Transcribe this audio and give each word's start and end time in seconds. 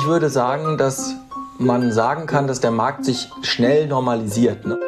ich 0.00 0.06
würde 0.06 0.30
sagen, 0.30 0.78
dass 0.78 1.14
man 1.58 1.92
sagen 1.92 2.26
kann, 2.26 2.46
dass 2.46 2.60
der 2.60 2.70
Markt 2.70 3.04
sich 3.04 3.28
schnell 3.42 3.86
normalisiert. 3.86 4.64
Ne? 4.64 4.78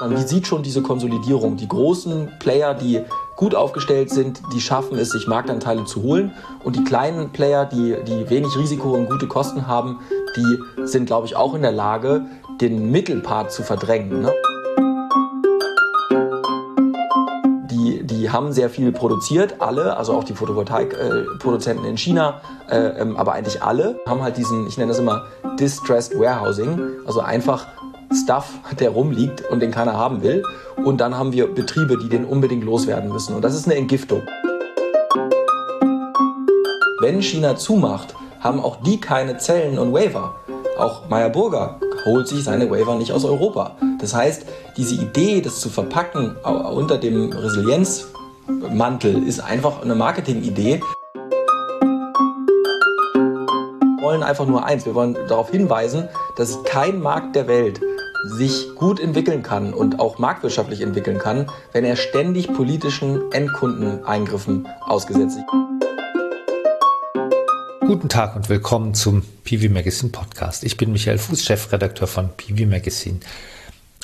Man 0.00 0.16
sieht 0.28 0.46
schon 0.46 0.62
diese 0.62 0.80
Konsolidierung. 0.80 1.56
Die 1.56 1.66
großen 1.66 2.30
Player, 2.38 2.74
die 2.74 3.00
gut 3.34 3.56
aufgestellt 3.56 4.10
sind, 4.10 4.40
die 4.54 4.60
schaffen 4.60 4.96
es, 4.96 5.10
sich 5.10 5.26
Marktanteile 5.26 5.86
zu 5.86 6.02
holen. 6.02 6.32
Und 6.62 6.76
die 6.76 6.84
kleinen 6.84 7.32
Player, 7.32 7.64
die, 7.64 7.96
die 8.06 8.30
wenig 8.30 8.56
Risiko 8.56 8.94
und 8.94 9.10
gute 9.10 9.26
Kosten 9.26 9.66
haben, 9.66 9.98
die 10.36 10.86
sind, 10.86 11.06
glaube 11.06 11.26
ich, 11.26 11.34
auch 11.34 11.54
in 11.54 11.62
der 11.62 11.72
Lage, 11.72 12.26
den 12.60 12.92
Mittelpart 12.92 13.50
zu 13.50 13.64
verdrängen. 13.64 14.22
Ne? 14.22 14.32
Die, 18.26 18.32
haben 18.32 18.52
sehr 18.52 18.68
viel 18.68 18.90
produziert, 18.90 19.60
alle, 19.60 19.96
also 19.96 20.12
auch 20.14 20.24
die 20.24 20.34
Photovoltaikproduzenten 20.34 21.86
in 21.86 21.96
China, 21.96 22.40
äh, 22.68 22.76
ähm, 23.00 23.16
aber 23.16 23.34
eigentlich 23.34 23.62
alle 23.62 24.00
haben 24.04 24.20
halt 24.20 24.36
diesen, 24.36 24.66
ich 24.66 24.76
nenne 24.76 24.88
das 24.88 24.98
immer 24.98 25.26
Distressed 25.60 26.18
Warehousing, 26.18 26.76
also 27.06 27.20
einfach 27.20 27.68
Stuff, 28.12 28.50
der 28.80 28.90
rumliegt 28.90 29.48
und 29.48 29.60
den 29.60 29.70
keiner 29.70 29.96
haben 29.96 30.24
will. 30.24 30.42
Und 30.84 31.00
dann 31.00 31.16
haben 31.16 31.32
wir 31.32 31.46
Betriebe, 31.46 31.98
die 31.98 32.08
den 32.08 32.24
unbedingt 32.24 32.64
loswerden 32.64 33.12
müssen. 33.12 33.36
Und 33.36 33.42
das 33.42 33.54
ist 33.54 33.66
eine 33.66 33.76
Entgiftung. 33.76 34.22
Wenn 37.00 37.22
China 37.22 37.54
zumacht, 37.54 38.16
haben 38.40 38.58
auch 38.58 38.82
die 38.82 38.98
keine 38.98 39.38
Zellen 39.38 39.78
und 39.78 39.92
Waiver. 39.92 40.34
Auch 40.78 41.08
Meyer 41.08 41.30
Burger 41.30 41.78
holt 42.04 42.26
sich 42.26 42.42
seine 42.42 42.68
Waiver 42.68 42.96
nicht 42.96 43.12
aus 43.12 43.24
Europa. 43.24 43.76
Das 44.00 44.14
heißt, 44.14 44.46
diese 44.76 44.96
Idee, 44.96 45.40
das 45.40 45.60
zu 45.60 45.68
verpacken 45.68 46.36
unter 46.42 46.98
dem 46.98 47.32
Resilienzmantel, 48.48 49.26
ist 49.26 49.40
einfach 49.40 49.82
eine 49.82 49.94
Marketingidee. 49.94 50.80
Wir 53.14 54.02
wollen 54.02 54.22
einfach 54.22 54.46
nur 54.46 54.64
eins. 54.64 54.86
Wir 54.86 54.94
wollen 54.94 55.16
darauf 55.28 55.50
hinweisen, 55.50 56.08
dass 56.36 56.62
kein 56.64 57.00
Markt 57.00 57.34
der 57.34 57.48
Welt 57.48 57.80
sich 58.24 58.74
gut 58.74 59.00
entwickeln 59.00 59.42
kann 59.42 59.72
und 59.72 60.00
auch 60.00 60.18
marktwirtschaftlich 60.18 60.80
entwickeln 60.80 61.18
kann, 61.18 61.50
wenn 61.72 61.84
er 61.84 61.96
ständig 61.96 62.52
politischen 62.52 63.32
Endkundeneingriffen 63.32 64.68
ausgesetzt 64.80 65.38
ist. 65.38 65.44
Guten 67.80 68.08
Tag 68.08 68.34
und 68.34 68.48
willkommen 68.48 68.94
zum 68.94 69.22
PV 69.44 69.72
Magazine 69.72 70.10
Podcast. 70.10 70.64
Ich 70.64 70.76
bin 70.76 70.92
Michael 70.92 71.18
Fuß, 71.18 71.44
Chefredakteur 71.44 72.08
von 72.08 72.30
PV 72.36 72.66
Magazine. 72.68 73.20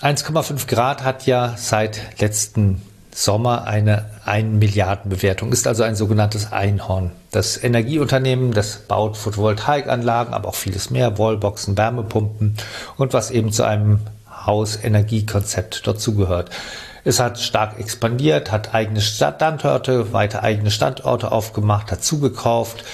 1,5 0.00 0.69
Grad 0.69 1.03
hat 1.03 1.27
ja 1.27 1.55
seit 1.56 2.20
letzten 2.20 2.81
Sommer 3.14 3.66
eine 3.66 4.06
1 4.24 4.58
Milliarden 4.58 5.10
Bewertung, 5.10 5.52
ist 5.52 5.66
also 5.66 5.82
ein 5.82 5.96
sogenanntes 5.96 6.52
Einhorn. 6.52 7.10
Das 7.30 7.62
Energieunternehmen, 7.62 8.52
das 8.52 8.78
baut 8.88 9.19
Photovoltaikanlagen, 9.19 10.32
aber 10.32 10.48
auch 10.48 10.54
vieles 10.54 10.91
mehr, 10.91 11.19
Wallboxen, 11.19 11.77
Wärmepumpen 11.77 12.56
und 12.96 13.12
was 13.12 13.30
eben 13.30 13.52
zu 13.52 13.64
einem 13.64 14.00
Hausenergiekonzept 14.46 15.86
dazugehört. 15.86 16.50
Es 17.04 17.20
hat 17.20 17.38
stark 17.38 17.78
expandiert, 17.78 18.50
hat 18.50 18.74
eigene 18.74 19.00
Standorte, 19.00 20.12
weiter 20.12 20.42
eigene 20.42 20.70
Standorte 20.70 21.32
aufgemacht, 21.32 21.92
hat 21.92 22.02
zugekauft. 22.02 22.84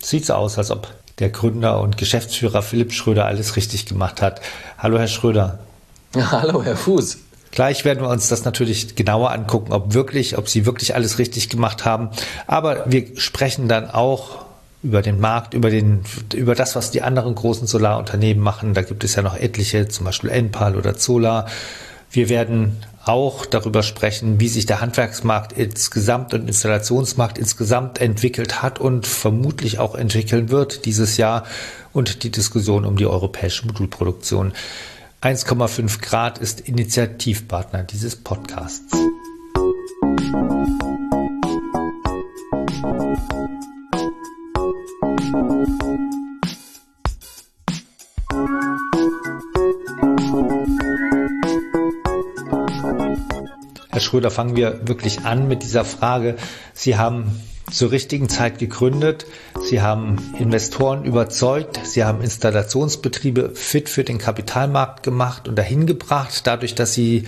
Sieht 0.00 0.26
so 0.26 0.34
aus, 0.34 0.56
als 0.56 0.70
ob 0.70 0.88
der 1.18 1.30
Gründer 1.30 1.80
und 1.80 1.98
Geschäftsführer 1.98 2.62
Philipp 2.62 2.92
Schröder 2.92 3.26
alles 3.26 3.56
richtig 3.56 3.86
gemacht 3.86 4.22
hat. 4.22 4.40
Hallo, 4.78 4.98
Herr 4.98 5.08
Schröder. 5.08 5.58
Hallo, 6.14 6.62
Herr 6.62 6.76
Fuß. 6.76 7.18
Gleich 7.56 7.86
werden 7.86 8.02
wir 8.02 8.10
uns 8.10 8.28
das 8.28 8.44
natürlich 8.44 8.96
genauer 8.96 9.30
angucken, 9.30 9.72
ob 9.72 9.94
wirklich, 9.94 10.36
ob 10.36 10.46
sie 10.46 10.66
wirklich 10.66 10.94
alles 10.94 11.18
richtig 11.18 11.48
gemacht 11.48 11.86
haben. 11.86 12.10
Aber 12.46 12.84
wir 12.84 13.18
sprechen 13.18 13.66
dann 13.66 13.88
auch 13.88 14.44
über 14.82 15.00
den 15.00 15.18
Markt, 15.18 15.54
über 15.54 15.70
den, 15.70 16.02
über 16.34 16.54
das, 16.54 16.76
was 16.76 16.90
die 16.90 17.00
anderen 17.00 17.34
großen 17.34 17.66
Solarunternehmen 17.66 18.44
machen. 18.44 18.74
Da 18.74 18.82
gibt 18.82 19.04
es 19.04 19.14
ja 19.14 19.22
noch 19.22 19.38
etliche, 19.38 19.88
zum 19.88 20.04
Beispiel 20.04 20.28
Enpal 20.28 20.76
oder 20.76 20.98
Zola. 20.98 21.46
Wir 22.10 22.28
werden 22.28 22.76
auch 23.06 23.46
darüber 23.46 23.82
sprechen, 23.82 24.38
wie 24.38 24.48
sich 24.48 24.66
der 24.66 24.82
Handwerksmarkt 24.82 25.54
insgesamt 25.54 26.34
und 26.34 26.46
Installationsmarkt 26.48 27.38
insgesamt 27.38 28.02
entwickelt 28.02 28.60
hat 28.60 28.80
und 28.80 29.06
vermutlich 29.06 29.78
auch 29.78 29.94
entwickeln 29.94 30.50
wird 30.50 30.84
dieses 30.84 31.16
Jahr 31.16 31.44
und 31.94 32.22
die 32.22 32.30
Diskussion 32.30 32.84
um 32.84 32.98
die 32.98 33.06
europäische 33.06 33.66
Modulproduktion. 33.66 34.52
1,5 35.26 36.02
Grad 36.02 36.38
ist 36.38 36.60
Initiativpartner 36.60 37.82
dieses 37.82 38.14
Podcasts. 38.14 38.96
Herr 53.90 54.00
Schröder, 54.00 54.30
fangen 54.30 54.54
wir 54.54 54.86
wirklich 54.86 55.24
an 55.24 55.48
mit 55.48 55.64
dieser 55.64 55.84
Frage. 55.84 56.36
Sie 56.72 56.96
haben 56.96 57.32
zur 57.70 57.90
richtigen 57.90 58.28
Zeit 58.28 58.58
gegründet. 58.58 59.26
Sie 59.62 59.80
haben 59.80 60.34
Investoren 60.38 61.04
überzeugt. 61.04 61.80
Sie 61.84 62.04
haben 62.04 62.22
Installationsbetriebe 62.22 63.50
fit 63.54 63.88
für 63.88 64.04
den 64.04 64.18
Kapitalmarkt 64.18 65.02
gemacht 65.02 65.48
und 65.48 65.56
dahin 65.56 65.86
gebracht, 65.86 66.42
dadurch, 66.44 66.74
dass 66.74 66.94
sie 66.94 67.24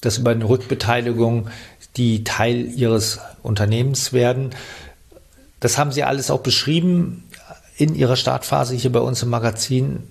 das 0.00 0.18
über 0.18 0.30
eine 0.30 0.48
Rückbeteiligung 0.48 1.48
die 1.96 2.22
Teil 2.24 2.66
ihres 2.66 3.18
Unternehmens 3.42 4.12
werden. 4.12 4.50
Das 5.60 5.78
haben 5.78 5.90
Sie 5.90 6.04
alles 6.04 6.30
auch 6.30 6.40
beschrieben 6.40 7.24
in 7.76 7.94
Ihrer 7.94 8.16
Startphase 8.16 8.76
hier 8.76 8.92
bei 8.92 9.00
uns 9.00 9.22
im 9.22 9.30
Magazin. 9.30 10.04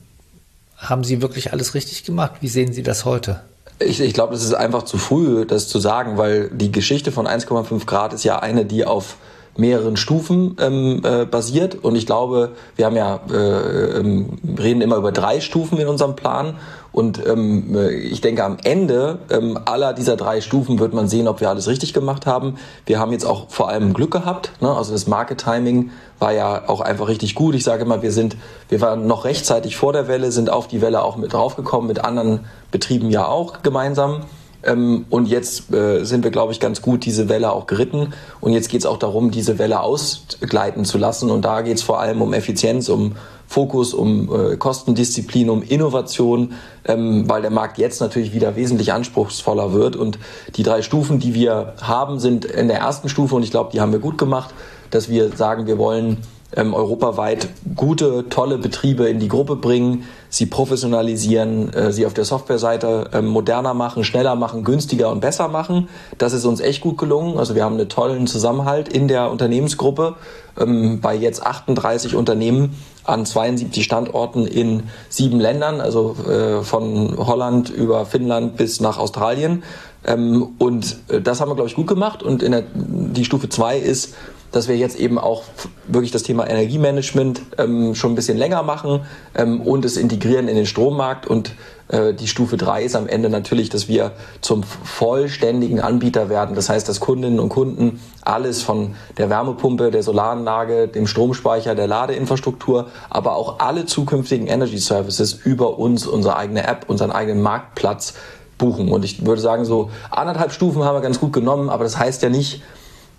Haben 0.76 1.04
Sie 1.04 1.22
wirklich 1.22 1.54
alles 1.54 1.74
richtig 1.74 2.04
gemacht? 2.04 2.34
Wie 2.42 2.50
sehen 2.50 2.74
Sie 2.74 2.84
das 2.84 3.06
heute? 3.06 3.42
Ich, 3.80 4.02
ich 4.02 4.14
glaube, 4.14 4.36
es 4.36 4.44
ist 4.44 4.54
einfach 4.54 4.84
zu 4.84 4.98
früh, 4.98 5.46
das 5.46 5.68
zu 5.68 5.80
sagen, 5.80 6.18
weil 6.18 6.50
die 6.50 6.72
Geschichte 6.72 7.12
von 7.12 7.28
1,5 7.28 7.86
Grad 7.86 8.12
ist 8.12 8.24
ja 8.24 8.40
eine, 8.40 8.66
die 8.66 8.86
auf 8.86 9.18
mehreren 9.58 9.98
Stufen 9.98 10.56
ähm, 10.60 11.02
äh, 11.04 11.26
basiert. 11.26 11.76
Und 11.76 11.96
ich 11.96 12.06
glaube, 12.06 12.52
wir 12.76 12.86
haben 12.86 12.96
ja, 12.96 13.20
äh, 13.32 14.00
ähm, 14.00 14.38
reden 14.58 14.82
immer 14.82 14.98
über 14.98 15.12
drei 15.12 15.40
Stufen 15.40 15.78
in 15.78 15.88
unserem 15.88 16.16
Plan. 16.16 16.56
Und 16.92 17.24
ähm, 17.28 17.76
äh, 17.76 17.92
ich 17.92 18.22
denke, 18.22 18.44
am 18.44 18.58
Ende 18.64 19.20
ähm, 19.30 19.60
aller 19.66 19.94
dieser 19.94 20.16
drei 20.16 20.42
Stufen 20.42 20.80
wird 20.80 20.94
man 20.94 21.08
sehen, 21.08 21.28
ob 21.28 21.42
wir 21.42 21.50
alles 21.50 21.68
richtig 21.68 21.94
gemacht 21.94 22.26
haben. 22.26 22.56
Wir 22.86 23.00
haben 23.00 23.12
jetzt 23.12 23.26
auch 23.26 23.50
vor 23.50 23.70
allem 23.70 23.94
Glück 23.94 24.12
gehabt. 24.12 24.52
Ne? 24.62 24.76
Also 24.76 24.94
das 24.94 25.06
Market 25.06 25.40
Timing 25.40 25.92
war 26.18 26.32
ja 26.34 26.68
auch 26.68 26.82
einfach 26.82 27.08
richtig 27.08 27.36
gut. 27.36 27.54
Ich 27.54 27.64
sage 27.64 27.84
immer, 27.84 28.02
wir 28.02 28.12
sind, 28.12 28.36
wir 28.70 28.82
waren 28.82 29.06
noch 29.06 29.26
rechtzeitig 29.26 29.76
vor 29.76 29.94
der 29.94 30.08
Welle, 30.08 30.32
sind 30.32 30.50
auf 30.50 30.68
die 30.68 30.82
Welle 30.82 31.04
auch 31.04 31.18
mit 31.18 31.34
draufgekommen, 31.34 31.88
mit 31.88 32.04
anderen 32.04 32.46
Betrieben 32.72 33.12
ja 33.12 33.28
auch 33.28 33.62
gemeinsam. 33.62 34.22
Ähm, 34.64 35.06
und 35.10 35.28
jetzt 35.28 35.74
äh, 35.74 36.04
sind 36.04 36.24
wir, 36.24 36.32
glaube 36.32 36.52
ich, 36.52 36.60
ganz 36.60 36.82
gut 36.82 37.06
diese 37.06 37.30
Welle 37.30 37.52
auch 37.52 37.68
geritten. 37.68 38.14
Und 38.42 38.54
jetzt 38.54 38.70
geht 38.70 38.82
es 38.82 38.86
auch 38.86 38.98
darum, 38.98 39.32
diese 39.32 39.60
Welle 39.60 39.82
ausgleiten 39.82 40.86
zu 40.86 40.98
lassen. 40.98 41.30
Und 41.30 41.44
da 41.44 41.62
geht 41.62 41.78
es 41.78 41.84
vor 41.84 42.00
allem 42.00 42.22
um 42.22 42.34
Effizienz, 42.34 42.90
um 42.90 43.16
Fokus, 43.48 43.94
um 43.94 44.30
äh, 44.34 44.58
Kostendisziplin, 44.58 45.50
um 45.50 45.64
Innovation, 45.64 46.54
ähm, 46.86 47.30
weil 47.30 47.42
der 47.42 47.52
Markt 47.52 47.78
jetzt 47.78 48.02
natürlich 48.02 48.34
wieder 48.34 48.56
wesentlich 48.56 48.92
anspruchsvoller 48.92 49.72
wird. 49.74 49.96
Und 49.96 50.20
die 50.56 50.64
drei 50.64 50.82
Stufen, 50.82 51.20
die 51.20 51.34
wir 51.34 51.74
haben, 51.82 52.20
sind 52.20 52.44
in 52.44 52.68
der 52.68 52.80
ersten 52.80 53.08
Stufe, 53.08 53.36
und 53.36 53.44
ich 53.44 53.52
glaube, 53.52 53.72
die 53.72 53.80
haben 53.80 53.94
wir 53.94 54.00
gut 54.00 54.18
gemacht, 54.18 54.54
dass 54.92 55.10
wir 55.10 55.36
sagen, 55.36 55.66
wir 55.66 55.78
wollen 55.78 56.18
ähm, 56.56 56.74
europaweit 56.74 57.50
gute, 57.76 58.30
tolle 58.30 58.58
Betriebe 58.58 59.08
in 59.10 59.20
die 59.20 59.28
Gruppe 59.28 59.58
bringen, 59.58 60.06
sie 60.30 60.46
professionalisieren, 60.46 61.74
äh, 61.74 61.92
sie 61.92 62.06
auf 62.06 62.14
der 62.14 62.26
Softwareseite 62.26 63.10
äh, 63.14 63.22
moderner 63.22 63.74
machen, 63.74 64.04
schneller 64.04 64.36
machen, 64.36 64.64
günstiger 64.64 65.12
und 65.12 65.20
besser 65.20 65.50
machen. 65.50 65.90
Das 66.18 66.34
ist 66.34 66.46
uns 66.46 66.62
echt 66.62 66.82
gut 66.82 66.98
gelungen. 66.98 67.38
Also 67.38 67.54
wir 67.56 67.66
haben 67.66 67.76
einen 67.76 67.90
tollen 67.90 68.28
Zusammenhalt 68.28 68.88
in 68.88 69.08
der 69.08 69.30
Unternehmensgruppe 69.30 70.16
ähm, 70.58 71.02
bei 71.02 71.16
jetzt 71.16 71.46
38 71.46 72.16
Unternehmen 72.16 72.76
an 73.04 73.26
72 73.26 73.84
Standorten 73.84 74.48
in 74.48 74.84
sieben 75.10 75.40
Ländern, 75.40 75.82
also 75.82 76.16
äh, 76.30 76.62
von 76.64 77.16
Holland 77.18 77.70
über 77.70 78.06
Finnland 78.06 78.58
bis 78.58 78.80
nach 78.80 78.98
Australien. 78.98 79.64
Ähm, 80.06 80.56
und 80.58 80.98
äh, 81.10 81.22
das 81.22 81.42
haben 81.42 81.50
wir, 81.50 81.56
glaube 81.56 81.70
ich, 81.70 81.76
gut 81.76 81.88
gemacht. 81.88 82.24
Und 82.24 82.42
in 82.42 82.52
der, 82.52 82.64
die 82.74 83.26
Stufe 83.26 83.50
zwei 83.50 83.78
ist, 83.78 84.16
dass 84.52 84.68
wir 84.68 84.78
jetzt 84.78 84.98
eben 84.98 85.20
auch 85.20 85.44
wirklich 85.88 86.12
das 86.12 86.24
Thema 86.24 86.50
Energiemanagement 86.50 87.42
ähm, 87.58 87.96
schon 87.96 88.14
ein 88.14 88.16
bisschen 88.16 88.38
länger 88.38 88.64
machen 88.64 89.02
ähm, 89.36 89.62
und 89.62 89.86
es 89.86 89.98
integrieren 89.98 90.48
in 90.48 90.56
den 90.56 90.66
Strommarkt. 90.66 91.28
Und 91.28 91.54
äh, 91.90 92.14
die 92.14 92.28
Stufe 92.28 92.58
3 92.58 92.84
ist 92.84 92.96
am 92.96 93.08
Ende 93.08 93.30
natürlich, 93.30 93.70
dass 93.70 93.88
wir 93.88 94.14
zum 94.42 94.64
vollständigen 94.64 95.80
Anbieter 95.80 96.30
werden. 96.30 96.56
Das 96.56 96.70
heißt, 96.70 96.88
dass 96.88 97.00
Kundinnen 97.00 97.40
und 97.40 97.50
Kunden 97.50 98.00
alles 98.22 98.62
von 98.62 98.96
der 99.18 99.30
Wärmepumpe, 99.30 99.92
der 99.92 100.04
Solaranlage, 100.04 100.88
dem 100.88 101.08
Stromspeicher, 101.08 101.76
der 101.76 101.88
Ladeinfrastruktur, 101.88 102.88
aber 103.10 103.36
auch 103.36 103.60
alle 103.60 103.86
zukünftigen 103.86 104.48
Energy 104.48 104.78
Services 104.78 105.34
über 105.34 105.78
uns, 105.78 106.08
unsere 106.08 106.38
eigene 106.38 106.66
App, 106.68 106.86
unseren 106.88 107.12
eigenen 107.12 107.42
Marktplatz 107.42 108.14
buchen. 108.58 108.90
Und 108.92 109.06
ich 109.06 109.26
würde 109.26 109.42
sagen, 109.42 109.66
so 109.66 109.92
anderthalb 110.10 110.52
Stufen 110.52 110.84
haben 110.84 110.96
wir 110.96 111.02
ganz 111.02 111.20
gut 111.20 111.34
genommen, 111.34 111.70
aber 111.70 111.84
das 111.84 111.98
heißt 111.98 112.24
ja 112.24 112.30
nicht, 112.30 112.62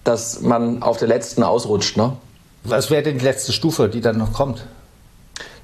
dass 0.08 0.40
man 0.40 0.82
auf 0.82 0.96
der 0.96 1.08
letzten 1.08 1.42
ausrutscht. 1.42 1.96
Ne? 1.96 2.16
Was 2.64 2.90
wäre 2.90 3.02
denn 3.02 3.18
die 3.18 3.24
letzte 3.24 3.52
Stufe, 3.52 3.88
die 3.88 4.00
dann 4.00 4.16
noch 4.16 4.32
kommt? 4.32 4.64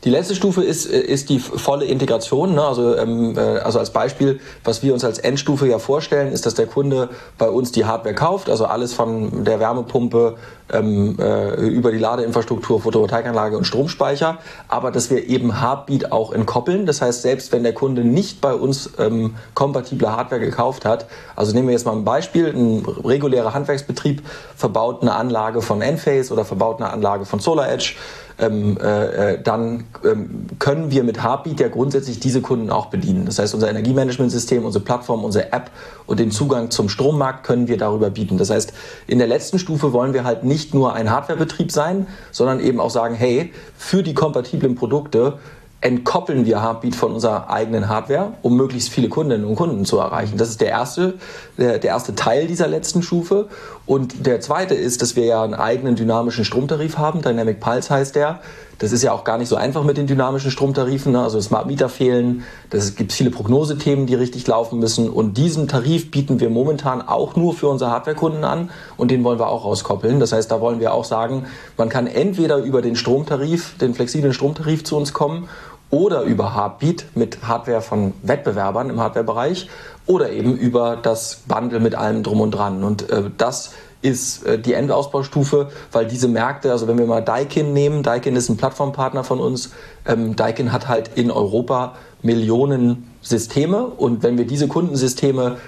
Die 0.04 0.10
letzte 0.10 0.34
Stufe 0.34 0.62
ist, 0.62 0.86
äh, 0.86 1.00
ist 1.00 1.30
die 1.30 1.38
volle 1.38 1.86
Integration. 1.86 2.54
Ne? 2.54 2.62
Also, 2.62 2.96
ähm, 2.96 3.36
äh, 3.36 3.40
also 3.40 3.78
als 3.78 3.90
Beispiel, 3.90 4.38
was 4.62 4.82
wir 4.82 4.92
uns 4.92 5.02
als 5.02 5.18
Endstufe 5.18 5.66
ja 5.66 5.78
vorstellen, 5.78 6.30
ist, 6.30 6.44
dass 6.44 6.54
der 6.54 6.66
Kunde 6.66 7.08
bei 7.38 7.48
uns 7.48 7.72
die 7.72 7.86
Hardware 7.86 8.14
kauft, 8.14 8.50
also 8.50 8.66
alles 8.66 8.92
von 8.92 9.44
der 9.44 9.60
Wärmepumpe 9.60 10.36
ähm, 10.72 11.16
äh, 11.18 11.54
über 11.66 11.92
die 11.92 11.98
Ladeinfrastruktur, 11.98 12.80
Photovoltaikanlage 12.80 13.56
und 13.56 13.64
Stromspeicher, 13.64 14.38
aber 14.68 14.90
dass 14.90 15.10
wir 15.10 15.26
eben 15.28 15.60
Heartbeat 15.60 16.12
auch 16.12 16.32
entkoppeln. 16.32 16.86
Das 16.86 17.02
heißt, 17.02 17.22
selbst 17.22 17.52
wenn 17.52 17.62
der 17.62 17.74
Kunde 17.74 18.04
nicht 18.04 18.40
bei 18.40 18.54
uns 18.54 18.90
ähm, 18.98 19.36
kompatible 19.54 20.14
Hardware 20.14 20.40
gekauft 20.40 20.84
hat, 20.84 21.06
also 21.36 21.52
nehmen 21.54 21.68
wir 21.68 21.72
jetzt 21.72 21.86
mal 21.86 21.92
ein 21.92 22.04
Beispiel, 22.04 22.48
ein 22.48 22.84
regulärer 23.04 23.54
Handwerksbetrieb 23.54 24.22
verbaut 24.56 25.02
eine 25.02 25.14
Anlage 25.14 25.62
von 25.62 25.82
Enphase 25.82 26.32
oder 26.32 26.44
verbaut 26.44 26.80
eine 26.80 26.90
Anlage 26.90 27.24
von 27.26 27.40
SolarEdge, 27.40 27.94
ähm, 28.38 28.76
äh, 28.78 29.38
dann 29.42 29.84
ähm, 30.04 30.46
können 30.58 30.90
wir 30.90 31.04
mit 31.04 31.22
Heartbeat 31.22 31.60
ja 31.60 31.68
grundsätzlich 31.68 32.20
diese 32.20 32.40
Kunden 32.40 32.70
auch 32.70 32.86
bedienen. 32.86 33.26
Das 33.26 33.38
heißt, 33.38 33.54
unser 33.54 33.70
Energiemanagementsystem, 33.70 34.64
unsere 34.64 34.84
Plattform, 34.84 35.24
unsere 35.24 35.52
App 35.52 35.70
und 36.06 36.18
den 36.20 36.30
Zugang 36.30 36.70
zum 36.70 36.88
Strommarkt 36.88 37.44
können 37.44 37.68
wir 37.68 37.76
darüber 37.76 38.10
bieten. 38.10 38.36
Das 38.38 38.50
heißt, 38.50 38.72
in 39.06 39.18
der 39.18 39.28
letzten 39.28 39.58
Stufe 39.58 39.92
wollen 39.92 40.14
wir 40.14 40.24
halt 40.24 40.44
nicht 40.44 40.74
nur 40.74 40.94
ein 40.94 41.10
Hardwarebetrieb 41.10 41.70
sein, 41.70 42.06
sondern 42.32 42.60
eben 42.60 42.80
auch 42.80 42.90
sagen, 42.90 43.14
hey, 43.14 43.52
für 43.76 44.02
die 44.02 44.14
kompatiblen 44.14 44.74
Produkte 44.74 45.38
entkoppeln 45.84 46.46
wir 46.46 46.62
Heartbeat 46.62 46.96
von 46.96 47.12
unserer 47.12 47.50
eigenen 47.50 47.90
Hardware, 47.90 48.32
um 48.40 48.56
möglichst 48.56 48.88
viele 48.88 49.10
Kundinnen 49.10 49.44
und 49.44 49.54
Kunden 49.54 49.84
zu 49.84 49.98
erreichen. 49.98 50.38
Das 50.38 50.48
ist 50.48 50.62
der 50.62 50.70
erste, 50.70 51.14
der, 51.58 51.78
der, 51.78 51.90
erste 51.90 52.14
Teil 52.14 52.46
dieser 52.46 52.66
letzten 52.66 53.02
Stufe. 53.02 53.48
Und 53.84 54.26
der 54.26 54.40
zweite 54.40 54.72
ist, 54.74 55.02
dass 55.02 55.14
wir 55.14 55.26
ja 55.26 55.42
einen 55.42 55.52
eigenen 55.52 55.94
dynamischen 55.94 56.46
Stromtarif 56.46 56.96
haben. 56.96 57.20
Dynamic 57.20 57.60
Pulse 57.60 57.90
heißt 57.90 58.16
der. 58.16 58.40
Das 58.78 58.92
ist 58.92 59.02
ja 59.02 59.12
auch 59.12 59.24
gar 59.24 59.38
nicht 59.38 59.48
so 59.48 59.56
einfach 59.56 59.84
mit 59.84 59.98
den 59.98 60.06
dynamischen 60.06 60.50
Stromtarifen. 60.50 61.12
Ne? 61.12 61.22
Also 61.22 61.38
Smart 61.40 61.66
Meter 61.66 61.90
fehlen. 61.90 62.44
Es 62.70 62.96
gibt 62.96 63.12
viele 63.12 63.30
Prognosethemen, 63.30 64.06
die 64.06 64.14
richtig 64.14 64.46
laufen 64.46 64.78
müssen. 64.78 65.10
Und 65.10 65.36
diesen 65.36 65.68
Tarif 65.68 66.10
bieten 66.10 66.40
wir 66.40 66.48
momentan 66.48 67.02
auch 67.02 67.36
nur 67.36 67.52
für 67.52 67.68
unsere 67.68 67.90
Hardwarekunden 67.90 68.42
an. 68.42 68.70
Und 68.96 69.10
den 69.10 69.22
wollen 69.22 69.38
wir 69.38 69.48
auch 69.48 69.66
rauskoppeln. 69.66 70.18
Das 70.18 70.32
heißt, 70.32 70.50
da 70.50 70.62
wollen 70.62 70.80
wir 70.80 70.94
auch 70.94 71.04
sagen, 71.04 71.44
man 71.76 71.90
kann 71.90 72.06
entweder 72.06 72.56
über 72.56 72.80
den 72.80 72.96
Stromtarif, 72.96 73.76
den 73.76 73.94
flexiblen 73.94 74.32
Stromtarif 74.32 74.82
zu 74.82 74.96
uns 74.96 75.12
kommen 75.12 75.46
oder 75.94 76.22
über 76.22 76.56
Heartbeat 76.56 77.06
mit 77.14 77.46
Hardware 77.46 77.80
von 77.80 78.14
Wettbewerbern 78.24 78.90
im 78.90 78.98
Hardwarebereich 78.98 79.68
oder 80.06 80.30
eben 80.30 80.56
über 80.56 80.96
das 81.00 81.42
Bundle 81.46 81.78
mit 81.78 81.94
allem 81.94 82.24
drum 82.24 82.40
und 82.40 82.50
dran. 82.50 82.82
Und 82.82 83.08
äh, 83.10 83.30
das 83.38 83.74
ist 84.02 84.44
äh, 84.44 84.58
die 84.58 84.72
Endausbaustufe, 84.72 85.68
weil 85.92 86.06
diese 86.06 86.26
Märkte, 86.26 86.72
also 86.72 86.88
wenn 86.88 86.98
wir 86.98 87.06
mal 87.06 87.22
Daikin 87.22 87.72
nehmen, 87.72 88.02
Daikin 88.02 88.34
ist 88.34 88.48
ein 88.48 88.56
Plattformpartner 88.56 89.22
von 89.22 89.38
uns, 89.38 89.70
ähm, 90.04 90.34
Daikin 90.34 90.72
hat 90.72 90.88
halt 90.88 91.10
in 91.14 91.30
Europa 91.30 91.94
Millionen 92.22 93.08
Systeme 93.22 93.84
und 93.86 94.24
wenn 94.24 94.36
wir 94.36 94.48
diese 94.48 94.66
Kundensysteme 94.66 95.58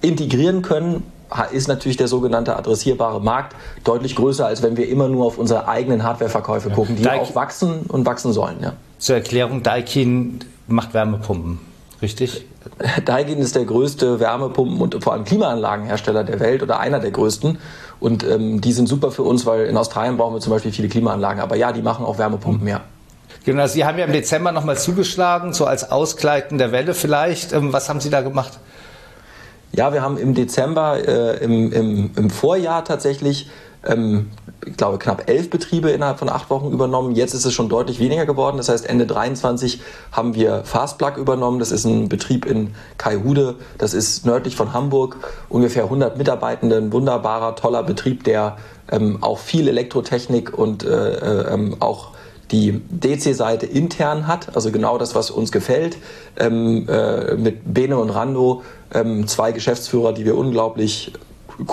integrieren 0.00 0.62
können, 0.62 1.04
ist 1.52 1.68
natürlich 1.68 1.98
der 1.98 2.08
sogenannte 2.08 2.56
adressierbare 2.56 3.20
Markt 3.20 3.54
deutlich 3.84 4.16
größer, 4.16 4.44
als 4.44 4.62
wenn 4.62 4.76
wir 4.76 4.88
immer 4.88 5.08
nur 5.08 5.26
auf 5.26 5.38
unsere 5.38 5.68
eigenen 5.68 6.02
Hardwareverkäufe 6.02 6.70
gucken, 6.70 6.96
die 6.96 7.02
Daikin, 7.02 7.28
auch 7.28 7.34
wachsen 7.36 7.82
und 7.86 8.06
wachsen 8.06 8.32
sollen. 8.32 8.56
Ja. 8.60 8.72
Zur 8.98 9.16
Erklärung, 9.16 9.62
Daikin 9.62 10.40
macht 10.66 10.92
Wärmepumpen, 10.92 11.60
richtig? 12.02 12.46
Daikin 13.04 13.38
ist 13.38 13.54
der 13.54 13.64
größte 13.64 14.20
Wärmepumpen- 14.20 14.80
und 14.80 15.02
vor 15.02 15.12
allem 15.12 15.24
Klimaanlagenhersteller 15.24 16.24
der 16.24 16.40
Welt 16.40 16.62
oder 16.62 16.80
einer 16.80 16.98
der 16.98 17.10
größten. 17.10 17.58
Und 18.00 18.24
ähm, 18.24 18.60
die 18.60 18.72
sind 18.72 18.88
super 18.88 19.10
für 19.10 19.22
uns, 19.22 19.46
weil 19.46 19.66
in 19.66 19.76
Australien 19.76 20.16
brauchen 20.16 20.34
wir 20.34 20.40
zum 20.40 20.52
Beispiel 20.52 20.72
viele 20.72 20.88
Klimaanlagen. 20.88 21.40
Aber 21.40 21.56
ja, 21.56 21.72
die 21.72 21.82
machen 21.82 22.04
auch 22.04 22.18
Wärmepumpen, 22.18 22.66
ja. 22.66 22.82
Genau, 23.44 23.66
Sie 23.66 23.84
haben 23.84 23.98
ja 23.98 24.04
im 24.04 24.12
Dezember 24.12 24.52
nochmal 24.52 24.76
zugeschlagen, 24.76 25.52
so 25.52 25.64
als 25.64 25.90
Ausgleiten 25.90 26.58
der 26.58 26.72
Welle 26.72 26.94
vielleicht. 26.94 27.52
Ähm, 27.52 27.72
was 27.72 27.88
haben 27.88 28.00
Sie 28.00 28.10
da 28.10 28.20
gemacht? 28.20 28.58
Ja, 29.72 29.92
wir 29.92 30.02
haben 30.02 30.18
im 30.18 30.34
Dezember, 30.34 30.98
äh, 31.06 31.44
im, 31.44 31.72
im, 31.72 32.10
im 32.16 32.30
Vorjahr 32.30 32.84
tatsächlich 32.84 33.48
ähm, 33.86 34.30
ich 34.66 34.76
glaube, 34.76 34.98
knapp 34.98 35.28
elf 35.30 35.50
Betriebe 35.50 35.90
innerhalb 35.90 36.18
von 36.18 36.28
acht 36.28 36.50
Wochen 36.50 36.72
übernommen. 36.72 37.14
Jetzt 37.14 37.34
ist 37.34 37.44
es 37.44 37.54
schon 37.54 37.68
deutlich 37.68 38.00
weniger 38.00 38.26
geworden. 38.26 38.56
Das 38.56 38.68
heißt, 38.68 38.88
Ende 38.88 39.06
23 39.06 39.80
haben 40.12 40.34
wir 40.34 40.64
Fastplug 40.64 41.16
übernommen. 41.16 41.58
Das 41.58 41.70
ist 41.70 41.84
ein 41.84 42.08
Betrieb 42.08 42.44
in 42.44 42.74
Kaihude. 42.98 43.54
Das 43.78 43.94
ist 43.94 44.26
nördlich 44.26 44.56
von 44.56 44.72
Hamburg. 44.72 45.16
Ungefähr 45.48 45.84
100 45.84 46.18
Mitarbeitende. 46.18 46.76
Ein 46.76 46.92
wunderbarer, 46.92 47.54
toller 47.54 47.82
Betrieb, 47.82 48.24
der 48.24 48.56
ähm, 48.90 49.18
auch 49.22 49.38
viel 49.38 49.68
Elektrotechnik 49.68 50.56
und 50.56 50.84
äh, 50.84 51.14
äh, 51.14 51.54
ähm, 51.54 51.76
auch 51.80 52.12
die 52.50 52.80
DC-Seite 52.90 53.66
intern 53.66 54.26
hat, 54.26 54.56
also 54.56 54.72
genau 54.72 54.96
das, 54.96 55.14
was 55.14 55.30
uns 55.30 55.52
gefällt, 55.52 55.98
ähm, 56.38 56.88
äh, 56.88 57.34
mit 57.34 57.74
Bene 57.74 57.98
und 57.98 58.10
Rando, 58.10 58.62
ähm, 58.94 59.26
zwei 59.26 59.52
Geschäftsführer, 59.52 60.14
die 60.14 60.24
wir 60.24 60.36
unglaublich 60.36 61.12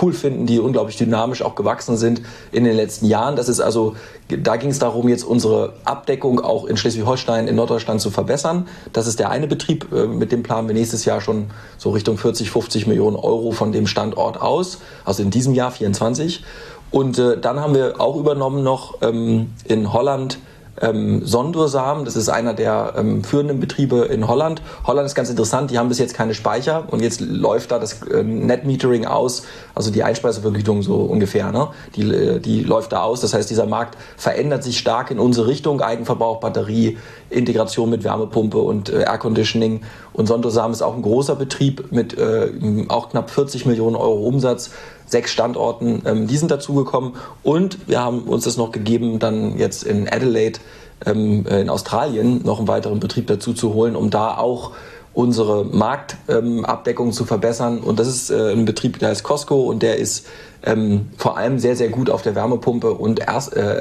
cool 0.00 0.12
finden, 0.12 0.46
die 0.46 0.58
unglaublich 0.58 0.96
dynamisch 0.96 1.42
auch 1.42 1.54
gewachsen 1.54 1.96
sind 1.96 2.22
in 2.52 2.64
den 2.64 2.76
letzten 2.76 3.06
Jahren. 3.06 3.36
Das 3.36 3.48
ist 3.48 3.60
also, 3.60 3.94
da 4.28 4.56
ging 4.56 4.70
es 4.70 4.78
darum, 4.78 5.08
jetzt 5.08 5.24
unsere 5.24 5.74
Abdeckung 5.84 6.40
auch 6.40 6.64
in 6.66 6.76
Schleswig-Holstein, 6.76 7.48
in 7.48 7.56
Norddeutschland 7.56 8.00
zu 8.00 8.10
verbessern. 8.10 8.66
Das 8.92 9.06
ist 9.06 9.18
der 9.18 9.30
eine 9.30 9.46
Betrieb, 9.46 9.92
äh, 9.92 10.06
mit 10.06 10.32
dem 10.32 10.42
planen 10.42 10.68
wir 10.68 10.74
nächstes 10.74 11.04
Jahr 11.04 11.20
schon 11.20 11.46
so 11.78 11.90
Richtung 11.90 12.18
40, 12.18 12.50
50 12.50 12.86
Millionen 12.86 13.16
Euro 13.16 13.52
von 13.52 13.72
dem 13.72 13.86
Standort 13.86 14.40
aus, 14.40 14.78
also 15.04 15.22
in 15.22 15.30
diesem 15.30 15.54
Jahr 15.54 15.70
24. 15.70 16.44
Und 16.90 17.18
äh, 17.18 17.38
dann 17.38 17.60
haben 17.60 17.74
wir 17.74 18.00
auch 18.00 18.16
übernommen 18.16 18.62
noch 18.62 19.02
ähm, 19.02 19.52
in 19.64 19.92
Holland 19.92 20.38
ähm, 20.80 21.24
Sondursamen. 21.24 22.04
Das 22.04 22.16
ist 22.16 22.28
einer 22.28 22.54
der 22.54 22.94
ähm, 22.96 23.24
führenden 23.24 23.60
Betriebe 23.60 24.04
in 24.04 24.28
Holland. 24.28 24.62
Holland 24.86 25.06
ist 25.06 25.14
ganz 25.14 25.30
interessant, 25.30 25.70
die 25.70 25.78
haben 25.78 25.88
bis 25.88 25.98
jetzt 25.98 26.14
keine 26.14 26.34
Speicher 26.34 26.84
und 26.90 27.02
jetzt 27.02 27.20
läuft 27.20 27.72
da 27.72 27.78
das 27.78 28.02
äh, 28.02 28.22
Net-Metering 28.22 29.06
aus, 29.06 29.44
also 29.76 29.90
die 29.90 30.02
Einspeisevergütung 30.02 30.82
so 30.82 30.96
ungefähr. 30.96 31.52
Ne? 31.52 31.68
Die, 31.94 32.02
äh, 32.02 32.40
die 32.40 32.62
läuft 32.62 32.92
da 32.92 33.02
aus. 33.02 33.20
Das 33.20 33.34
heißt, 33.34 33.48
dieser 33.48 33.66
Markt 33.66 33.96
verändert 34.16 34.64
sich 34.64 34.78
stark 34.78 35.10
in 35.10 35.18
unsere 35.18 35.46
Richtung. 35.46 35.82
Eigenverbrauch, 35.82 36.40
Batterie, 36.40 36.96
Integration 37.28 37.90
mit 37.90 38.02
Wärmepumpe 38.02 38.58
und 38.58 38.88
äh, 38.88 39.02
Air 39.02 39.18
Conditioning. 39.18 39.82
Und 40.14 40.26
Sondursamen 40.26 40.72
ist 40.72 40.80
auch 40.80 40.96
ein 40.96 41.02
großer 41.02 41.36
Betrieb 41.36 41.92
mit 41.92 42.16
äh, 42.18 42.50
auch 42.88 43.10
knapp 43.10 43.30
40 43.30 43.66
Millionen 43.66 43.96
Euro 43.96 44.26
Umsatz 44.26 44.70
sechs 45.04 45.30
Standorten, 45.30 46.02
ähm, 46.04 46.26
die 46.26 46.36
sind 46.36 46.50
dazugekommen. 46.50 47.12
Und 47.42 47.78
wir 47.86 48.00
haben 48.00 48.22
uns 48.22 48.44
das 48.44 48.56
noch 48.56 48.72
gegeben, 48.72 49.18
dann 49.18 49.58
jetzt 49.58 49.84
in 49.84 50.08
Adelaide 50.08 50.58
ähm, 51.04 51.46
äh, 51.46 51.60
in 51.60 51.70
Australien 51.70 52.40
noch 52.44 52.58
einen 52.58 52.68
weiteren 52.68 52.98
Betrieb 52.98 53.26
dazu 53.26 53.52
zu 53.52 53.74
holen, 53.74 53.94
um 53.94 54.10
da 54.10 54.36
auch 54.36 54.72
unsere 55.16 55.64
Marktabdeckung 55.64 57.06
ähm, 57.06 57.12
zu 57.12 57.24
verbessern. 57.24 57.78
Und 57.78 57.98
das 57.98 58.06
ist 58.06 58.30
äh, 58.30 58.52
ein 58.52 58.66
Betrieb, 58.66 58.98
der 58.98 59.08
heißt 59.08 59.24
Costco 59.24 59.62
und 59.62 59.82
der 59.82 59.96
ist 59.96 60.26
ähm, 60.62 61.08
vor 61.16 61.38
allem 61.38 61.58
sehr, 61.58 61.74
sehr 61.74 61.88
gut 61.88 62.10
auf 62.10 62.20
der 62.20 62.34
Wärmepumpe 62.34 62.92
und 62.92 63.20
äh, 63.20 63.24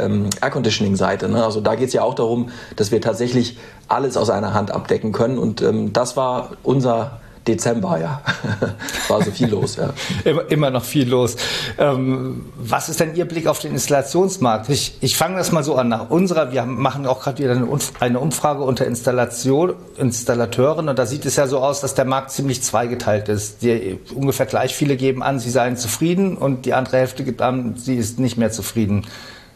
ähm, 0.06 0.30
Air-Conditioning-Seite. 0.42 1.28
Ne? 1.28 1.44
Also 1.44 1.60
da 1.60 1.76
geht 1.76 1.90
es 1.90 1.94
ja 1.94 2.04
auch 2.04 2.14
darum, 2.14 2.52
dass 2.78 2.92
wir 2.92 3.02
tatsächlich 3.02 3.58
alles 3.90 4.16
aus 4.16 4.30
einer 4.30 4.54
Hand 4.54 4.72
abdecken 4.72 5.12
können. 5.12 5.38
Und 5.38 5.62
ähm, 5.62 5.92
das 5.92 6.16
war 6.16 6.52
unser 6.64 7.20
Dezember, 7.48 8.00
ja. 8.00 8.22
War 9.08 9.24
so 9.24 9.32
viel 9.32 9.48
los, 9.48 9.76
ja. 9.76 9.94
immer, 10.24 10.50
immer 10.50 10.70
noch 10.72 10.84
viel 10.84 11.08
los. 11.08 11.36
Ähm, 11.78 12.46
was 12.56 12.90
ist 12.90 13.00
denn 13.00 13.16
Ihr 13.16 13.26
Blick 13.26 13.48
auf 13.48 13.60
den 13.60 13.72
Installationsmarkt? 13.74 14.70
Ich, 14.70 14.98
ich 15.02 15.16
fange 15.16 15.38
das 15.38 15.52
mal 15.52 15.64
so 15.64 15.76
an. 15.76 15.90
Nach 15.90 16.10
unserer, 16.10 16.52
wir 16.52 16.66
machen 16.66 17.06
auch 17.06 17.22
gerade 17.22 17.44
wieder 17.44 17.68
eine 18.00 18.20
Umfrage 18.20 18.64
unter 18.64 18.86
Installation, 18.86 19.74
Installateuren 19.98 20.90
und 20.90 20.98
da 20.98 21.06
sieht 21.06 21.26
es 21.26 21.36
ja 21.36 21.48
so 21.48 21.60
aus, 21.60 21.82
dass 21.82 21.94
der 21.94 22.06
Markt 22.06 22.32
ziemlich 22.32 22.64
zweigeteilt 22.64 23.30
ist. 23.30 23.62
Die, 23.62 24.00
ungefähr 24.14 24.48
gleich 24.48 24.76
viele 24.76 24.98
geben 24.98 25.22
an, 25.22 25.40
sie 25.40 25.52
seien 25.52 25.78
zufrieden 25.78 26.38
und 26.38 26.66
die 26.66 26.74
andere 26.74 26.98
Hälfte 26.98 27.24
gibt 27.24 27.42
an, 27.42 27.76
sie 27.78 27.96
ist 27.96 28.20
nicht 28.20 28.38
mehr 28.38 28.52
zufrieden. 28.52 29.06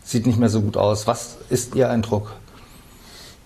Sieht 0.03 0.25
nicht 0.25 0.39
mehr 0.39 0.49
so 0.49 0.61
gut 0.61 0.77
aus. 0.77 1.07
Was 1.07 1.37
ist 1.49 1.75
Ihr 1.75 1.89
Eindruck? 1.89 2.31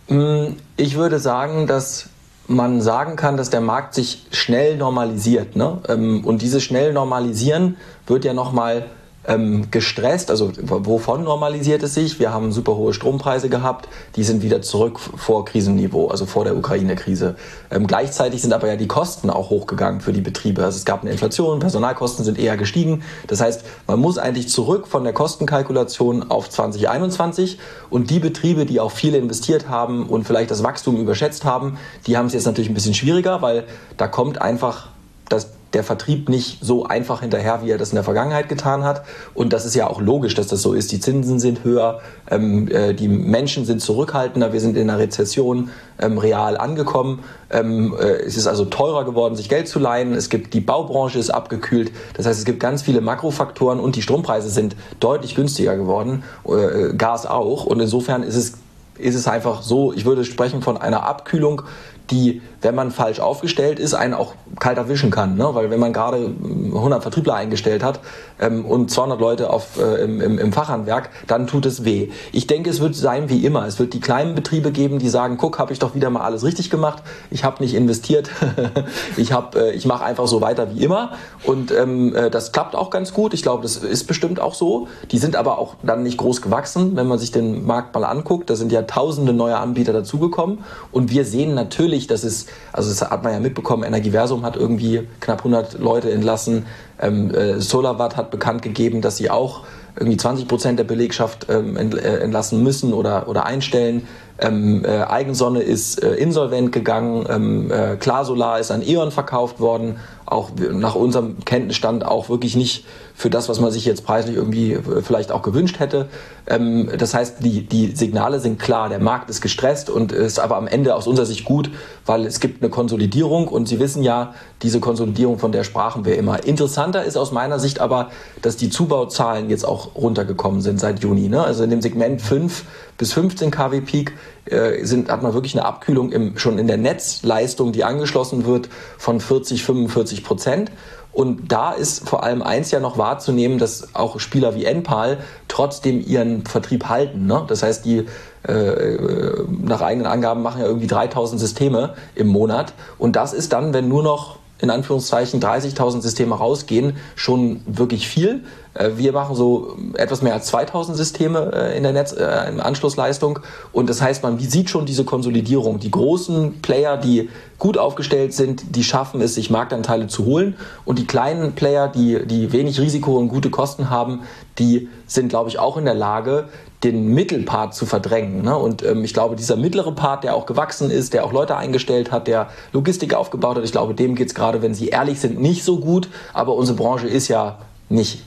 Mm, 0.07 0.53
ich 0.77 0.95
würde 0.95 1.19
sagen, 1.19 1.67
dass 1.67 2.09
man 2.55 2.81
sagen 2.81 3.15
kann, 3.15 3.37
dass 3.37 3.49
der 3.49 3.61
Markt 3.61 3.93
sich 3.93 4.25
schnell 4.31 4.77
normalisiert. 4.77 5.55
Ne? 5.55 5.79
Ähm, 5.87 6.25
und 6.25 6.41
dieses 6.41 6.63
schnell 6.63 6.93
Normalisieren 6.93 7.77
wird 8.07 8.25
ja 8.25 8.33
nochmal 8.33 8.85
ähm, 9.27 9.69
gestresst. 9.71 10.29
Also 10.29 10.51
wovon 10.61 11.23
normalisiert 11.23 11.83
es 11.83 11.93
sich? 11.93 12.19
Wir 12.19 12.33
haben 12.33 12.51
super 12.51 12.75
hohe 12.75 12.93
Strompreise 12.93 13.49
gehabt, 13.49 13.87
die 14.15 14.23
sind 14.23 14.41
wieder 14.41 14.61
zurück 14.61 14.99
vor 14.99 15.45
Krisenniveau, 15.45 16.07
also 16.07 16.25
vor 16.25 16.43
der 16.43 16.57
Ukraine-Krise. 16.57 17.35
Ähm, 17.71 17.87
gleichzeitig 17.87 18.41
sind 18.41 18.53
aber 18.53 18.67
ja 18.67 18.75
die 18.75 18.87
Kosten 18.87 19.29
auch 19.29 19.49
hochgegangen 19.49 20.01
für 20.01 20.13
die 20.13 20.21
Betriebe. 20.21 20.63
Also 20.63 20.77
es 20.77 20.85
gab 20.85 21.01
eine 21.01 21.11
Inflation, 21.11 21.59
Personalkosten 21.59 22.25
sind 22.25 22.37
eher 22.37 22.57
gestiegen. 22.57 23.03
Das 23.27 23.41
heißt, 23.41 23.63
man 23.87 23.99
muss 23.99 24.17
eigentlich 24.17 24.49
zurück 24.49 24.87
von 24.87 25.03
der 25.03 25.13
Kostenkalkulation 25.13 26.29
auf 26.29 26.49
2021 26.49 27.59
und 27.89 28.09
die 28.09 28.19
Betriebe, 28.19 28.65
die 28.65 28.79
auch 28.79 28.91
viel 28.91 29.15
investiert 29.15 29.69
haben 29.69 30.07
und 30.07 30.25
vielleicht 30.25 30.51
das 30.51 30.63
Wachstum 30.63 30.97
überschätzt 30.97 31.45
haben, 31.45 31.77
die 32.07 32.17
haben 32.17 32.27
es 32.27 32.33
jetzt 32.33 32.45
natürlich 32.45 32.69
ein 32.69 32.73
bisschen 32.73 32.93
schwieriger, 32.93 33.41
weil 33.41 33.65
da 33.97 34.07
kommt 34.07 34.41
einfach 34.41 34.89
das 35.29 35.49
der 35.73 35.83
Vertrieb 35.83 36.29
nicht 36.29 36.59
so 36.61 36.85
einfach 36.85 37.21
hinterher, 37.21 37.61
wie 37.63 37.71
er 37.71 37.77
das 37.77 37.89
in 37.89 37.95
der 37.95 38.03
Vergangenheit 38.03 38.49
getan 38.49 38.83
hat. 38.83 39.03
Und 39.33 39.53
das 39.53 39.65
ist 39.65 39.75
ja 39.75 39.87
auch 39.87 40.01
logisch, 40.01 40.35
dass 40.35 40.47
das 40.47 40.61
so 40.61 40.73
ist. 40.73 40.91
Die 40.91 40.99
Zinsen 40.99 41.39
sind 41.39 41.63
höher, 41.63 42.01
ähm, 42.29 42.67
äh, 42.67 42.93
die 42.93 43.07
Menschen 43.07 43.65
sind 43.65 43.81
zurückhaltender, 43.81 44.53
wir 44.53 44.59
sind 44.59 44.77
in 44.77 44.89
einer 44.89 44.99
Rezession 44.99 45.71
ähm, 45.99 46.17
real 46.17 46.57
angekommen. 46.57 47.23
Ähm, 47.49 47.95
äh, 47.99 48.23
es 48.25 48.37
ist 48.37 48.47
also 48.47 48.65
teurer 48.65 49.05
geworden, 49.05 49.35
sich 49.35 49.49
Geld 49.49 49.67
zu 49.67 49.79
leihen. 49.79 50.13
Es 50.13 50.29
gibt 50.29 50.53
die 50.53 50.61
Baubranche 50.61 51.19
ist 51.19 51.29
abgekühlt. 51.29 51.91
Das 52.15 52.25
heißt, 52.25 52.39
es 52.39 52.45
gibt 52.45 52.59
ganz 52.59 52.81
viele 52.81 53.01
Makrofaktoren 53.01 53.79
und 53.79 53.95
die 53.95 54.01
Strompreise 54.01 54.49
sind 54.49 54.75
deutlich 54.99 55.35
günstiger 55.35 55.75
geworden, 55.75 56.23
äh, 56.45 56.93
Gas 56.93 57.25
auch. 57.25 57.65
Und 57.65 57.79
insofern 57.79 58.23
ist 58.23 58.35
es 58.35 58.53
ist 58.97 59.15
es 59.15 59.27
einfach 59.27 59.61
so, 59.61 59.91
ich 59.93 60.05
würde 60.05 60.23
sprechen 60.23 60.61
von 60.61 60.77
einer 60.77 61.03
Abkühlung 61.03 61.63
die, 62.11 62.41
wenn 62.61 62.75
man 62.75 62.91
falsch 62.91 63.19
aufgestellt 63.19 63.79
ist, 63.79 63.93
einen 63.93 64.13
auch 64.13 64.33
kalt 64.59 64.77
erwischen 64.77 65.11
kann. 65.11 65.35
Ne? 65.35 65.49
Weil 65.53 65.69
wenn 65.69 65.79
man 65.79 65.93
gerade 65.93 66.17
100 66.17 67.01
Vertriebler 67.01 67.35
eingestellt 67.35 67.83
hat 67.83 67.99
ähm, 68.39 68.65
und 68.65 68.91
200 68.91 69.19
Leute 69.19 69.49
auf, 69.49 69.79
äh, 69.79 70.03
im, 70.03 70.21
im, 70.21 70.37
im 70.37 70.53
Fachhandwerk, 70.53 71.09
dann 71.27 71.47
tut 71.47 71.65
es 71.65 71.85
weh. 71.85 72.09
Ich 72.31 72.47
denke, 72.47 72.69
es 72.69 72.81
wird 72.81 72.95
sein 72.95 73.29
wie 73.29 73.45
immer. 73.45 73.65
Es 73.65 73.79
wird 73.79 73.93
die 73.93 73.99
kleinen 73.99 74.35
Betriebe 74.35 74.71
geben, 74.71 74.99
die 74.99 75.09
sagen, 75.09 75.37
guck, 75.37 75.59
habe 75.59 75.73
ich 75.73 75.79
doch 75.79 75.95
wieder 75.95 76.09
mal 76.09 76.21
alles 76.21 76.43
richtig 76.43 76.69
gemacht. 76.69 77.03
Ich 77.31 77.43
habe 77.43 77.61
nicht 77.63 77.73
investiert. 77.73 78.29
ich 79.17 79.31
äh, 79.31 79.71
ich 79.71 79.85
mache 79.85 80.03
einfach 80.03 80.27
so 80.27 80.41
weiter 80.41 80.73
wie 80.75 80.83
immer. 80.83 81.11
Und 81.45 81.71
ähm, 81.71 82.15
äh, 82.15 82.29
das 82.29 82.51
klappt 82.51 82.75
auch 82.75 82.89
ganz 82.89 83.13
gut. 83.13 83.33
Ich 83.33 83.41
glaube, 83.41 83.63
das 83.63 83.77
ist 83.77 84.05
bestimmt 84.05 84.39
auch 84.39 84.53
so. 84.53 84.87
Die 85.11 85.17
sind 85.17 85.35
aber 85.35 85.57
auch 85.57 85.75
dann 85.83 86.03
nicht 86.03 86.17
groß 86.17 86.41
gewachsen, 86.41 86.95
wenn 86.95 87.07
man 87.07 87.17
sich 87.17 87.31
den 87.31 87.65
Markt 87.65 87.95
mal 87.95 88.03
anguckt. 88.03 88.49
Da 88.49 88.55
sind 88.55 88.71
ja 88.71 88.83
tausende 88.83 89.33
neue 89.33 89.57
Anbieter 89.57 89.93
dazugekommen. 89.93 90.59
Und 90.91 91.11
wir 91.11 91.25
sehen 91.25 91.53
natürlich, 91.53 91.92
natürlich, 91.93 92.07
das 92.07 92.23
ist, 92.23 92.49
also 92.71 92.89
das 92.89 93.01
hat 93.09 93.23
man 93.23 93.33
ja 93.33 93.39
mitbekommen, 93.39 93.83
Energiversum 93.83 94.43
hat 94.43 94.55
irgendwie 94.55 95.07
knapp 95.19 95.39
100 95.39 95.79
Leute 95.79 96.11
entlassen. 96.11 96.65
Ähm, 96.99 97.31
äh, 97.33 97.59
SolarWatt 97.59 98.17
hat 98.17 98.31
bekannt 98.31 98.61
gegeben, 98.61 99.01
dass 99.01 99.17
sie 99.17 99.29
auch 99.29 99.61
irgendwie 99.95 100.17
20 100.17 100.47
Prozent 100.47 100.79
der 100.79 100.85
Belegschaft 100.85 101.47
ähm, 101.49 101.77
äh, 101.77 102.17
entlassen 102.17 102.63
müssen 102.63 102.93
oder, 102.93 103.27
oder 103.27 103.45
einstellen. 103.45 104.07
Ähm, 104.39 104.83
äh, 104.83 105.03
Eigensonne 105.03 105.61
ist 105.61 106.01
äh, 106.01 106.15
insolvent 106.15 106.71
gegangen, 106.71 107.27
ähm, 107.29 107.71
äh, 107.71 107.95
Klarsolar 107.97 108.59
ist 108.59 108.71
an 108.71 108.81
E.ON 108.81 109.11
verkauft 109.11 109.59
worden, 109.59 109.97
auch 110.25 110.49
nach 110.71 110.95
unserem 110.95 111.45
Kenntnisstand 111.45 112.03
auch 112.03 112.29
wirklich 112.29 112.55
nicht 112.55 112.85
für 113.15 113.29
das, 113.29 113.47
was 113.47 113.59
man 113.59 113.71
sich 113.71 113.85
jetzt 113.85 114.05
preislich 114.05 114.35
irgendwie 114.35 114.73
äh, 114.73 115.01
vielleicht 115.01 115.31
auch 115.31 115.41
gewünscht 115.41 115.79
hätte. 115.79 116.09
Ähm, 116.47 116.89
das 116.97 117.13
heißt, 117.13 117.37
die, 117.43 117.65
die 117.65 117.95
Signale 117.95 118.39
sind 118.39 118.59
klar, 118.59 118.89
der 118.89 118.99
Markt 118.99 119.29
ist 119.29 119.41
gestresst 119.41 119.89
und 119.89 120.11
ist 120.11 120.39
aber 120.39 120.57
am 120.57 120.67
Ende 120.67 120.95
aus 120.95 121.07
unserer 121.07 121.25
Sicht 121.25 121.45
gut, 121.45 121.69
weil 122.05 122.25
es 122.25 122.39
gibt 122.39 122.61
eine 122.61 122.69
Konsolidierung 122.69 123.47
und 123.47 123.67
Sie 123.67 123.79
wissen 123.79 124.03
ja, 124.03 124.33
diese 124.61 124.79
Konsolidierung, 124.79 125.37
von 125.37 125.51
der 125.51 125.63
sprachen 125.63 126.05
wir 126.05 126.17
immer. 126.17 126.43
Interessanter 126.43 127.03
ist 127.03 127.17
aus 127.17 127.31
meiner 127.31 127.59
Sicht 127.59 127.79
aber, 127.79 128.09
dass 128.41 128.57
die 128.57 128.69
Zubauzahlen 128.69 129.49
jetzt 129.49 129.65
auch 129.65 129.95
runtergekommen 129.95 130.61
sind 130.61 130.79
seit 130.79 130.99
Juni. 131.01 131.29
Ne? 131.29 131.43
Also 131.43 131.63
in 131.63 131.69
dem 131.69 131.81
Segment 131.81 132.21
5 132.21 132.63
bis 132.97 133.13
15 133.13 133.51
kW 133.51 133.81
Peak 133.81 134.13
äh, 134.45 134.83
sind, 134.85 135.09
hat 135.09 135.21
man 135.21 135.33
wirklich 135.33 135.55
eine 135.55 135.65
Abkühlung 135.65 136.11
im, 136.11 136.37
schon 136.37 136.57
in 136.57 136.67
der 136.67 136.77
Netzleistung, 136.77 137.71
die 137.71 137.83
angeschlossen 137.83 138.45
wird, 138.45 138.69
von 138.97 139.19
40, 139.19 139.63
45 139.63 140.23
Prozent. 140.23 140.71
Und 141.13 141.51
da 141.51 141.71
ist 141.71 142.09
vor 142.09 142.23
allem 142.23 142.41
eins 142.41 142.71
ja 142.71 142.79
noch 142.79 142.97
wahrzunehmen, 142.97 143.59
dass 143.59 143.93
auch 143.93 144.19
Spieler 144.19 144.55
wie 144.55 144.65
Enpal 144.65 145.19
trotzdem 145.47 146.03
ihren 146.05 146.43
Vertrieb 146.45 146.89
halten. 146.89 147.27
Ne? 147.27 147.43
Das 147.47 147.61
heißt, 147.61 147.85
die 147.85 148.07
äh, 148.47 149.43
nach 149.47 149.81
eigenen 149.81 150.07
Angaben 150.07 150.41
machen 150.41 150.61
ja 150.61 150.67
irgendwie 150.67 150.87
3000 150.87 151.39
Systeme 151.39 151.93
im 152.15 152.27
Monat. 152.27 152.73
Und 152.97 153.15
das 153.15 153.33
ist 153.33 153.53
dann, 153.53 153.73
wenn 153.73 153.87
nur 153.87 154.01
noch 154.01 154.39
in 154.59 154.69
Anführungszeichen 154.69 155.41
30.000 155.41 156.01
Systeme 156.01 156.35
rausgehen, 156.35 156.95
schon 157.15 157.61
wirklich 157.65 158.07
viel. 158.07 158.43
Äh, 158.73 158.91
wir 158.95 159.11
machen 159.11 159.35
so 159.35 159.75
etwas 159.95 160.21
mehr 160.21 160.33
als 160.33 160.47
2000 160.47 160.95
Systeme 160.95 161.51
äh, 161.53 161.77
in 161.77 161.83
der 161.83 161.91
Netz, 161.91 162.13
äh, 162.13 162.49
in 162.49 162.59
Anschlussleistung. 162.59 163.39
Und 163.71 163.89
das 163.89 164.01
heißt, 164.01 164.23
man 164.23 164.39
sieht 164.39 164.69
schon 164.69 164.85
diese 164.85 165.03
Konsolidierung. 165.03 165.79
Die 165.79 165.91
großen 165.91 166.61
Player, 166.61 166.97
die 166.97 167.29
gut 167.59 167.77
aufgestellt 167.77 168.33
sind, 168.33 168.75
die 168.75 168.83
schaffen 168.83 169.21
es, 169.21 169.35
sich 169.35 169.49
Marktanteile 169.49 170.07
zu 170.07 170.25
holen. 170.25 170.55
Und 170.85 170.99
die 170.99 171.07
kleinen 171.07 171.53
Player, 171.53 171.87
die, 171.87 172.25
die 172.25 172.51
wenig 172.51 172.79
Risiko 172.79 173.17
und 173.17 173.29
gute 173.29 173.49
Kosten 173.49 173.89
haben, 173.89 174.21
die 174.59 174.89
sind, 175.07 175.29
glaube 175.29 175.49
ich, 175.49 175.59
auch 175.59 175.77
in 175.77 175.85
der 175.85 175.95
Lage, 175.95 176.47
den 176.83 177.13
Mittelpart 177.13 177.73
zu 177.73 177.85
verdrängen. 177.85 178.43
Ne? 178.43 178.57
Und 178.57 178.83
ähm, 178.83 179.03
ich 179.03 179.13
glaube, 179.13 179.35
dieser 179.35 179.55
mittlere 179.55 179.93
Part, 179.93 180.23
der 180.23 180.35
auch 180.35 180.45
gewachsen 180.45 180.89
ist, 180.89 181.13
der 181.13 181.25
auch 181.25 181.31
Leute 181.31 181.55
eingestellt 181.55 182.11
hat, 182.11 182.27
der 182.27 182.49
Logistik 182.71 183.13
aufgebaut 183.13 183.57
hat, 183.57 183.63
ich 183.63 183.71
glaube, 183.71 183.93
dem 183.93 184.15
geht 184.15 184.27
es 184.27 184.35
gerade, 184.35 184.61
wenn 184.61 184.73
Sie 184.73 184.89
ehrlich 184.89 185.19
sind, 185.19 185.39
nicht 185.39 185.63
so 185.63 185.79
gut. 185.79 186.09
Aber 186.33 186.55
unsere 186.55 186.77
Branche 186.77 187.07
ist 187.07 187.27
ja 187.27 187.59
nicht 187.89 188.23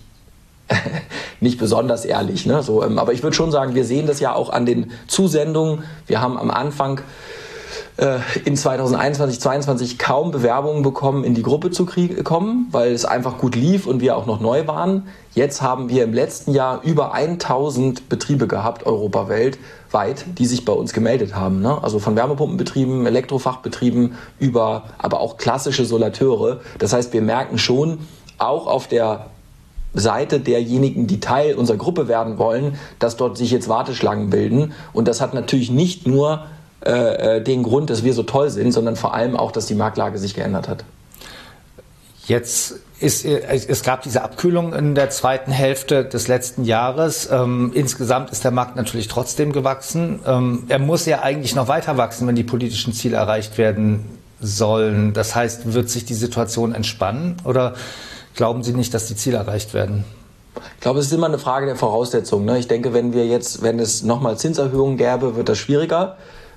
nicht 1.41 1.59
besonders 1.59 2.05
ehrlich. 2.05 2.47
Ne? 2.47 2.63
So, 2.63 2.83
ähm, 2.83 2.99
aber 2.99 3.13
ich 3.13 3.23
würde 3.23 3.37
schon 3.37 3.53
sagen, 3.53 3.75
wir 3.75 3.85
sehen 3.85 4.07
das 4.07 4.21
ja 4.21 4.35
auch 4.35 4.51
an 4.51 4.67
den 4.67 4.91
Zusendungen. 5.07 5.85
Wir 6.07 6.21
haben 6.21 6.37
am 6.37 6.51
Anfang 6.51 7.01
äh, 7.97 8.19
in 8.45 8.57
2021, 8.57 9.41
2022 9.41 9.99
kaum 9.99 10.31
Bewerbungen 10.31 10.83
bekommen, 10.83 11.25
in 11.25 11.35
die 11.35 11.43
Gruppe 11.43 11.71
zu 11.71 11.87
kommen, 11.87 12.69
weil 12.71 12.93
es 12.93 13.05
einfach 13.05 13.39
gut 13.39 13.55
lief 13.55 13.87
und 13.87 14.01
wir 14.01 14.17
auch 14.17 14.27
noch 14.27 14.41
neu 14.41 14.67
waren. 14.67 15.09
Jetzt 15.35 15.61
haben 15.61 15.89
wir 15.89 16.05
im 16.05 16.15
letzten 16.15 16.53
Jahr 16.53 16.83
über 16.83 17.13
1000 17.13 18.09
Betriebe 18.09 18.47
gehabt, 18.47 18.87
europaweit, 18.87 19.59
die 20.39 20.47
sich 20.47 20.65
bei 20.65 20.73
uns 20.73 20.93
gemeldet 20.93 21.35
haben. 21.35 21.61
Ne? 21.61 21.83
Also 21.83 21.99
von 21.99 22.17
Wärmepumpenbetrieben, 22.17 23.07
Elektrofachbetrieben 23.07 24.15
über, 24.39 24.85
aber 24.99 25.21
auch 25.21 25.37
klassische 25.37 25.85
Solateure. 25.85 26.61
Das 26.79 26.93
heißt, 26.93 27.13
wir 27.13 27.23
merken 27.23 27.59
schon, 27.59 27.99
auch 28.39 28.67
auf 28.67 28.87
der 28.87 29.27
Seite 29.95 30.41
derjenigen, 30.41 31.07
die 31.07 31.21
Teil 31.21 31.55
unserer 31.55 31.79
Gruppe 31.79 32.09
werden 32.09 32.39
wollen, 32.39 32.79
dass 32.99 33.17
dort 33.17 33.37
sich 33.37 33.51
jetzt 33.51 33.69
Warteschlangen 33.69 34.31
bilden. 34.31 34.73
Und 34.93 35.09
das 35.09 35.21
hat 35.21 35.35
natürlich 35.35 35.71
nicht 35.71 36.07
nur 36.07 36.47
äh, 36.85 37.37
äh, 37.39 37.43
den 37.43 37.63
Grund, 37.63 37.91
dass 37.91 38.05
wir 38.05 38.13
so 38.13 38.23
toll 38.23 38.51
sind, 38.51 38.73
sondern 38.73 38.97
vor 38.97 39.15
allem 39.15 39.37
auch, 39.37 39.51
dass 39.51 39.67
die 39.67 39.75
Marktlage 39.75 40.19
sich 40.19 40.35
geändert 40.35 40.69
hat. 40.69 40.85
Jetzt 42.27 42.81
ist, 42.99 43.25
es 43.25 43.83
gab 43.83 44.03
diese 44.03 44.23
Abkühlung 44.23 44.73
in 44.73 44.95
der 44.95 45.11
zweiten 45.11 45.53
Hälfte 45.53 46.05
des 46.05 46.29
letzten 46.29 46.65
Jahres. 46.65 47.29
Ähm, 47.31 47.71
insgesamt 47.75 48.31
ist 48.31 48.43
der 48.43 48.51
Markt 48.51 48.75
natürlich 48.77 49.07
trotzdem 49.09 49.53
gewachsen. 49.53 50.21
Ähm, 50.27 50.65
er 50.69 50.79
muss 50.79 51.07
ja 51.07 51.23
eigentlich 51.23 51.55
noch 51.55 51.69
weiter 51.69 51.97
wachsen, 51.97 52.27
wenn 52.27 52.35
die 52.35 52.45
politischen 52.45 52.93
Ziele 52.93 53.17
erreicht 53.17 53.59
werden 53.59 54.05
sollen. 54.41 55.13
Das 55.13 55.35
heißt, 55.35 55.73
wird 55.73 55.91
sich 55.91 56.05
die 56.05 56.15
Situation 56.15 56.75
entspannen 56.75 57.37
oder 57.45 57.75
glauben 58.35 58.63
Sie 58.63 58.73
nicht, 58.73 58.93
dass 58.93 59.07
die 59.07 59.17
Ziele 59.17 59.37
erreicht 59.37 59.73
werden? 59.73 60.05
Ich 60.75 60.81
glaube, 60.81 61.01
es 61.01 61.07
ist 61.07 61.13
immer 61.13 61.27
eine 61.27 61.39
Frage 61.39 61.67
der 61.67 61.77
Voraussetzungen. 61.77 62.47
Ne? 62.47 62.59
Ich 62.59 62.69
denke, 62.69 62.95
wenn 62.95 63.13
wir 63.13 63.27
jetzt, 63.27 63.63
wenn 63.63 63.79
es 63.79 64.03
nochmal 64.03 64.39
Zinserhöhungen 64.39 64.97
gäbe, 64.97 65.37
wird 65.37 65.49
das 65.49 65.59
schwieriger. 65.59 66.17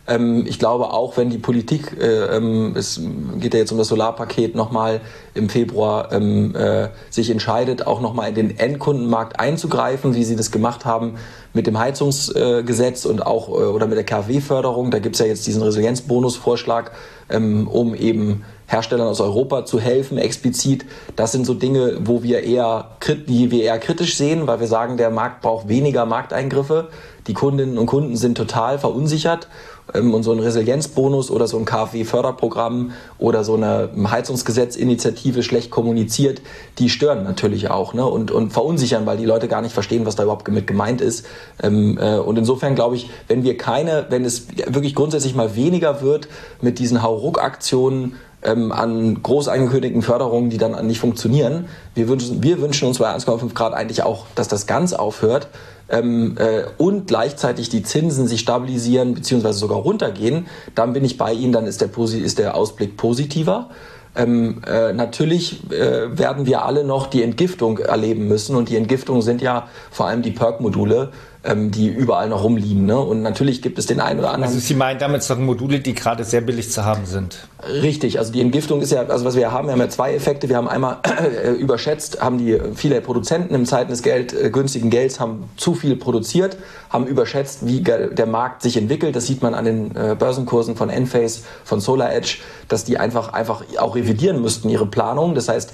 Ähm, 0.10 0.46
ich 0.48 0.58
glaube 0.58 0.92
auch, 0.92 1.18
wenn 1.18 1.30
die 1.30 1.38
Politik, 1.38 1.96
äh, 2.02 2.36
ähm, 2.36 2.74
es 2.76 3.00
geht 3.40 3.54
ja 3.54 3.60
jetzt 3.60 3.72
um 3.72 3.78
das 3.78 3.88
Solarpaket, 3.88 4.56
nochmal 4.56 5.02
im 5.36 5.50
Februar 5.50 6.12
ähm, 6.12 6.56
äh, 6.56 6.90
sich 7.12 7.30
entscheidet, 7.30 7.86
auch 7.86 8.02
nochmal 8.02 8.30
in 8.30 8.36
den 8.36 8.58
Endkundenmarkt 8.58 9.40
einzugreifen, 9.40 10.16
wie 10.16 10.24
sie 10.24 10.36
das 10.36 10.52
gemacht 10.52 10.84
haben 10.84 11.16
mit 11.54 11.68
dem 11.68 11.78
Heizungsgesetz 11.78 13.06
und 13.06 13.26
auch 13.26 13.50
äh, 13.50 13.52
oder 13.52 13.86
mit 13.86 13.98
der 13.98 14.04
KfW-Förderung. 14.04 14.90
Da 14.90 14.98
gibt 15.00 15.16
es 15.16 15.20
ja 15.20 15.28
jetzt 15.28 15.46
diesen 15.46 15.62
Resilienzbonusvorschlag, 15.62 16.92
ähm, 17.30 17.68
um 17.68 17.94
eben 17.94 18.44
Herstellern 18.66 19.08
aus 19.08 19.22
Europa 19.22 19.66
zu 19.66 19.80
helfen, 19.80 20.18
explizit. 20.18 20.86
Das 21.16 21.32
sind 21.32 21.46
so 21.46 21.56
Dinge, 21.56 21.98
wo 22.02 22.22
wir 22.22 22.44
eher, 22.44 22.98
die 23.28 23.50
wir 23.52 23.64
eher 23.64 23.80
kritisch 23.80 24.16
sehen, 24.16 24.46
weil 24.46 24.60
wir 24.60 24.68
sagen, 24.68 24.98
der 24.98 25.10
Markt 25.10 25.42
braucht 25.42 25.68
weniger 25.68 26.06
Markteingriffe. 26.06 26.90
Die 27.26 27.34
Kundinnen 27.34 27.78
und 27.78 27.88
Kunden 27.88 28.16
sind 28.16 28.38
total 28.38 28.78
verunsichert 28.78 29.48
ähm, 29.94 30.14
und 30.14 30.24
so 30.24 30.32
ein 30.32 30.40
Resilienzbonus 30.40 31.32
oder 31.32 31.48
so 31.48 31.58
ein 31.58 31.66
KfW-Förderprogramm 31.66 32.92
oder 33.18 33.44
so 33.44 33.56
eine 33.56 33.90
Heizungsgesetzinitiative 34.10 35.44
schlecht 35.44 35.72
kommuniziert, 35.72 36.42
die 36.78 36.90
stören 36.90 37.24
natürlich 37.24 37.70
auch 37.70 37.94
ne? 37.94 38.06
und, 38.06 38.32
und 38.32 38.52
verunsichern, 38.52 39.06
weil 39.06 39.18
die 39.18 39.26
Leute 39.26 39.48
gar 39.48 39.62
nicht 39.62 39.74
verstehen, 39.74 40.06
was 40.06 40.16
da 40.16 40.24
überhaupt 40.24 40.48
mit 40.50 40.68
gemeint 40.68 41.02
ist. 41.02 41.26
Ähm, 41.62 41.98
äh, 42.00 42.18
und 42.18 42.38
insofern 42.38 42.76
glaube 42.76 42.96
ich, 42.96 43.10
wenn 43.28 43.44
wir 43.44 43.58
keine, 43.58 44.06
wenn 44.10 44.26
es 44.26 44.48
wirklich 44.68 44.96
grundsätzlich 44.96 45.36
mal 45.36 45.56
weniger 45.56 46.02
wird 46.02 46.28
mit 46.62 46.80
diesen 46.80 47.04
Hauruck-Aktionen, 47.04 48.16
ähm, 48.44 48.72
an 48.72 49.22
groß 49.22 49.48
angekündigten 49.48 50.02
Förderungen, 50.02 50.50
die 50.50 50.58
dann 50.58 50.86
nicht 50.88 51.00
funktionieren. 51.00 51.66
Wir 51.96 52.08
wünschen, 52.08 52.42
wir 52.42 52.62
wünschen 52.62 52.88
uns 52.88 53.00
bei 53.00 53.14
1,5 53.14 53.54
Grad 53.54 53.74
eigentlich 53.74 54.04
auch, 54.04 54.26
dass 54.36 54.48
das 54.48 54.68
ganz 54.68 54.94
aufhört, 54.94 55.48
ähm, 55.90 56.36
äh, 56.38 56.64
und 56.78 57.08
gleichzeitig 57.08 57.70
die 57.70 57.84
Zinsen 57.84 58.28
sich 58.28 58.42
stabilisieren 58.42 59.16
bzw. 59.16 59.52
sogar 59.54 59.80
runtergehen, 59.80 60.48
dann 60.76 60.94
bin 60.94 61.04
ich 61.04 61.18
bei 61.18 61.34
Ihnen, 61.34 61.52
dann 61.52 61.66
ist 61.66 61.82
der, 61.82 61.90
ist 61.98 62.40
der 62.40 62.56
Ausblick 62.56 62.96
positiver. 62.96 63.70
Ähm, 64.16 64.62
äh, 64.68 64.94
natürlich 64.94 65.72
äh, 65.72 66.18
werden 66.18 66.46
wir 66.46 66.66
alle 66.66 66.84
noch 66.84 67.08
die 67.08 67.24
Entgiftung 67.24 67.78
erleben 67.78 68.28
müssen 68.28 68.56
und 68.56 68.70
die 68.70 68.76
Entgiftung 68.76 69.22
sind 69.22 69.42
ja 69.42 69.68
vor 69.92 70.08
allem 70.08 70.22
die 70.22 70.32
Perk-Module, 70.32 71.12
ähm, 71.44 71.72
die 71.72 71.88
überall 71.88 72.28
noch 72.28 72.44
rumliegen. 72.44 72.86
Ne? 72.86 73.00
Und 73.00 73.22
natürlich 73.22 73.62
gibt 73.62 73.80
es 73.80 73.86
den 73.86 74.02
einen 74.02 74.20
oder 74.20 74.32
anderen. 74.32 74.54
Also 74.54 74.60
Sie 74.60 74.74
meinen 74.74 75.00
damit 75.00 75.24
sagen 75.24 75.46
Module, 75.46 75.80
die 75.80 75.94
gerade 75.94 76.26
sehr 76.26 76.42
billig 76.42 76.70
zu 76.72 76.84
haben 76.84 77.06
sind? 77.06 77.48
Richtig, 77.82 78.20
also 78.20 78.34
die 78.34 78.42
Entgiftung 78.42 78.82
ist 78.82 78.92
ja, 78.92 79.04
also 79.04 79.24
was 79.24 79.36
wir 79.36 79.52
haben, 79.52 79.68
wir 79.68 79.74
haben 79.74 79.80
ja 79.80 79.90
zwei 79.90 80.14
Effekte. 80.14 80.50
Wir 80.50 80.58
haben 80.58 80.68
einmal 80.68 80.98
äh, 81.44 81.52
überschätzt, 81.52 82.22
haben 82.22 82.40
die 82.40 82.60
viele 82.76 83.00
Produzenten 83.00 83.56
im 83.56 83.66
Zeiten 83.66 83.90
des 83.90 84.02
Geld, 84.04 84.34
äh, 84.34 84.50
günstigen 84.50 84.90
Gelds 84.90 85.22
haben 85.22 85.50
zu 85.56 85.76
viel 85.76 85.96
produziert, 85.96 86.58
haben 86.90 87.08
überschätzt, 87.08 87.66
wie 87.66 87.82
der 87.82 88.26
Markt 88.26 88.62
sich 88.62 88.76
entwickelt. 88.76 89.16
Das 89.16 89.26
sieht 89.26 89.42
man 89.42 89.54
an 89.54 89.64
den 89.64 89.96
äh, 89.96 90.16
Börsenkursen 90.20 90.76
von 90.76 90.90
Enphase, 90.90 91.42
von 91.64 91.80
SolarEdge, 91.80 92.40
dass 92.68 92.84
die 92.84 92.98
einfach, 92.98 93.32
einfach 93.32 93.64
auch 93.78 93.96
revidieren 93.96 94.42
müssten, 94.42 94.68
ihre 94.68 94.88
Planung. 94.88 95.36
Das 95.36 95.48
heißt, 95.48 95.72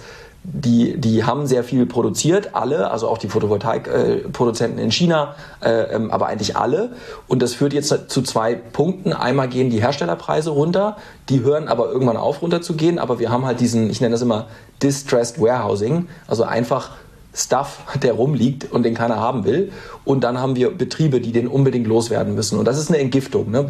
die, 0.53 0.97
die 0.97 1.23
haben 1.23 1.47
sehr 1.47 1.63
viel 1.63 1.85
produziert, 1.85 2.49
alle, 2.53 2.91
also 2.91 3.07
auch 3.07 3.17
die 3.17 3.29
Photovoltaikproduzenten 3.29 4.79
in 4.79 4.91
China, 4.91 5.35
äh, 5.61 5.95
ähm, 5.95 6.11
aber 6.11 6.27
eigentlich 6.27 6.55
alle. 6.55 6.91
Und 7.27 7.41
das 7.41 7.55
führt 7.55 7.73
jetzt 7.73 7.93
zu 8.09 8.21
zwei 8.21 8.53
Punkten. 8.53 9.11
Einmal 9.11 9.47
gehen 9.47 9.69
die 9.69 9.81
Herstellerpreise 9.81 10.51
runter, 10.51 10.97
die 11.29 11.41
hören 11.41 11.67
aber 11.67 11.91
irgendwann 11.91 12.17
auf 12.17 12.41
runter 12.41 12.61
zu 12.61 12.75
gehen, 12.75 12.99
aber 12.99 13.19
wir 13.19 13.31
haben 13.31 13.45
halt 13.45 13.59
diesen, 13.59 13.89
ich 13.89 14.01
nenne 14.01 14.11
das 14.11 14.21
immer 14.21 14.47
Distressed 14.83 15.41
Warehousing, 15.41 16.07
also 16.27 16.43
einfach 16.43 16.91
Stuff, 17.33 17.79
der 18.01 18.13
rumliegt 18.13 18.71
und 18.71 18.83
den 18.83 18.93
keiner 18.93 19.17
haben 19.17 19.45
will. 19.45 19.71
Und 20.05 20.23
dann 20.23 20.39
haben 20.39 20.55
wir 20.55 20.75
Betriebe, 20.75 21.19
die 21.19 21.31
den 21.31 21.47
unbedingt 21.47 21.87
loswerden 21.87 22.35
müssen. 22.35 22.59
Und 22.59 22.65
das 22.65 22.77
ist 22.77 22.89
eine 22.89 22.99
Entgiftung. 22.99 23.51
Ne? 23.51 23.65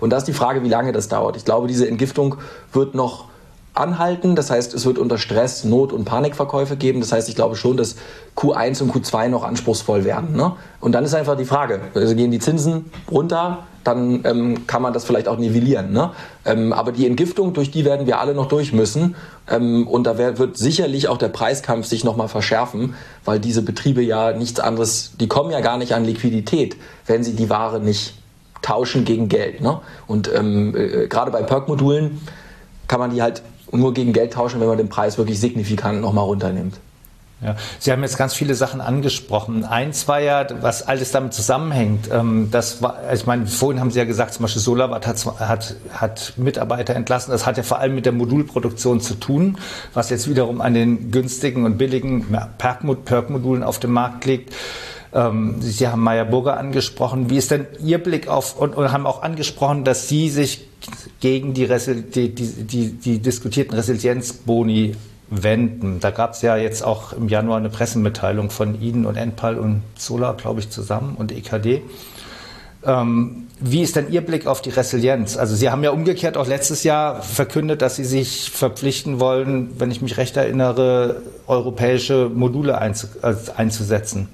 Und 0.00 0.10
da 0.10 0.16
ist 0.16 0.24
die 0.24 0.32
Frage, 0.32 0.62
wie 0.62 0.68
lange 0.68 0.92
das 0.92 1.08
dauert. 1.08 1.36
Ich 1.36 1.44
glaube, 1.44 1.66
diese 1.66 1.86
Entgiftung 1.86 2.36
wird 2.72 2.94
noch 2.94 3.29
anhalten. 3.80 4.36
Das 4.36 4.50
heißt, 4.50 4.74
es 4.74 4.86
wird 4.86 4.98
unter 4.98 5.18
Stress 5.18 5.64
Not- 5.64 5.92
und 5.92 6.04
Panikverkäufe 6.04 6.76
geben. 6.76 7.00
Das 7.00 7.12
heißt, 7.12 7.28
ich 7.28 7.34
glaube 7.34 7.56
schon, 7.56 7.76
dass 7.76 7.96
Q1 8.36 8.82
und 8.82 8.94
Q2 8.94 9.28
noch 9.28 9.44
anspruchsvoll 9.44 10.04
werden. 10.04 10.36
Ne? 10.36 10.52
Und 10.80 10.92
dann 10.92 11.04
ist 11.04 11.14
einfach 11.14 11.36
die 11.36 11.44
Frage, 11.44 11.80
also 11.94 12.14
gehen 12.14 12.30
die 12.30 12.38
Zinsen 12.38 12.90
runter, 13.10 13.64
dann 13.84 14.20
ähm, 14.24 14.66
kann 14.66 14.82
man 14.82 14.92
das 14.92 15.04
vielleicht 15.04 15.26
auch 15.26 15.38
nivellieren. 15.38 15.92
Ne? 15.92 16.10
Ähm, 16.44 16.72
aber 16.72 16.92
die 16.92 17.06
Entgiftung, 17.06 17.54
durch 17.54 17.70
die 17.70 17.84
werden 17.84 18.06
wir 18.06 18.20
alle 18.20 18.34
noch 18.34 18.46
durch 18.46 18.72
müssen. 18.72 19.16
Ähm, 19.48 19.88
und 19.88 20.04
da 20.04 20.18
wird 20.18 20.56
sicherlich 20.56 21.08
auch 21.08 21.16
der 21.16 21.28
Preiskampf 21.28 21.86
sich 21.86 22.04
nochmal 22.04 22.28
verschärfen, 22.28 22.94
weil 23.24 23.40
diese 23.40 23.62
Betriebe 23.62 24.02
ja 24.02 24.32
nichts 24.32 24.60
anderes, 24.60 25.12
die 25.18 25.28
kommen 25.28 25.50
ja 25.50 25.60
gar 25.60 25.78
nicht 25.78 25.94
an 25.94 26.04
Liquidität, 26.04 26.76
wenn 27.06 27.24
sie 27.24 27.34
die 27.34 27.48
Ware 27.48 27.80
nicht 27.80 28.14
tauschen 28.62 29.04
gegen 29.04 29.28
Geld. 29.28 29.62
Ne? 29.62 29.80
Und 30.06 30.30
ähm, 30.32 30.74
äh, 30.76 31.06
gerade 31.06 31.30
bei 31.30 31.42
Perk-Modulen 31.42 32.20
kann 32.86 33.00
man 33.00 33.10
die 33.10 33.22
halt 33.22 33.42
nur 33.72 33.94
gegen 33.94 34.12
Geld 34.12 34.32
tauschen, 34.32 34.60
wenn 34.60 34.68
man 34.68 34.78
den 34.78 34.88
Preis 34.88 35.18
wirklich 35.18 35.40
signifikant 35.40 36.00
nochmal 36.00 36.24
runternimmt. 36.24 36.78
Ja, 37.42 37.56
Sie 37.78 37.90
haben 37.90 38.02
jetzt 38.02 38.18
ganz 38.18 38.34
viele 38.34 38.54
Sachen 38.54 38.82
angesprochen. 38.82 39.64
Eins 39.64 40.06
war 40.08 40.20
ja, 40.20 40.46
was 40.60 40.86
alles 40.86 41.10
damit 41.10 41.32
zusammenhängt. 41.32 42.10
Ähm, 42.12 42.48
das 42.50 42.82
war, 42.82 42.98
ich 43.14 43.24
meine, 43.24 43.46
vorhin 43.46 43.80
haben 43.80 43.90
Sie 43.90 43.98
ja 43.98 44.04
gesagt, 44.04 44.34
zum 44.34 44.42
Beispiel 44.42 44.60
Solarwatt 44.60 45.06
hat, 45.06 45.24
hat, 45.38 45.76
hat 45.90 46.34
Mitarbeiter 46.36 46.94
entlassen. 46.94 47.30
Das 47.30 47.46
hat 47.46 47.56
ja 47.56 47.62
vor 47.62 47.78
allem 47.78 47.94
mit 47.94 48.04
der 48.04 48.12
Modulproduktion 48.12 49.00
zu 49.00 49.14
tun, 49.14 49.56
was 49.94 50.10
jetzt 50.10 50.28
wiederum 50.28 50.60
an 50.60 50.74
den 50.74 51.10
günstigen 51.10 51.64
und 51.64 51.78
billigen 51.78 52.26
Perk-Modulen 52.58 53.62
auf 53.62 53.78
dem 53.78 53.92
Markt 53.92 54.26
liegt. 54.26 54.52
Ähm, 55.12 55.56
Sie 55.60 55.88
haben 55.88 56.02
Meyer 56.02 56.24
Burger 56.24 56.56
angesprochen. 56.56 57.30
Wie 57.30 57.36
ist 57.36 57.50
denn 57.50 57.66
Ihr 57.84 57.98
Blick 57.98 58.28
auf 58.28 58.58
und, 58.58 58.76
und 58.76 58.92
haben 58.92 59.06
auch 59.06 59.22
angesprochen, 59.22 59.84
dass 59.84 60.08
Sie 60.08 60.28
sich 60.28 60.66
gegen 61.20 61.54
die, 61.54 61.66
die, 61.66 62.34
die, 62.34 62.64
die, 62.64 62.92
die 62.92 63.18
diskutierten 63.18 63.74
Resilienzboni 63.74 64.94
wenden. 65.30 66.00
Da 66.00 66.10
gab 66.10 66.32
es 66.32 66.42
ja 66.42 66.56
jetzt 66.56 66.82
auch 66.82 67.12
im 67.12 67.28
Januar 67.28 67.58
eine 67.58 67.70
Pressemitteilung 67.70 68.50
von 68.50 68.80
Ihnen 68.80 69.06
und 69.06 69.16
Enpal 69.16 69.58
und 69.58 69.82
Solar, 69.96 70.36
glaube 70.36 70.60
ich, 70.60 70.70
zusammen 70.70 71.14
und 71.16 71.32
EKD. 71.32 71.82
Ähm, 72.84 73.46
wie 73.60 73.82
ist 73.82 73.94
denn 73.94 74.10
Ihr 74.10 74.22
Blick 74.22 74.46
auf 74.46 74.62
die 74.62 74.70
Resilienz? 74.70 75.36
Also 75.36 75.54
Sie 75.54 75.70
haben 75.70 75.84
ja 75.84 75.90
umgekehrt 75.90 76.36
auch 76.36 76.46
letztes 76.46 76.82
Jahr 76.82 77.22
verkündet, 77.22 77.82
dass 77.82 77.96
Sie 77.96 78.04
sich 78.04 78.50
verpflichten 78.50 79.20
wollen, 79.20 79.78
wenn 79.78 79.90
ich 79.90 80.00
mich 80.00 80.16
recht 80.16 80.36
erinnere, 80.36 81.22
europäische 81.46 82.30
Module 82.32 82.78
einzusetzen. 82.78 84.28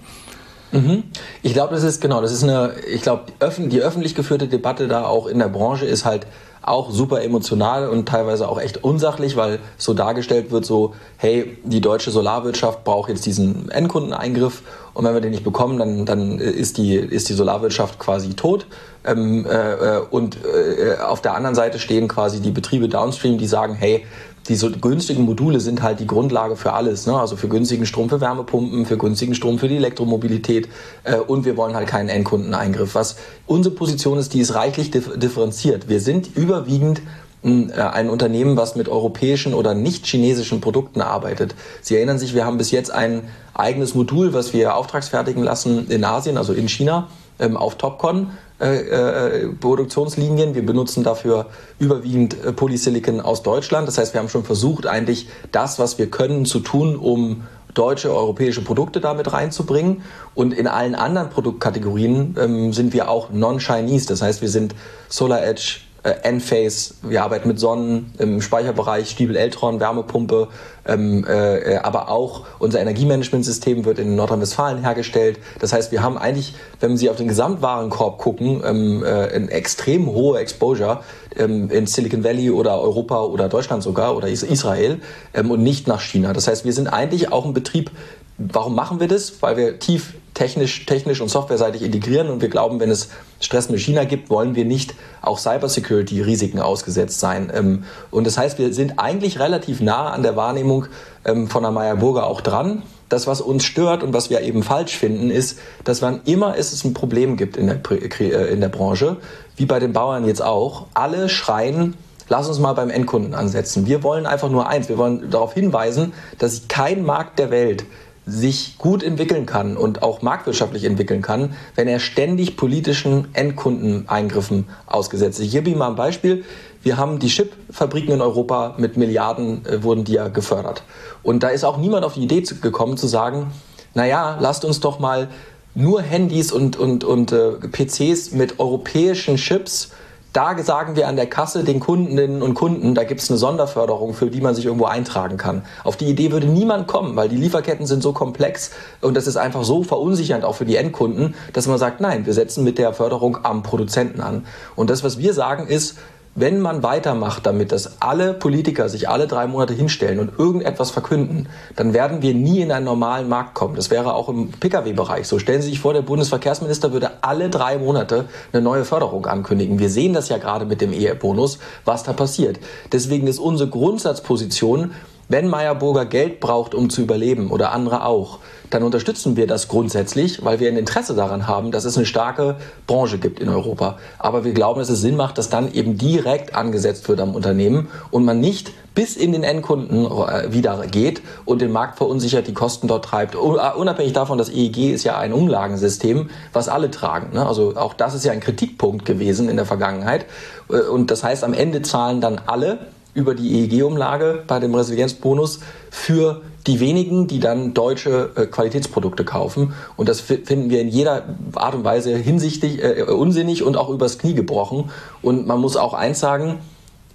Mhm. 0.72 1.04
Ich 1.42 1.52
glaube, 1.52 1.74
das 1.74 1.84
ist 1.84 2.00
genau, 2.00 2.20
das 2.20 2.32
ist 2.32 2.42
eine, 2.42 2.72
ich 2.92 3.02
glaube, 3.02 3.24
die 3.58 3.80
öffentlich 3.80 4.14
geführte 4.14 4.48
Debatte 4.48 4.88
da 4.88 5.04
auch 5.04 5.26
in 5.26 5.38
der 5.38 5.48
Branche 5.48 5.86
ist 5.86 6.04
halt 6.04 6.26
auch 6.66 6.90
super 6.90 7.22
emotional 7.22 7.88
und 7.88 8.08
teilweise 8.08 8.48
auch 8.48 8.60
echt 8.60 8.82
unsachlich, 8.82 9.36
weil 9.36 9.60
so 9.76 9.94
dargestellt 9.94 10.50
wird, 10.50 10.66
so, 10.66 10.94
hey, 11.16 11.56
die 11.62 11.80
deutsche 11.80 12.10
Solarwirtschaft 12.10 12.82
braucht 12.82 13.08
jetzt 13.08 13.24
diesen 13.24 13.70
Endkundeneingriff 13.70 14.62
und 14.92 15.04
wenn 15.04 15.14
wir 15.14 15.20
den 15.20 15.30
nicht 15.30 15.44
bekommen, 15.44 15.78
dann, 15.78 16.06
dann 16.06 16.40
ist, 16.40 16.76
die, 16.76 16.96
ist 16.96 17.28
die 17.28 17.34
Solarwirtschaft 17.34 18.00
quasi 18.00 18.34
tot. 18.34 18.66
Ähm, 19.04 19.46
äh, 19.46 19.98
und 20.10 20.38
äh, 20.44 20.98
auf 21.00 21.22
der 21.22 21.36
anderen 21.36 21.54
Seite 21.54 21.78
stehen 21.78 22.08
quasi 22.08 22.40
die 22.40 22.50
Betriebe 22.50 22.88
downstream, 22.88 23.38
die 23.38 23.46
sagen, 23.46 23.74
hey, 23.74 24.04
diese 24.48 24.70
günstigen 24.70 25.24
Module 25.24 25.60
sind 25.60 25.82
halt 25.82 26.00
die 26.00 26.06
Grundlage 26.06 26.56
für 26.56 26.72
alles. 26.72 27.06
Ne? 27.06 27.18
Also 27.18 27.36
für 27.36 27.48
günstigen 27.48 27.86
Strom 27.86 28.08
für 28.08 28.20
Wärmepumpen, 28.20 28.86
für 28.86 28.98
günstigen 28.98 29.34
Strom 29.34 29.58
für 29.58 29.68
die 29.68 29.76
Elektromobilität 29.76 30.68
äh, 31.04 31.16
und 31.16 31.44
wir 31.44 31.56
wollen 31.56 31.74
halt 31.74 31.88
keinen 31.88 32.08
Endkundeneingriff. 32.08 32.94
Was 32.94 33.16
unsere 33.46 33.74
Position 33.74 34.18
ist, 34.18 34.34
die 34.34 34.40
ist 34.40 34.54
reichlich 34.54 34.90
differenziert. 34.90 35.88
Wir 35.88 36.00
sind 36.00 36.36
überwiegend 36.36 37.02
äh, 37.44 37.80
ein 37.80 38.10
Unternehmen, 38.10 38.56
was 38.56 38.76
mit 38.76 38.88
europäischen 38.88 39.54
oder 39.54 39.74
nicht 39.74 40.06
chinesischen 40.06 40.60
Produkten 40.60 41.00
arbeitet. 41.00 41.54
Sie 41.80 41.96
erinnern 41.96 42.18
sich, 42.18 42.34
wir 42.34 42.44
haben 42.44 42.58
bis 42.58 42.70
jetzt 42.70 42.90
ein 42.90 43.22
eigenes 43.54 43.94
Modul, 43.94 44.32
was 44.32 44.52
wir 44.52 44.74
auftragsfertigen 44.74 45.42
lassen 45.42 45.88
in 45.90 46.04
Asien, 46.04 46.38
also 46.38 46.52
in 46.52 46.68
China, 46.68 47.08
ähm, 47.38 47.56
auf 47.56 47.76
Topcon 47.76 48.30
äh, 48.58 48.76
äh, 48.76 49.48
Produktionslinien. 49.48 50.54
Wir 50.54 50.64
benutzen 50.64 51.04
dafür 51.04 51.46
überwiegend 51.78 52.42
äh, 52.42 52.52
Polysilicon 52.52 53.20
aus 53.20 53.42
Deutschland. 53.42 53.86
Das 53.86 53.98
heißt, 53.98 54.14
wir 54.14 54.20
haben 54.20 54.30
schon 54.30 54.44
versucht, 54.44 54.86
eigentlich 54.86 55.28
das, 55.52 55.78
was 55.78 55.98
wir 55.98 56.10
können, 56.10 56.46
zu 56.46 56.60
tun, 56.60 56.96
um 56.96 57.42
deutsche, 57.74 58.14
europäische 58.14 58.62
Produkte 58.62 59.00
damit 59.00 59.32
reinzubringen. 59.32 60.02
Und 60.34 60.54
in 60.54 60.66
allen 60.66 60.94
anderen 60.94 61.28
Produktkategorien 61.28 62.34
ähm, 62.40 62.72
sind 62.72 62.94
wir 62.94 63.10
auch 63.10 63.30
non-Chinese. 63.30 64.06
Das 64.08 64.22
heißt, 64.22 64.40
wir 64.40 64.48
sind 64.48 64.74
Solar 65.10 65.44
Edge, 65.44 65.80
Enphase, 66.22 66.94
wir 67.02 67.22
arbeiten 67.22 67.48
mit 67.48 67.58
Sonnen 67.58 68.12
im 68.18 68.40
Speicherbereich, 68.40 69.10
Stiebel 69.10 69.36
Eltron, 69.36 69.80
Wärmepumpe, 69.80 70.48
ähm, 70.86 71.24
äh, 71.26 71.76
aber 71.76 72.08
auch 72.08 72.44
unser 72.58 72.80
Energiemanagementsystem 72.80 73.84
wird 73.84 73.98
in 73.98 74.14
Nordrhein-Westfalen 74.14 74.82
hergestellt. 74.82 75.38
Das 75.58 75.72
heißt, 75.72 75.92
wir 75.92 76.02
haben 76.02 76.16
eigentlich, 76.16 76.54
wenn 76.80 76.96
Sie 76.96 77.10
auf 77.10 77.16
den 77.16 77.28
Gesamtwarenkorb 77.28 78.18
gucken, 78.18 78.62
ähm, 78.64 79.02
äh, 79.04 79.08
eine 79.08 79.50
extrem 79.50 80.06
hohe 80.06 80.38
Exposure 80.38 81.00
ähm, 81.36 81.70
in 81.70 81.86
Silicon 81.86 82.22
Valley 82.22 82.50
oder 82.50 82.80
Europa 82.80 83.22
oder 83.22 83.48
Deutschland 83.48 83.82
sogar 83.82 84.16
oder 84.16 84.28
Israel 84.28 85.00
ähm, 85.34 85.50
und 85.50 85.62
nicht 85.62 85.88
nach 85.88 86.00
China. 86.00 86.32
Das 86.32 86.46
heißt, 86.46 86.64
wir 86.64 86.72
sind 86.72 86.88
eigentlich 86.88 87.32
auch 87.32 87.44
ein 87.44 87.54
Betrieb, 87.54 87.90
Warum 88.38 88.74
machen 88.74 89.00
wir 89.00 89.08
das? 89.08 89.40
Weil 89.40 89.56
wir 89.56 89.78
tief 89.78 90.14
technisch, 90.36 90.84
technisch 90.84 91.22
und 91.22 91.28
softwareseitig 91.28 91.82
integrieren 91.82 92.28
und 92.28 92.42
wir 92.42 92.50
glauben, 92.50 92.78
wenn 92.78 92.90
es 92.90 93.08
Stress 93.40 93.70
mit 93.70 93.80
China 93.80 94.04
gibt, 94.04 94.28
wollen 94.28 94.54
wir 94.54 94.66
nicht 94.66 94.94
auch 95.22 95.38
Cybersecurity-Risiken 95.38 96.60
ausgesetzt 96.60 97.20
sein. 97.20 97.50
Ähm, 97.54 97.84
und 98.10 98.26
das 98.26 98.36
heißt, 98.36 98.58
wir 98.58 98.74
sind 98.74 98.98
eigentlich 98.98 99.40
relativ 99.40 99.80
nah 99.80 100.10
an 100.10 100.22
der 100.22 100.36
Wahrnehmung 100.36 100.86
ähm, 101.24 101.48
von 101.48 101.62
der 101.62 101.72
Meyer 101.72 101.96
Burger 101.96 102.26
auch 102.26 102.42
dran. 102.42 102.82
Das, 103.08 103.26
was 103.26 103.40
uns 103.40 103.64
stört 103.64 104.02
und 104.02 104.12
was 104.12 104.28
wir 104.28 104.42
eben 104.42 104.62
falsch 104.62 104.94
finden, 104.96 105.30
ist, 105.30 105.58
dass 105.84 106.02
wann 106.02 106.20
immer 106.26 106.58
es 106.58 106.84
ein 106.84 106.92
Problem 106.92 107.38
gibt 107.38 107.56
in 107.56 107.68
der, 107.68 107.80
äh, 108.20 108.52
in 108.52 108.60
der 108.60 108.68
Branche, 108.68 109.16
wie 109.56 109.64
bei 109.64 109.78
den 109.78 109.94
Bauern 109.94 110.26
jetzt 110.26 110.42
auch, 110.42 110.86
alle 110.92 111.30
schreien, 111.30 111.94
lass 112.28 112.46
uns 112.46 112.58
mal 112.58 112.74
beim 112.74 112.90
Endkunden 112.90 113.32
ansetzen. 113.34 113.86
Wir 113.86 114.02
wollen 114.02 114.26
einfach 114.26 114.50
nur 114.50 114.68
eins, 114.68 114.90
wir 114.90 114.98
wollen 114.98 115.30
darauf 115.30 115.54
hinweisen, 115.54 116.12
dass 116.38 116.68
kein 116.68 117.04
Markt 117.04 117.38
der 117.38 117.50
Welt 117.50 117.86
sich 118.26 118.76
gut 118.76 119.04
entwickeln 119.04 119.46
kann 119.46 119.76
und 119.76 120.02
auch 120.02 120.20
marktwirtschaftlich 120.20 120.84
entwickeln 120.84 121.22
kann, 121.22 121.54
wenn 121.76 121.86
er 121.86 122.00
ständig 122.00 122.56
politischen 122.56 123.28
Endkundeneingriffen 123.34 124.66
ausgesetzt 124.86 125.38
ist. 125.38 125.46
Ich 125.46 125.52
gebe 125.52 125.70
Ihnen 125.70 125.78
mal 125.78 125.90
ein 125.90 125.96
Beispiel. 125.96 126.44
Wir 126.82 126.96
haben 126.96 127.20
die 127.20 127.28
Chipfabriken 127.28 128.14
in 128.14 128.20
Europa 128.20 128.74
mit 128.78 128.96
Milliarden 128.96 129.64
äh, 129.64 129.82
wurden 129.84 130.04
die 130.04 130.14
ja 130.14 130.26
gefördert. 130.26 130.82
Und 131.22 131.44
da 131.44 131.48
ist 131.48 131.64
auch 131.64 131.78
niemand 131.78 132.04
auf 132.04 132.14
die 132.14 132.24
Idee 132.24 132.42
gekommen 132.60 132.96
zu 132.96 133.06
sagen, 133.06 133.52
naja, 133.94 134.38
lasst 134.40 134.64
uns 134.64 134.80
doch 134.80 134.98
mal 134.98 135.28
nur 135.76 136.02
Handys 136.02 136.50
und, 136.50 136.76
und, 136.76 137.04
und 137.04 137.30
äh, 137.30 137.52
PCs 137.52 138.32
mit 138.32 138.58
europäischen 138.58 139.36
Chips 139.36 139.92
da 140.36 140.54
sagen 140.62 140.96
wir 140.96 141.08
an 141.08 141.16
der 141.16 141.26
Kasse 141.26 141.64
den 141.64 141.80
Kundinnen 141.80 142.42
und 142.42 142.52
Kunden, 142.52 142.94
da 142.94 143.04
gibt 143.04 143.22
es 143.22 143.30
eine 143.30 143.38
Sonderförderung, 143.38 144.12
für 144.12 144.26
die 144.26 144.42
man 144.42 144.54
sich 144.54 144.66
irgendwo 144.66 144.84
eintragen 144.84 145.38
kann. 145.38 145.62
Auf 145.82 145.96
die 145.96 146.04
Idee 146.04 146.30
würde 146.30 146.46
niemand 146.46 146.86
kommen, 146.86 147.16
weil 147.16 147.30
die 147.30 147.36
Lieferketten 147.36 147.86
sind 147.86 148.02
so 148.02 148.12
komplex 148.12 148.70
und 149.00 149.16
das 149.16 149.26
ist 149.26 149.38
einfach 149.38 149.64
so 149.64 149.82
verunsichernd 149.82 150.44
auch 150.44 150.54
für 150.54 150.66
die 150.66 150.76
Endkunden, 150.76 151.34
dass 151.54 151.66
man 151.66 151.78
sagt, 151.78 152.02
nein, 152.02 152.26
wir 152.26 152.34
setzen 152.34 152.64
mit 152.64 152.76
der 152.76 152.92
Förderung 152.92 153.38
am 153.44 153.62
Produzenten 153.62 154.20
an. 154.20 154.44
Und 154.74 154.90
das, 154.90 155.02
was 155.02 155.16
wir 155.16 155.32
sagen, 155.32 155.68
ist, 155.68 155.96
wenn 156.36 156.60
man 156.60 156.82
weitermacht 156.82 157.46
damit, 157.46 157.72
dass 157.72 158.00
alle 158.00 158.34
Politiker 158.34 158.88
sich 158.90 159.08
alle 159.08 159.26
drei 159.26 159.46
Monate 159.46 159.72
hinstellen 159.72 160.20
und 160.20 160.38
irgendetwas 160.38 160.90
verkünden, 160.90 161.48
dann 161.74 161.94
werden 161.94 162.20
wir 162.20 162.34
nie 162.34 162.60
in 162.60 162.70
einen 162.70 162.84
normalen 162.84 163.28
Markt 163.28 163.54
kommen. 163.54 163.74
Das 163.74 163.90
wäre 163.90 164.14
auch 164.14 164.28
im 164.28 164.50
Pkw-Bereich 164.50 165.26
so. 165.26 165.38
Stellen 165.38 165.62
Sie 165.62 165.70
sich 165.70 165.80
vor, 165.80 165.94
der 165.94 166.02
Bundesverkehrsminister 166.02 166.92
würde 166.92 167.22
alle 167.22 167.48
drei 167.48 167.78
Monate 167.78 168.26
eine 168.52 168.60
neue 168.60 168.84
Förderung 168.84 169.24
ankündigen. 169.26 169.78
Wir 169.78 169.88
sehen 169.88 170.12
das 170.12 170.28
ja 170.28 170.36
gerade 170.36 170.66
mit 170.66 170.82
dem 170.82 170.92
Ehebonus, 170.92 171.58
was 171.86 172.02
da 172.02 172.12
passiert. 172.12 172.60
Deswegen 172.92 173.26
ist 173.26 173.38
unsere 173.38 173.70
Grundsatzposition, 173.70 174.92
wenn 175.28 175.48
Meyerburger 175.48 176.06
Geld 176.06 176.40
braucht, 176.40 176.74
um 176.74 176.90
zu 176.90 177.02
überleben 177.02 177.50
oder 177.50 177.72
andere 177.72 178.04
auch, 178.04 178.38
dann 178.70 178.82
unterstützen 178.82 179.36
wir 179.36 179.46
das 179.46 179.68
grundsätzlich, 179.68 180.44
weil 180.44 180.60
wir 180.60 180.68
ein 180.68 180.76
Interesse 180.76 181.14
daran 181.14 181.46
haben, 181.46 181.70
dass 181.70 181.84
es 181.84 181.96
eine 181.96 182.06
starke 182.06 182.56
Branche 182.86 183.18
gibt 183.18 183.40
in 183.40 183.48
Europa. 183.48 183.98
Aber 184.18 184.44
wir 184.44 184.52
glauben, 184.52 184.80
dass 184.80 184.88
es 184.88 185.00
Sinn 185.00 185.16
macht, 185.16 185.38
dass 185.38 185.48
dann 185.48 185.72
eben 185.72 185.98
direkt 185.98 186.54
angesetzt 186.54 187.08
wird 187.08 187.20
am 187.20 187.34
Unternehmen 187.34 187.88
und 188.10 188.24
man 188.24 188.40
nicht 188.40 188.72
bis 188.94 189.14
in 189.14 189.32
den 189.32 189.44
Endkunden 189.44 190.06
äh, 190.06 190.52
wieder 190.52 190.86
geht 190.86 191.20
und 191.44 191.60
den 191.60 191.70
Markt 191.70 191.98
verunsichert, 191.98 192.46
die 192.46 192.54
Kosten 192.54 192.88
dort 192.88 193.04
treibt. 193.04 193.34
Äh, 193.34 193.38
unabhängig 193.38 194.14
davon, 194.14 194.38
das 194.38 194.48
EEG 194.48 194.92
ist 194.92 195.04
ja 195.04 195.18
ein 195.18 195.32
Umlagensystem, 195.32 196.30
was 196.52 196.68
alle 196.68 196.90
tragen. 196.90 197.34
Ne? 197.34 197.46
Also 197.46 197.76
auch 197.76 197.94
das 197.94 198.14
ist 198.14 198.24
ja 198.24 198.32
ein 198.32 198.40
Kritikpunkt 198.40 199.04
gewesen 199.04 199.48
in 199.48 199.56
der 199.56 199.66
Vergangenheit. 199.66 200.24
Äh, 200.70 200.80
und 200.80 201.10
das 201.10 201.22
heißt, 201.22 201.44
am 201.44 201.52
Ende 201.52 201.82
zahlen 201.82 202.20
dann 202.20 202.40
alle 202.46 202.78
über 203.16 203.34
die 203.34 203.62
EEG-Umlage 203.62 204.44
bei 204.46 204.60
dem 204.60 204.74
Resilienzbonus 204.74 205.60
für 205.90 206.42
die 206.66 206.80
wenigen, 206.80 207.26
die 207.26 207.40
dann 207.40 207.74
deutsche 207.74 208.30
äh, 208.36 208.46
Qualitätsprodukte 208.46 209.24
kaufen. 209.24 209.72
Und 209.96 210.08
das 210.08 210.20
finden 210.20 210.68
wir 210.68 210.80
in 210.80 210.88
jeder 210.88 211.24
Art 211.54 211.74
und 211.74 211.84
Weise 211.84 212.16
hinsichtlich 212.16 212.82
äh, 212.82 213.02
unsinnig 213.02 213.62
und 213.62 213.76
auch 213.76 213.88
übers 213.88 214.18
Knie 214.18 214.34
gebrochen. 214.34 214.90
Und 215.22 215.46
man 215.46 215.60
muss 215.60 215.76
auch 215.76 215.94
eins 215.94 216.20
sagen, 216.20 216.58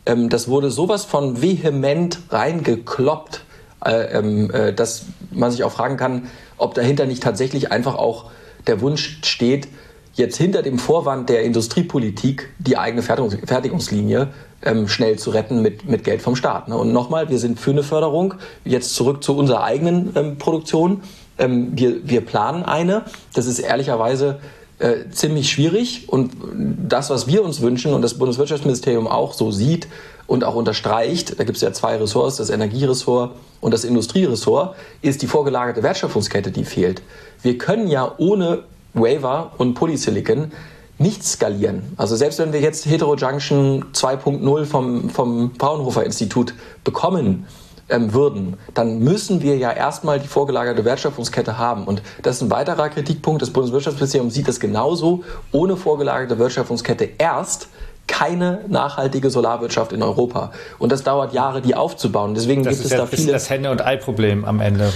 ähm, 0.06 0.30
das 0.30 0.48
wurde 0.48 0.72
sowas 0.72 1.06
von 1.06 1.42
vehement 1.42 2.20
reingekloppt, 2.30 3.44
äh, 3.86 4.18
ähm, 4.18 4.52
äh, 4.52 4.74
dass 4.74 5.06
man 5.32 5.52
sich 5.52 5.64
auch 5.64 5.72
fragen 5.72 5.98
kann, 5.98 6.28
ob 6.58 6.74
dahinter 6.74 7.06
nicht 7.06 7.22
tatsächlich 7.22 7.72
einfach 7.72 7.96
auch 7.96 8.32
der 8.68 8.82
Wunsch 8.82 9.20
steht, 9.24 9.68
jetzt 10.14 10.38
hinter 10.38 10.62
dem 10.62 10.78
Vorwand 10.78 11.30
der 11.30 11.44
Industriepolitik 11.44 12.50
die 12.60 12.78
eigene 12.78 13.02
Fertigungslinie 13.02 14.30
ähm, 14.64 14.88
schnell 14.88 15.18
zu 15.18 15.32
retten 15.32 15.62
mit, 15.62 15.88
mit 15.88 16.04
Geld 16.04 16.22
vom 16.22 16.36
Staat. 16.36 16.68
Ne? 16.68 16.78
Und 16.78 16.94
nochmal, 16.94 17.30
wir 17.30 17.40
sind 17.40 17.60
für 17.60 17.72
eine 17.72 17.84
Förderung. 17.84 18.36
Jetzt 18.64 18.96
zurück 18.96 19.24
zu 19.24 19.36
unserer 19.36 19.64
eigenen 19.64 20.12
ähm, 20.16 20.38
Produktion. 20.38 21.02
Ähm, 21.38 21.72
wir, 21.74 22.08
wir 22.08 22.22
planen 22.22 22.64
eine. 22.64 23.04
Das 23.34 23.48
ist 23.48 23.60
ehrlicherweise 23.60 24.40
äh, 24.80 25.10
ziemlich 25.12 25.52
schwierig. 25.52 26.10
Und 26.10 26.32
das, 26.54 27.10
was 27.10 27.28
wir 27.28 27.44
uns 27.44 27.62
wünschen 27.62 27.94
und 27.94 28.02
das 28.02 28.16
Bundeswirtschaftsministerium 28.16 29.08
auch 29.08 29.34
so 29.34 29.52
sieht 29.52 29.88
und 30.28 30.44
auch 30.44 30.56
unterstreicht, 30.56 31.40
da 31.40 31.44
gibt 31.44 31.58
es 31.58 31.62
ja 31.62 31.74
zwei 31.74 31.98
Ressorts, 31.98 32.38
das 32.38 32.50
Energieressort 32.50 33.36
und 33.60 33.74
das 33.74 33.84
Industrieressort, 33.84 34.76
ist 35.02 35.22
die 35.22 35.28
vorgelagerte 35.28 35.84
Wertschöpfungskette, 35.84 36.52
die 36.52 36.64
fehlt. 36.64 37.02
Wir 37.42 37.58
können 37.58 37.88
ja 37.88 38.14
ohne 38.18 38.64
Waiver 38.94 39.52
und 39.58 39.74
Polysilicon 39.74 40.52
nicht 41.02 41.24
skalieren. 41.24 41.94
Also 41.98 42.16
selbst 42.16 42.40
wenn 42.40 42.54
wir 42.54 42.62
jetzt 42.62 42.86
Heterojunction 42.86 43.86
2.0 43.94 44.66
vom, 44.66 45.10
vom 45.10 45.52
Fraunhofer 45.60 46.06
Institut 46.06 46.54
bekommen 46.84 47.48
ähm, 47.90 48.14
würden, 48.14 48.58
dann 48.74 49.00
müssen 49.00 49.42
wir 49.42 49.58
ja 49.58 49.72
erstmal 49.72 50.20
die 50.20 50.28
vorgelagerte 50.28 50.86
Wertschöpfungskette 50.86 51.58
haben. 51.58 51.86
Und 51.86 52.02
das 52.22 52.38
ist 52.38 52.44
ein 52.44 52.52
weiterer 52.52 52.90
Kritikpunkt. 52.90 53.42
Das 53.42 53.50
Bundeswirtschaftsministerium 53.50 54.30
sieht 54.30 54.48
das 54.48 54.60
genauso. 54.60 55.24
Ohne 55.52 55.76
vorgelagerte 55.76 56.40
Wertschöpfungskette 56.40 57.10
erst 57.18 57.68
keine 58.08 58.62
nachhaltige 58.68 59.30
Solarwirtschaft 59.30 59.94
in 59.94 60.04
Europa. 60.04 60.52
Und 60.80 60.92
das 60.92 61.04
dauert 61.04 61.34
Jahre, 61.34 61.62
die 61.62 61.76
aufzubauen. 61.76 62.34
Deswegen 62.34 62.64
das 62.64 62.74
gibt 62.74 62.86
es 62.86 62.92
ja 62.92 62.98
da 62.98 63.06
viele. 63.06 63.32
Das 63.32 63.50
Henne- 63.50 63.72
und 63.72 63.86
Ei-Problem 63.86 64.44
am 64.46 64.60
Ende. 64.60 64.92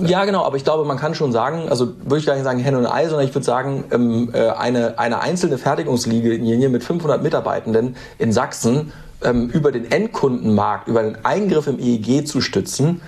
Ja, 0.00 0.24
genau, 0.24 0.44
aber 0.44 0.56
ich 0.56 0.64
glaube, 0.64 0.84
man 0.84 0.98
kann 0.98 1.14
schon 1.14 1.30
sagen, 1.30 1.68
also 1.68 1.92
würde 2.02 2.18
ich 2.18 2.26
gar 2.26 2.34
nicht 2.34 2.44
sagen 2.44 2.58
Henne 2.58 2.78
und 2.78 2.86
Ei, 2.86 3.06
sondern 3.08 3.26
ich 3.26 3.34
würde 3.34 3.44
sagen, 3.44 3.84
ähm, 3.92 4.30
äh, 4.32 4.48
eine, 4.50 4.98
eine 4.98 5.20
einzelne 5.20 5.56
Fertigungslinie 5.56 6.68
mit 6.68 6.82
500 6.82 7.22
Mitarbeitenden 7.22 7.94
in 8.18 8.32
Sachsen 8.32 8.92
ähm, 9.22 9.50
über 9.50 9.70
den 9.70 9.90
Endkundenmarkt, 9.90 10.88
über 10.88 11.02
den 11.02 11.24
Eingriff 11.24 11.68
im 11.68 11.78
EEG 11.78 12.26
zu 12.26 12.40
stützen, 12.40 13.02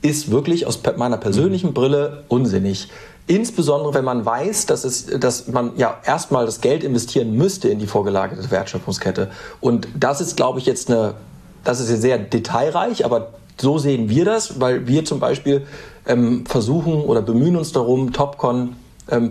ist 0.00 0.30
wirklich 0.30 0.66
aus 0.66 0.80
meiner 0.96 1.18
persönlichen 1.18 1.74
Brille 1.74 2.24
unsinnig. 2.28 2.88
Insbesondere 3.26 3.94
wenn 3.94 4.04
man 4.04 4.24
weiß, 4.24 4.66
dass, 4.66 4.84
es, 4.84 5.06
dass 5.06 5.48
man 5.48 5.76
ja 5.76 5.98
erstmal 6.04 6.46
das 6.46 6.60
Geld 6.60 6.82
investieren 6.82 7.36
müsste 7.36 7.68
in 7.68 7.78
die 7.78 7.86
vorgelagerte 7.86 8.50
Wertschöpfungskette. 8.50 9.30
Und 9.60 9.86
das 9.94 10.20
ist, 10.20 10.36
glaube 10.36 10.58
ich, 10.58 10.66
jetzt 10.66 10.90
eine, 10.90 11.14
das 11.62 11.78
ist 11.78 12.00
sehr 12.00 12.18
detailreich, 12.18 13.04
aber 13.04 13.28
so 13.60 13.78
sehen 13.78 14.08
wir 14.08 14.24
das, 14.24 14.60
weil 14.60 14.86
wir 14.86 15.04
zum 15.04 15.20
Beispiel 15.20 15.66
ähm, 16.06 16.44
versuchen 16.46 17.02
oder 17.02 17.22
bemühen 17.22 17.56
uns 17.56 17.72
darum, 17.72 18.12
Topcon 18.12 18.76
ähm, 19.10 19.30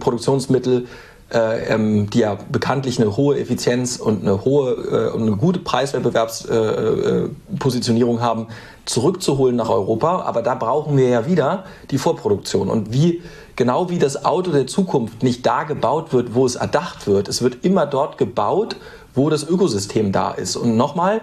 äh, 1.34 1.74
ähm, 1.74 2.10
die 2.10 2.20
ja 2.20 2.38
bekanntlich 2.52 3.00
eine 3.00 3.16
hohe 3.16 3.40
Effizienz 3.40 3.96
und 3.98 4.22
eine 4.22 4.44
hohe 4.44 4.72
äh, 4.72 5.12
und 5.16 5.22
eine 5.22 5.38
gute 5.38 5.60
Preiswettbewerbspositionierung 5.60 8.18
äh, 8.18 8.22
haben, 8.22 8.48
zurückzuholen 8.86 9.56
nach 9.56 9.70
Europa. 9.70 10.24
Aber 10.24 10.42
da 10.42 10.56
brauchen 10.56 10.98
wir 10.98 11.08
ja 11.08 11.26
wieder 11.28 11.64
die 11.90 11.98
Vorproduktion. 11.98 12.68
Und 12.68 12.92
wie 12.92 13.22
genau 13.56 13.90
wie 13.90 13.98
das 13.98 14.26
Auto 14.26 14.52
der 14.52 14.68
Zukunft 14.68 15.24
nicht 15.24 15.46
da 15.46 15.64
gebaut 15.64 16.12
wird, 16.12 16.36
wo 16.36 16.46
es 16.46 16.56
erdacht 16.56 17.08
wird, 17.08 17.30
es 17.30 17.42
wird 17.42 17.64
immer 17.64 17.86
dort 17.86 18.18
gebaut, 18.18 18.76
wo 19.14 19.30
das 19.30 19.48
Ökosystem 19.48 20.12
da 20.12 20.32
ist. 20.32 20.58
Und 20.58 20.76
nochmal, 20.76 21.22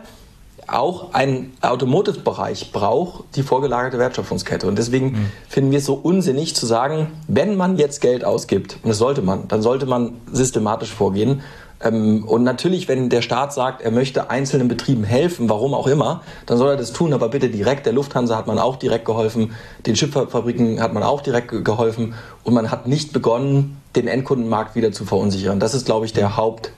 auch 0.69 1.15
ein 1.15 1.53
Automotive-Bereich 1.63 2.73
braucht 2.73 3.25
die 3.37 3.43
vorgelagerte 3.43 3.99
Wertschöpfungskette. 3.99 4.67
Und 4.67 4.77
deswegen 4.79 5.13
mhm. 5.13 5.33
finden 5.49 5.71
wir 5.71 5.79
es 5.79 5.87
so 5.87 5.95
unsinnig 5.95 6.55
zu 6.55 6.67
sagen, 6.67 7.09
wenn 7.27 7.57
man 7.57 7.79
jetzt 7.79 8.01
Geld 8.01 8.25
ausgibt, 8.25 8.79
und 8.83 8.91
das 8.91 8.99
sollte 8.99 9.23
man, 9.23 9.49
dann 9.49 9.63
sollte 9.63 9.87
man 9.87 10.21
systematisch 10.31 10.93
vorgehen. 10.93 11.43
Ähm, 11.81 12.25
und 12.27 12.43
natürlich, 12.45 12.89
wenn 12.89 13.09
der 13.09 13.23
Staat 13.23 13.53
sagt, 13.53 13.83
er 13.83 13.91
möchte 13.91 14.31
einzelnen 14.31 14.69
Betrieben 14.69 15.05
helfen, 15.05 15.49
warum 15.49 15.75
auch 15.75 15.87
immer, 15.87 16.23
dann 16.47 16.59
soll 16.59 16.71
er 16.71 16.77
das 16.77 16.93
tun, 16.93 17.13
aber 17.13 17.29
bitte 17.29 17.49
direkt. 17.49 17.87
Der 17.87 17.93
Lufthansa 17.93 18.37
hat 18.37 18.47
man 18.47 18.59
auch 18.59 18.77
direkt 18.77 19.05
geholfen, 19.05 19.53
den 19.87 19.97
Schifffahrtfabriken 19.97 20.81
hat 20.81 20.93
man 20.93 21.03
auch 21.03 21.21
direkt 21.21 21.65
geholfen 21.65 22.15
und 22.45 22.55
man 22.55 22.71
hat 22.71 22.87
nicht 22.87 23.13
begonnen, 23.13 23.81
den 23.97 24.07
Endkundenmarkt 24.07 24.75
wieder 24.75 24.93
zu 24.93 25.05
verunsichern. 25.05 25.61
Das 25.61 25.75
ist, 25.75 25.87
glaube 25.87 26.05
ich, 26.07 26.13
der 26.13 26.37
Haupt, 26.37 26.73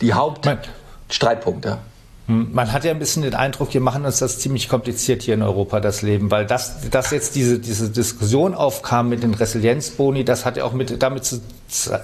die 0.00 0.14
Hauptstreitpunkt. 0.14 1.64
Ja. 1.64 1.78
Man 2.26 2.72
hat 2.72 2.84
ja 2.84 2.90
ein 2.90 2.98
bisschen 2.98 3.22
den 3.22 3.34
Eindruck, 3.34 3.74
wir 3.74 3.82
machen 3.82 4.06
uns 4.06 4.18
das 4.18 4.38
ziemlich 4.38 4.70
kompliziert 4.70 5.22
hier 5.22 5.34
in 5.34 5.42
Europa, 5.42 5.80
das 5.80 6.00
Leben, 6.00 6.30
weil 6.30 6.46
das, 6.46 6.88
dass 6.88 7.10
jetzt 7.10 7.34
diese, 7.34 7.58
diese 7.58 7.90
Diskussion 7.90 8.54
aufkam 8.54 9.10
mit 9.10 9.22
den 9.22 9.34
Resilienzboni, 9.34 10.24
das 10.24 10.46
hat 10.46 10.56
ja 10.56 10.64
auch 10.64 10.72
mit, 10.72 11.02
damit 11.02 11.26
zu, 11.26 11.42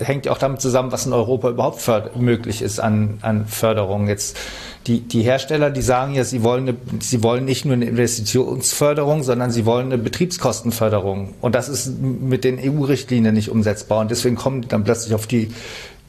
hängt 0.00 0.26
ja 0.26 0.32
auch 0.32 0.38
damit 0.38 0.60
zusammen, 0.60 0.92
was 0.92 1.06
in 1.06 1.14
Europa 1.14 1.48
überhaupt 1.48 1.80
möglich 2.16 2.60
ist 2.60 2.80
an, 2.80 3.18
an 3.22 3.46
Förderung. 3.46 4.08
Jetzt, 4.08 4.36
die, 4.86 5.00
die 5.00 5.22
Hersteller, 5.22 5.70
die 5.70 5.80
sagen 5.80 6.14
ja, 6.14 6.24
sie 6.24 6.42
wollen, 6.42 6.68
eine, 6.68 6.76
sie 7.00 7.22
wollen 7.22 7.46
nicht 7.46 7.64
nur 7.64 7.74
eine 7.74 7.86
Investitionsförderung, 7.86 9.22
sondern 9.22 9.50
sie 9.50 9.64
wollen 9.64 9.86
eine 9.86 9.98
Betriebskostenförderung. 9.98 11.34
Und 11.40 11.54
das 11.54 11.70
ist 11.70 11.98
mit 11.98 12.44
den 12.44 12.58
EU-Richtlinien 12.58 13.34
nicht 13.34 13.50
umsetzbar. 13.50 14.00
Und 14.00 14.10
deswegen 14.10 14.36
kommen 14.36 14.60
die 14.60 14.68
dann 14.68 14.84
plötzlich 14.84 15.14
auf 15.14 15.26
die 15.26 15.50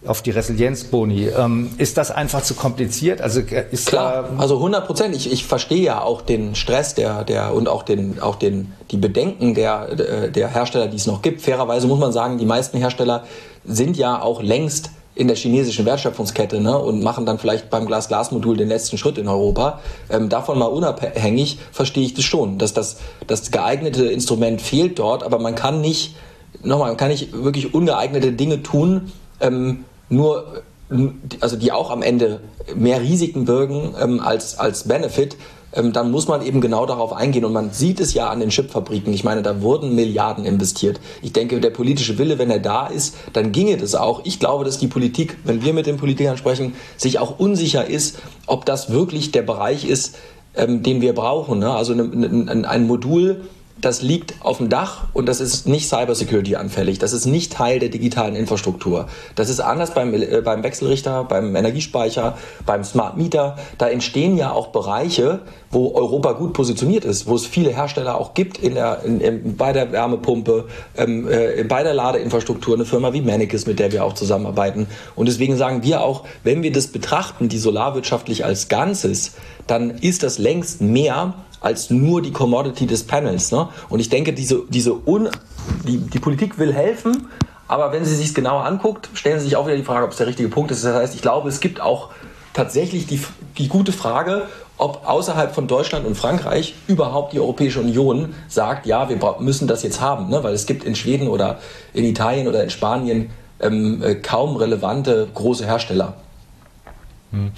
auf 0.05 0.21
die 0.21 0.31
Resilienzboni. 0.31 1.27
Ähm, 1.27 1.69
ist 1.77 1.97
das 1.97 2.09
einfach 2.09 2.41
zu 2.41 2.55
kompliziert? 2.55 3.21
Also 3.21 3.41
äh, 3.41 3.65
ist 3.71 3.87
klar, 3.87 4.29
also 4.37 4.55
100 4.55 4.85
Prozent. 4.85 5.15
Ich, 5.15 5.31
ich 5.31 5.45
verstehe 5.45 5.81
ja 5.81 6.01
auch 6.01 6.21
den 6.21 6.55
Stress 6.55 6.95
der 6.95 7.23
der 7.23 7.53
und 7.53 7.69
auch 7.69 7.83
den 7.83 8.19
auch 8.19 8.35
den 8.35 8.73
die 8.89 8.97
Bedenken 8.97 9.53
der 9.53 10.29
der 10.29 10.47
Hersteller, 10.47 10.87
die 10.87 10.97
es 10.97 11.05
noch 11.05 11.21
gibt. 11.21 11.41
Fairerweise 11.41 11.87
muss 11.87 11.99
man 11.99 12.11
sagen, 12.11 12.37
die 12.37 12.45
meisten 12.45 12.77
Hersteller 12.77 13.25
sind 13.63 13.95
ja 13.95 14.21
auch 14.21 14.41
längst 14.41 14.89
in 15.13 15.27
der 15.27 15.35
chinesischen 15.35 15.85
Wertschöpfungskette 15.85 16.61
ne, 16.61 16.77
und 16.77 17.03
machen 17.03 17.25
dann 17.25 17.37
vielleicht 17.37 17.69
beim 17.69 17.85
Glas-Glas-Modul 17.85 18.57
den 18.57 18.69
letzten 18.69 18.97
Schritt 18.97 19.17
in 19.17 19.27
Europa. 19.27 19.79
Ähm, 20.09 20.29
davon 20.29 20.57
mal 20.57 20.67
unabhängig 20.67 21.59
verstehe 21.71 22.05
ich 22.05 22.13
das 22.13 22.23
schon, 22.23 22.57
dass 22.57 22.73
das, 22.73 22.97
das 23.27 23.51
geeignete 23.51 24.05
Instrument 24.05 24.61
fehlt 24.61 24.99
dort, 24.99 25.23
aber 25.23 25.37
man 25.37 25.53
kann 25.53 25.81
nicht, 25.81 26.15
nochmal, 26.63 26.87
man 26.87 26.97
kann 26.97 27.09
nicht 27.09 27.33
wirklich 27.33 27.73
ungeeignete 27.73 28.31
Dinge 28.31 28.63
tun, 28.63 29.11
ähm, 29.41 29.83
nur 30.11 30.63
also 31.39 31.55
die 31.55 31.71
auch 31.71 31.89
am 31.89 32.01
Ende 32.01 32.41
mehr 32.75 33.01
Risiken 33.01 33.45
birgen 33.45 33.95
ähm, 33.99 34.19
als, 34.19 34.59
als 34.59 34.87
Benefit, 34.87 35.37
ähm, 35.73 35.93
dann 35.93 36.11
muss 36.11 36.27
man 36.27 36.45
eben 36.45 36.59
genau 36.59 36.85
darauf 36.85 37.13
eingehen. 37.13 37.45
Und 37.45 37.53
man 37.53 37.71
sieht 37.71 37.99
es 37.99 38.13
ja 38.13 38.29
an 38.29 38.39
den 38.39 38.49
Chipfabriken. 38.49 39.13
Ich 39.13 39.23
meine, 39.23 39.41
da 39.41 39.61
wurden 39.61 39.95
Milliarden 39.95 40.45
investiert. 40.45 40.99
Ich 41.21 41.31
denke, 41.31 41.59
der 41.61 41.69
politische 41.69 42.17
Wille, 42.17 42.39
wenn 42.39 42.51
er 42.51 42.59
da 42.59 42.87
ist, 42.87 43.15
dann 43.33 43.51
ginge 43.51 43.77
das 43.77 43.95
auch. 43.95 44.21
Ich 44.25 44.39
glaube, 44.39 44.65
dass 44.65 44.79
die 44.79 44.87
Politik, 44.87 45.37
wenn 45.45 45.63
wir 45.63 45.73
mit 45.73 45.85
den 45.85 45.97
Politikern 45.97 46.37
sprechen, 46.37 46.73
sich 46.97 47.19
auch 47.19 47.39
unsicher 47.39 47.87
ist, 47.87 48.19
ob 48.47 48.65
das 48.65 48.91
wirklich 48.91 49.31
der 49.31 49.43
Bereich 49.43 49.85
ist, 49.85 50.17
ähm, 50.55 50.83
den 50.83 51.01
wir 51.01 51.15
brauchen. 51.15 51.59
Ne? 51.59 51.71
Also 51.71 51.93
ne, 51.93 52.03
ne, 52.03 52.67
ein 52.67 52.85
Modul 52.85 53.45
das 53.79 54.01
liegt 54.01 54.35
auf 54.41 54.57
dem 54.57 54.69
Dach 54.69 55.05
und 55.13 55.27
das 55.27 55.41
ist 55.41 55.67
nicht 55.67 55.87
Cybersecurity 55.87 56.55
anfällig. 56.55 56.99
Das 56.99 57.13
ist 57.13 57.25
nicht 57.25 57.53
Teil 57.53 57.79
der 57.79 57.89
digitalen 57.89 58.35
Infrastruktur. 58.35 59.07
Das 59.35 59.49
ist 59.49 59.59
anders 59.59 59.93
beim, 59.93 60.13
äh, 60.13 60.41
beim 60.43 60.63
Wechselrichter, 60.63 61.23
beim 61.23 61.55
Energiespeicher, 61.55 62.37
beim 62.65 62.83
Smart 62.83 63.17
Meter. 63.17 63.57
Da 63.77 63.87
entstehen 63.87 64.37
ja 64.37 64.51
auch 64.51 64.67
Bereiche, 64.67 65.39
wo 65.71 65.93
Europa 65.93 66.33
gut 66.33 66.53
positioniert 66.53 67.05
ist, 67.05 67.27
wo 67.27 67.35
es 67.35 67.45
viele 67.45 67.71
Hersteller 67.71 68.19
auch 68.19 68.33
gibt 68.33 68.57
in 68.57 68.75
der, 68.75 69.03
in, 69.03 69.21
in, 69.21 69.55
bei 69.55 69.73
der 69.73 69.91
Wärmepumpe, 69.91 70.67
ähm, 70.97 71.27
äh, 71.29 71.63
bei 71.63 71.83
der 71.83 71.93
Ladeinfrastruktur, 71.93 72.75
eine 72.75 72.85
Firma 72.85 73.13
wie 73.13 73.21
Manikis, 73.21 73.65
mit 73.65 73.79
der 73.79 73.91
wir 73.91 74.03
auch 74.03 74.13
zusammenarbeiten. 74.13 74.87
Und 75.15 75.27
deswegen 75.27 75.57
sagen 75.57 75.83
wir 75.83 76.01
auch, 76.01 76.23
wenn 76.43 76.61
wir 76.61 76.71
das 76.71 76.87
betrachten, 76.87 77.49
die 77.49 77.57
solarwirtschaftlich 77.57 78.45
als 78.45 78.67
Ganzes, 78.67 79.33
dann 79.67 79.91
ist 79.91 80.23
das 80.23 80.37
längst 80.37 80.81
mehr 80.81 81.33
als 81.61 81.89
nur 81.89 82.21
die 82.21 82.31
Commodity 82.31 82.87
des 82.87 83.03
Panels. 83.03 83.51
Ne? 83.51 83.69
Und 83.89 83.99
ich 83.99 84.09
denke, 84.09 84.33
diese, 84.33 84.63
diese 84.69 85.07
Un 85.07 85.29
die, 85.87 85.97
die 85.97 86.19
Politik 86.19 86.57
will 86.57 86.73
helfen, 86.73 87.27
aber 87.67 87.93
wenn 87.93 88.03
sie 88.03 88.15
sich 88.15 88.33
genauer 88.35 88.65
anguckt, 88.65 89.09
stellen 89.13 89.39
sie 89.39 89.45
sich 89.45 89.55
auch 89.55 89.65
wieder 89.65 89.77
die 89.77 89.83
Frage, 89.83 90.05
ob 90.05 90.11
es 90.11 90.17
der 90.17 90.27
richtige 90.27 90.49
Punkt 90.49 90.71
ist. 90.71 90.83
Das 90.83 90.93
heißt, 90.93 91.15
ich 91.15 91.21
glaube, 91.21 91.47
es 91.47 91.61
gibt 91.61 91.79
auch 91.79 92.09
tatsächlich 92.53 93.07
die, 93.07 93.21
die 93.57 93.69
gute 93.69 93.93
Frage, 93.93 94.47
ob 94.77 95.07
außerhalb 95.07 95.53
von 95.53 95.67
Deutschland 95.67 96.05
und 96.05 96.15
Frankreich 96.15 96.73
überhaupt 96.87 97.33
die 97.33 97.39
Europäische 97.39 97.79
Union 97.79 98.33
sagt, 98.47 98.87
ja, 98.87 99.07
wir 99.07 99.17
müssen 99.39 99.67
das 99.67 99.83
jetzt 99.83 100.01
haben, 100.01 100.29
ne? 100.29 100.43
weil 100.43 100.53
es 100.53 100.65
gibt 100.65 100.83
in 100.83 100.95
Schweden 100.95 101.27
oder 101.27 101.59
in 101.93 102.03
Italien 102.03 102.47
oder 102.47 102.63
in 102.63 102.71
Spanien 102.71 103.29
ähm, 103.59 104.01
äh, 104.03 104.15
kaum 104.15 104.55
relevante 104.55 105.27
große 105.33 105.65
Hersteller. 105.65 106.15
Hm. 107.31 107.51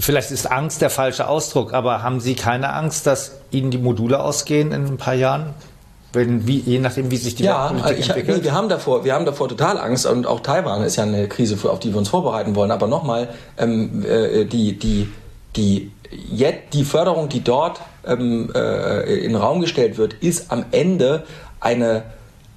Vielleicht 0.00 0.30
ist 0.30 0.50
Angst 0.50 0.80
der 0.80 0.90
falsche 0.90 1.26
Ausdruck, 1.26 1.72
aber 1.72 2.02
haben 2.02 2.20
Sie 2.20 2.34
keine 2.34 2.72
Angst, 2.72 3.06
dass 3.06 3.32
Ihnen 3.50 3.70
die 3.70 3.78
Module 3.78 4.20
ausgehen 4.20 4.70
in 4.70 4.86
ein 4.86 4.96
paar 4.96 5.14
Jahren? 5.14 5.54
Wenn, 6.12 6.46
wie, 6.46 6.60
je 6.60 6.78
nachdem, 6.78 7.10
wie 7.10 7.16
sich 7.16 7.34
die 7.34 7.44
ja, 7.44 7.68
Politik 7.68 7.98
ich, 7.98 8.08
entwickelt? 8.08 8.38
Nee, 8.38 8.44
wir, 8.44 8.52
haben 8.52 8.68
davor, 8.68 9.04
wir 9.04 9.12
haben 9.12 9.26
davor 9.26 9.48
total 9.48 9.76
Angst 9.76 10.06
und 10.06 10.26
auch 10.26 10.40
Taiwan 10.40 10.82
ist 10.82 10.96
ja 10.96 11.02
eine 11.02 11.28
Krise, 11.28 11.56
auf 11.68 11.80
die 11.80 11.92
wir 11.92 11.98
uns 11.98 12.08
vorbereiten 12.08 12.54
wollen. 12.54 12.70
Aber 12.70 12.86
nochmal, 12.86 13.28
ähm, 13.58 14.04
äh, 14.06 14.44
die, 14.44 14.78
die, 14.78 15.12
die, 15.56 15.90
jetzt, 16.30 16.72
die 16.72 16.84
Förderung, 16.84 17.28
die 17.28 17.42
dort 17.42 17.80
ähm, 18.06 18.50
äh, 18.54 19.16
in 19.16 19.32
den 19.32 19.36
Raum 19.36 19.60
gestellt 19.60 19.98
wird, 19.98 20.14
ist 20.14 20.50
am 20.50 20.64
Ende 20.70 21.24
eine, 21.60 22.04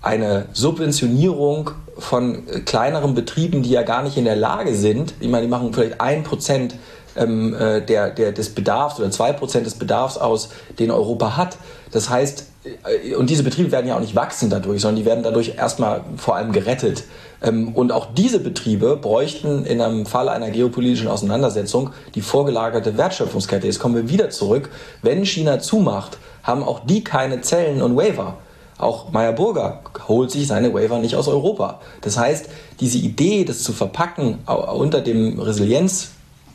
eine 0.01 0.45
Subventionierung 0.53 1.71
von 1.97 2.45
kleineren 2.65 3.15
Betrieben, 3.15 3.63
die 3.63 3.71
ja 3.71 3.83
gar 3.83 4.03
nicht 4.03 4.17
in 4.17 4.25
der 4.25 4.35
Lage 4.35 4.75
sind, 4.75 5.13
ich 5.19 5.27
meine, 5.27 5.43
die 5.45 5.49
machen 5.49 5.73
vielleicht 5.73 5.99
ein 5.99 6.23
Prozent 6.23 6.75
ähm, 7.15 7.53
äh, 7.53 7.81
der, 7.81 8.09
der, 8.09 8.31
des 8.31 8.49
Bedarfs 8.49 8.99
oder 8.99 9.11
zwei 9.11 9.33
Prozent 9.33 9.65
des 9.65 9.75
Bedarfs 9.75 10.17
aus, 10.17 10.49
den 10.79 10.91
Europa 10.91 11.37
hat. 11.37 11.57
Das 11.91 12.09
heißt, 12.09 12.45
äh, 12.63 13.15
und 13.15 13.29
diese 13.29 13.43
Betriebe 13.43 13.71
werden 13.71 13.87
ja 13.87 13.95
auch 13.95 14.01
nicht 14.01 14.15
wachsen 14.15 14.49
dadurch, 14.49 14.81
sondern 14.81 14.97
die 14.97 15.05
werden 15.05 15.23
dadurch 15.23 15.55
erstmal 15.57 16.01
vor 16.17 16.35
allem 16.35 16.51
gerettet. 16.51 17.03
Ähm, 17.41 17.73
und 17.73 17.91
auch 17.91 18.07
diese 18.13 18.39
Betriebe 18.39 18.97
bräuchten 18.97 19.65
in 19.65 19.81
einem 19.81 20.05
Fall 20.05 20.29
einer 20.29 20.49
geopolitischen 20.49 21.07
Auseinandersetzung 21.07 21.91
die 22.15 22.21
vorgelagerte 22.21 22.97
Wertschöpfungskette. 22.97 23.67
Jetzt 23.67 23.79
kommen 23.79 23.95
wir 23.95 24.09
wieder 24.09 24.29
zurück. 24.29 24.69
Wenn 25.01 25.25
China 25.25 25.59
zumacht, 25.59 26.17
haben 26.43 26.63
auch 26.63 26.81
die 26.85 27.03
keine 27.03 27.41
Zellen 27.41 27.81
und 27.81 27.95
Waiver. 27.95 28.37
Auch 28.77 29.11
Meyer 29.11 29.33
Burger 29.33 29.81
holt 30.07 30.31
sich 30.31 30.47
seine 30.47 30.73
Waiver 30.73 30.97
nicht 30.97 31.15
aus 31.15 31.27
Europa. 31.27 31.79
Das 32.01 32.17
heißt, 32.17 32.49
diese 32.79 32.97
Idee, 32.97 33.45
das 33.45 33.61
zu 33.61 33.73
verpacken 33.73 34.39
unter 34.47 35.01
dem 35.01 35.39
Resilienz 35.39 36.11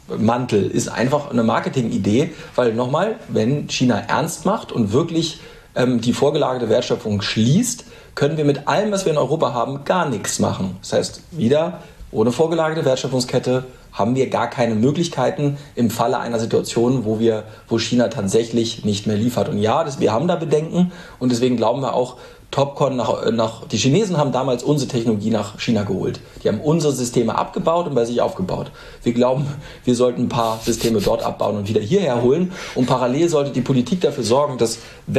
Mantel 0.09 0.71
ist 0.71 0.89
einfach 0.89 1.31
eine 1.31 1.43
Marketingidee, 1.43 2.33
weil 2.55 2.75
nochmal, 2.75 3.17
wenn 3.29 3.69
China 3.69 3.99
ernst 3.99 4.47
macht 4.47 4.73
und 4.73 4.93
wirklich 4.93 5.41
ähm, 5.75 6.01
die 6.01 6.13
vorgelagerte 6.13 6.69
Wertschöpfung 6.69 7.23
schließt, 7.23 7.85
können 8.15 8.37
wir 8.37 8.45
mit 8.45 8.67
allem, 8.67 8.93
was 8.93 9.05
wir 9.05 9.13
in 9.13 9.19
Europa 9.19 9.53
haben, 9.53 9.85
gar 9.85 10.09
nichts 10.09 10.39
machen. 10.39 10.77
Das 10.81 10.93
heißt, 10.95 11.21
wieder 11.33 11.83
ohne 12.11 12.33
vorgelagerte 12.33 12.85
Wertschöpfungskette 12.85 13.65
haben 13.93 14.15
wir 14.15 14.29
gar 14.29 14.49
keine 14.49 14.75
Möglichkeiten 14.75 15.57
im 15.75 15.91
Falle 15.91 16.19
einer 16.19 16.39
Situation, 16.39 17.05
wo 17.05 17.19
wir, 17.19 17.45
wo 17.69 17.79
China 17.79 18.09
tatsächlich 18.09 18.85
nicht 18.85 19.07
mehr 19.07 19.17
liefert. 19.17 19.49
Und 19.49 19.59
ja, 19.59 19.85
das, 19.85 20.01
wir 20.01 20.13
haben 20.13 20.29
da 20.29 20.37
Bedenken 20.37 20.93
und 21.19 21.33
deswegen 21.33 21.57
glauben 21.57 21.81
wir 21.81 21.95
auch, 21.95 22.17
Topcon 22.51 22.97
nach, 22.97 23.31
nach, 23.33 23.67
die 23.67 23.77
Chinesen 23.77 24.17
haben 24.17 24.33
damals 24.33 24.63
unsere 24.63 24.91
Technologie 24.91 25.31
nach 25.31 25.59
China 25.59 25.83
geholt. 25.83 26.21
Die 26.43 26.49
haben 26.49 26.61
unsere 26.61 26.93
Systeme 26.93 27.35
abgebaut 27.35 27.87
und 27.87 27.95
bei 27.95 28.05
sich 28.05 28.21
aufgebaut. 28.23 28.71
Wir 29.03 29.13
glauben, 29.13 29.47
wir 29.85 29.95
sollten 29.95 30.23
ein 30.23 30.29
paar 30.29 30.59
Systeme 30.65 31.01
dort 31.01 31.23
abbauen 31.23 31.57
und 31.57 31.69
wieder 31.69 31.81
hierher 31.81 32.23
holen. 32.23 32.53
Und 32.75 32.87
parallel 32.87 33.29
sollte 33.29 33.51
die 33.51 33.61
Politik 33.61 34.01
dafür 34.01 34.25
sorgen, 34.25 34.57
dass 34.59 34.79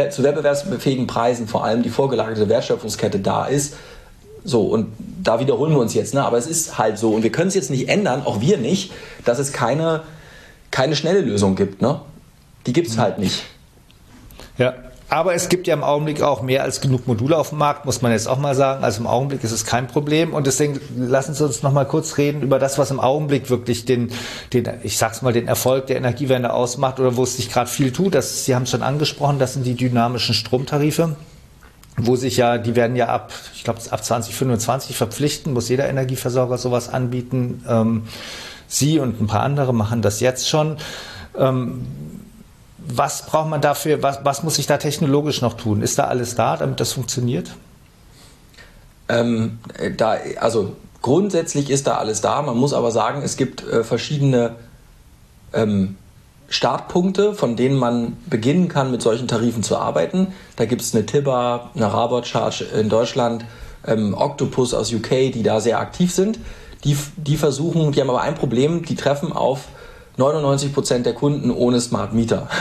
zu 0.09 0.23
wettbewerbsfähigen 0.23 1.05
Preisen 1.05 1.47
vor 1.47 1.63
allem 1.63 1.83
die 1.83 1.89
vorgelagerte 1.89 2.49
Wertschöpfungskette 2.49 3.19
da 3.19 3.45
ist. 3.45 3.75
So, 4.43 4.63
und 4.63 4.87
da 5.21 5.39
wiederholen 5.39 5.73
wir 5.73 5.79
uns 5.79 5.93
jetzt, 5.93 6.13
ne? 6.13 6.23
aber 6.23 6.37
es 6.37 6.47
ist 6.47 6.77
halt 6.77 6.97
so. 6.97 7.11
Und 7.11 7.21
wir 7.21 7.31
können 7.31 7.49
es 7.49 7.55
jetzt 7.55 7.69
nicht 7.69 7.89
ändern, 7.89 8.25
auch 8.25 8.39
wir 8.41 8.57
nicht, 8.57 8.93
dass 9.25 9.37
es 9.37 9.51
keine, 9.51 10.03
keine 10.71 10.95
schnelle 10.95 11.21
Lösung 11.21 11.55
gibt. 11.55 11.81
Ne? 11.81 11.99
Die 12.65 12.73
gibt 12.73 12.87
es 12.87 12.97
halt 12.97 13.19
nicht. 13.19 13.43
Ja, 14.57 14.73
aber 15.09 15.33
es 15.33 15.47
gibt 15.47 15.67
ja 15.67 15.73
im 15.73 15.83
Augenblick 15.83 16.21
auch 16.21 16.41
mehr 16.41 16.63
als 16.63 16.81
genug 16.81 17.07
Module 17.07 17.37
auf 17.37 17.49
dem 17.49 17.59
Markt, 17.59 17.85
muss 17.85 18.01
man 18.01 18.11
jetzt 18.11 18.27
auch 18.27 18.39
mal 18.39 18.55
sagen. 18.55 18.83
Also 18.83 18.99
im 18.99 19.07
Augenblick 19.07 19.43
ist 19.43 19.53
es 19.53 19.65
kein 19.65 19.87
Problem. 19.87 20.33
Und 20.33 20.47
deswegen 20.47 20.81
lassen 20.97 21.33
Sie 21.33 21.45
uns 21.45 21.63
noch 21.63 21.71
mal 21.71 21.85
kurz 21.85 22.17
reden 22.17 22.41
über 22.41 22.59
das, 22.59 22.77
was 22.77 22.91
im 22.91 22.99
Augenblick 22.99 23.49
wirklich 23.49 23.85
den, 23.85 24.11
den 24.51 24.67
ich 24.83 24.97
sag's 24.97 25.21
mal, 25.21 25.31
den 25.31 25.47
Erfolg 25.47 25.87
der 25.87 25.95
Energiewende 25.95 26.51
ausmacht 26.51 26.99
oder 26.99 27.15
wo 27.15 27.23
es 27.23 27.37
sich 27.37 27.49
gerade 27.49 27.69
viel 27.69 27.93
tut. 27.93 28.15
Das, 28.15 28.43
Sie 28.43 28.53
haben 28.53 28.63
es 28.63 28.71
schon 28.71 28.83
angesprochen, 28.83 29.39
das 29.39 29.53
sind 29.53 29.65
die 29.65 29.75
dynamischen 29.75 30.35
Stromtarife 30.35 31.15
wo 31.99 32.15
sich 32.15 32.37
ja, 32.37 32.59
die 32.59 32.75
werden 32.75 32.95
ja 32.95 33.07
ab, 33.07 33.33
ich 33.55 33.63
glaube, 33.63 33.79
ab 33.89 34.03
2025 34.03 34.95
verpflichten, 34.95 35.53
muss 35.53 35.67
jeder 35.67 35.89
Energieversorger 35.89 36.59
sowas 36.59 36.89
anbieten. 36.89 37.63
Ähm, 37.67 38.03
Sie 38.67 38.99
und 38.99 39.19
ein 39.19 39.25
paar 39.25 39.41
andere 39.41 39.73
machen 39.73 40.03
das 40.03 40.19
jetzt 40.19 40.47
schon. 40.47 40.77
Ähm, 41.35 41.87
was 42.87 43.25
braucht 43.25 43.49
man 43.49 43.61
dafür, 43.61 44.01
was, 44.01 44.19
was 44.23 44.43
muss 44.43 44.55
sich 44.55 44.65
da 44.65 44.77
technologisch 44.77 45.41
noch 45.41 45.53
tun? 45.53 45.81
Ist 45.81 45.99
da 45.99 46.05
alles 46.05 46.35
da, 46.35 46.57
damit 46.57 46.79
das 46.79 46.93
funktioniert? 46.93 47.51
Ähm, 49.09 49.59
da, 49.97 50.17
also 50.39 50.75
grundsätzlich 51.01 51.69
ist 51.69 51.87
da 51.87 51.97
alles 51.97 52.21
da. 52.21 52.41
Man 52.41 52.57
muss 52.57 52.73
aber 52.73 52.91
sagen, 52.91 53.21
es 53.23 53.37
gibt 53.37 53.63
äh, 53.63 53.83
verschiedene 53.83 54.55
ähm, 55.53 55.97
Startpunkte, 56.49 57.33
von 57.33 57.55
denen 57.55 57.75
man 57.75 58.17
beginnen 58.27 58.69
kann, 58.69 58.91
mit 58.91 59.01
solchen 59.01 59.27
Tarifen 59.27 59.63
zu 59.63 59.77
arbeiten. 59.77 60.33
Da 60.55 60.65
gibt 60.65 60.81
es 60.81 60.95
eine 60.95 61.05
TIBA, 61.05 61.71
eine 61.75 61.93
Rabot 61.93 62.25
Charge 62.25 62.63
in 62.63 62.89
Deutschland, 62.89 63.45
ähm, 63.85 64.13
Octopus 64.13 64.73
aus 64.73 64.93
UK, 64.93 65.31
die 65.33 65.43
da 65.43 65.59
sehr 65.59 65.79
aktiv 65.79 66.13
sind. 66.13 66.39
Die, 66.83 66.97
die 67.17 67.37
versuchen, 67.37 67.91
die 67.91 67.99
haben 67.99 68.09
aber 68.09 68.21
ein 68.21 68.35
Problem, 68.35 68.85
die 68.85 68.95
treffen 68.95 69.33
auf 69.33 69.65
99 70.17 70.73
Prozent 70.73 71.05
der 71.05 71.13
Kunden 71.13 71.51
ohne 71.51 71.79
Smart 71.79 72.13
Meter. 72.13 72.47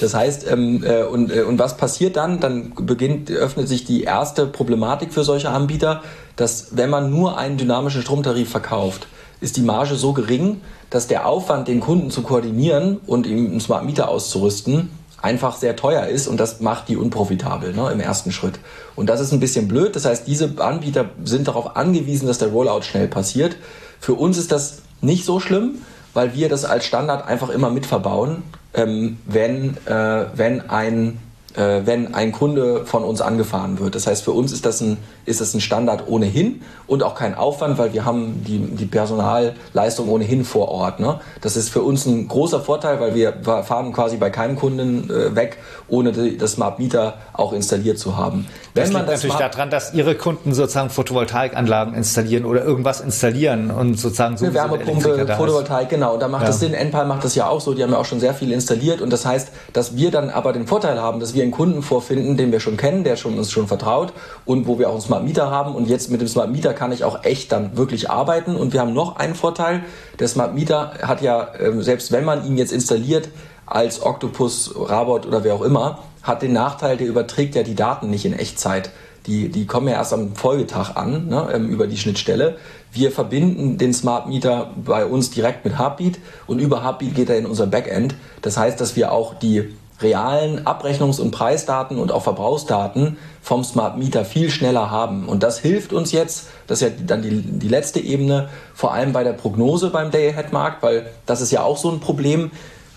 Das 0.00 0.14
heißt, 0.14 0.50
ähm, 0.50 0.82
äh, 0.82 1.04
und, 1.04 1.30
äh, 1.30 1.42
und 1.42 1.60
was 1.60 1.76
passiert 1.76 2.16
dann? 2.16 2.40
Dann 2.40 2.72
beginnt, 2.74 3.30
öffnet 3.30 3.68
sich 3.68 3.84
die 3.84 4.02
erste 4.02 4.46
Problematik 4.46 5.14
für 5.14 5.22
solche 5.22 5.50
Anbieter, 5.50 6.02
dass 6.34 6.76
wenn 6.76 6.90
man 6.90 7.10
nur 7.10 7.38
einen 7.38 7.56
dynamischen 7.56 8.02
Stromtarif 8.02 8.50
verkauft, 8.50 9.06
ist 9.40 9.56
die 9.56 9.62
Marge 9.62 9.94
so 9.94 10.12
gering, 10.12 10.60
dass 10.90 11.06
der 11.06 11.24
Aufwand, 11.26 11.68
den 11.68 11.78
Kunden 11.78 12.10
zu 12.10 12.22
koordinieren 12.22 12.98
und 13.06 13.28
ihm 13.28 13.46
einen 13.46 13.60
Smart 13.60 13.84
Meter 13.84 14.08
auszurüsten, 14.08 14.90
einfach 15.22 15.56
sehr 15.56 15.76
teuer 15.76 16.06
ist 16.06 16.26
und 16.26 16.38
das 16.38 16.60
macht 16.60 16.88
die 16.88 16.96
unprofitabel 16.96 17.72
ne, 17.72 17.90
im 17.92 18.00
ersten 18.00 18.32
Schritt. 18.32 18.58
Und 18.96 19.08
das 19.08 19.20
ist 19.20 19.32
ein 19.32 19.38
bisschen 19.38 19.68
blöd. 19.68 19.94
Das 19.94 20.04
heißt, 20.04 20.26
diese 20.26 20.52
Anbieter 20.58 21.10
sind 21.24 21.46
darauf 21.46 21.76
angewiesen, 21.76 22.26
dass 22.26 22.38
der 22.38 22.48
Rollout 22.48 22.82
schnell 22.82 23.06
passiert. 23.06 23.56
Für 24.00 24.14
uns 24.14 24.36
ist 24.36 24.50
das 24.50 24.82
nicht 25.00 25.24
so 25.24 25.38
schlimm, 25.38 25.76
weil 26.14 26.34
wir 26.34 26.48
das 26.48 26.64
als 26.64 26.84
Standard 26.84 27.26
einfach 27.26 27.48
immer 27.48 27.70
mitverbauen, 27.70 28.42
ähm, 28.74 29.18
wenn, 29.26 29.76
äh, 29.86 30.26
wenn 30.34 30.68
ein 30.70 31.18
äh, 31.54 31.82
wenn 31.84 32.14
ein 32.14 32.32
Kunde 32.32 32.86
von 32.86 33.04
uns 33.04 33.20
angefahren 33.20 33.78
wird. 33.78 33.94
Das 33.94 34.06
heißt, 34.06 34.24
für 34.24 34.30
uns 34.32 34.52
ist 34.52 34.64
das 34.64 34.80
ein, 34.80 34.96
ist 35.24 35.40
das 35.40 35.54
ein 35.54 35.60
Standard 35.60 36.08
ohnehin 36.08 36.62
und 36.86 37.02
auch 37.02 37.14
kein 37.14 37.34
Aufwand, 37.34 37.78
weil 37.78 37.92
wir 37.92 38.04
haben 38.04 38.44
die, 38.44 38.58
die 38.58 38.86
Personalleistung 38.86 40.08
ohnehin 40.08 40.44
vor 40.44 40.68
Ort. 40.68 41.00
Ne? 41.00 41.20
Das 41.40 41.56
ist 41.56 41.68
für 41.68 41.82
uns 41.82 42.06
ein 42.06 42.28
großer 42.28 42.60
Vorteil, 42.60 43.00
weil 43.00 43.14
wir 43.14 43.34
fahren 43.62 43.92
quasi 43.92 44.16
bei 44.16 44.30
keinem 44.30 44.56
Kunden 44.56 45.10
äh, 45.10 45.34
weg, 45.34 45.58
ohne 45.88 46.12
die, 46.12 46.36
das 46.36 46.52
Smart 46.52 46.78
Meter 46.78 47.14
auch 47.32 47.52
installiert 47.52 47.98
zu 47.98 48.16
haben. 48.16 48.46
Wenn 48.74 48.84
das 48.84 48.92
man 48.92 49.02
liegt 49.02 49.12
das 49.12 49.22
natürlich 49.22 49.38
daran, 49.38 49.70
dass 49.70 49.94
Ihre 49.94 50.14
Kunden 50.14 50.54
sozusagen 50.54 50.90
Photovoltaikanlagen 50.90 51.94
installieren 51.94 52.44
oder 52.44 52.64
irgendwas 52.64 53.00
installieren 53.00 53.70
und 53.70 53.98
sozusagen 53.98 54.36
so 54.36 54.46
eine 54.46 54.54
Wärmepumpe, 54.54 55.26
Photovoltaik, 55.36 55.88
genau. 55.88 56.14
Und 56.14 56.20
da 56.20 56.28
macht 56.28 56.42
ja. 56.42 56.48
das 56.48 56.60
Sinn. 56.60 56.74
Enpal 56.74 57.06
macht 57.06 57.24
das 57.24 57.34
ja 57.34 57.48
auch 57.48 57.60
so. 57.60 57.74
Die 57.74 57.82
haben 57.82 57.92
ja 57.92 57.98
auch 57.98 58.04
schon 58.04 58.20
sehr 58.20 58.34
viel 58.34 58.52
installiert 58.52 59.00
und 59.00 59.12
das 59.12 59.26
heißt, 59.26 59.48
dass 59.72 59.96
wir 59.96 60.10
dann 60.10 60.30
aber 60.30 60.52
den 60.52 60.66
Vorteil 60.66 61.00
haben, 61.00 61.20
dass 61.20 61.34
wir 61.34 61.42
einen 61.42 61.52
Kunden 61.52 61.82
vorfinden, 61.82 62.36
den 62.36 62.52
wir 62.52 62.60
schon 62.60 62.76
kennen, 62.76 63.04
der 63.04 63.16
schon, 63.16 63.38
uns 63.38 63.50
schon 63.50 63.68
vertraut 63.68 64.12
und 64.44 64.66
wo 64.66 64.78
wir 64.78 64.88
auch 64.88 64.92
einen 64.92 65.02
Smart 65.12 65.24
Meter 65.24 65.50
haben. 65.50 65.74
Und 65.74 65.88
jetzt 65.90 66.10
mit 66.10 66.22
dem 66.22 66.28
Smart 66.28 66.50
Meter 66.50 66.72
kann 66.72 66.90
ich 66.90 67.04
auch 67.04 67.22
echt 67.22 67.52
dann 67.52 67.76
wirklich 67.76 68.08
arbeiten. 68.08 68.56
Und 68.56 68.72
wir 68.72 68.80
haben 68.80 68.94
noch 68.94 69.16
einen 69.16 69.34
Vorteil. 69.34 69.82
Der 70.18 70.26
Smart 70.26 70.54
Meter 70.54 70.94
hat 71.02 71.20
ja, 71.20 71.48
ähm, 71.60 71.82
selbst 71.82 72.12
wenn 72.12 72.24
man 72.24 72.46
ihn 72.46 72.56
jetzt 72.56 72.72
installiert, 72.72 73.28
als 73.66 74.02
Octopus, 74.02 74.74
Rabot 74.74 75.26
oder 75.26 75.44
wer 75.44 75.54
auch 75.54 75.60
immer, 75.60 75.98
hat 76.22 76.40
den 76.40 76.54
Nachteil, 76.54 76.96
der 76.96 77.06
überträgt 77.08 77.54
ja 77.54 77.62
die 77.62 77.74
Daten 77.74 78.08
nicht 78.08 78.24
in 78.24 78.32
Echtzeit. 78.32 78.90
Die, 79.26 79.50
die 79.50 79.66
kommen 79.66 79.86
ja 79.86 79.94
erst 79.94 80.14
am 80.14 80.34
Folgetag 80.34 80.96
an, 80.96 81.28
ne, 81.28 81.48
ähm, 81.52 81.68
über 81.68 81.86
die 81.86 81.98
Schnittstelle. 81.98 82.56
Wir 82.90 83.12
verbinden 83.12 83.76
den 83.76 83.92
Smart 83.92 84.28
Meter 84.28 84.70
bei 84.82 85.04
uns 85.04 85.30
direkt 85.30 85.64
mit 85.66 85.78
Heartbeat 85.78 86.18
und 86.46 86.58
über 86.58 86.82
Heartbeat 86.82 87.14
geht 87.14 87.28
er 87.28 87.36
in 87.36 87.44
unser 87.44 87.66
Backend. 87.66 88.14
Das 88.40 88.56
heißt, 88.56 88.80
dass 88.80 88.96
wir 88.96 89.12
auch 89.12 89.34
die 89.34 89.74
realen 90.02 90.66
Abrechnungs- 90.66 91.20
und 91.20 91.30
Preisdaten 91.30 91.98
und 91.98 92.12
auch 92.12 92.22
Verbrauchsdaten 92.22 93.16
vom 93.40 93.64
Smart 93.64 93.98
Meter 93.98 94.24
viel 94.24 94.50
schneller 94.50 94.90
haben. 94.90 95.28
Und 95.28 95.42
das 95.42 95.58
hilft 95.58 95.92
uns 95.92 96.12
jetzt, 96.12 96.48
das 96.66 96.82
ist 96.82 96.88
ja 96.88 96.94
dann 97.06 97.22
die, 97.22 97.42
die 97.42 97.68
letzte 97.68 98.00
Ebene, 98.00 98.48
vor 98.74 98.92
allem 98.92 99.12
bei 99.12 99.24
der 99.24 99.32
Prognose 99.32 99.90
beim 99.90 100.10
Day-Ahead-Markt, 100.10 100.82
weil 100.82 101.06
das 101.26 101.40
ist 101.40 101.50
ja 101.50 101.62
auch 101.62 101.76
so 101.76 101.90
ein 101.90 102.00
Problem. 102.00 102.50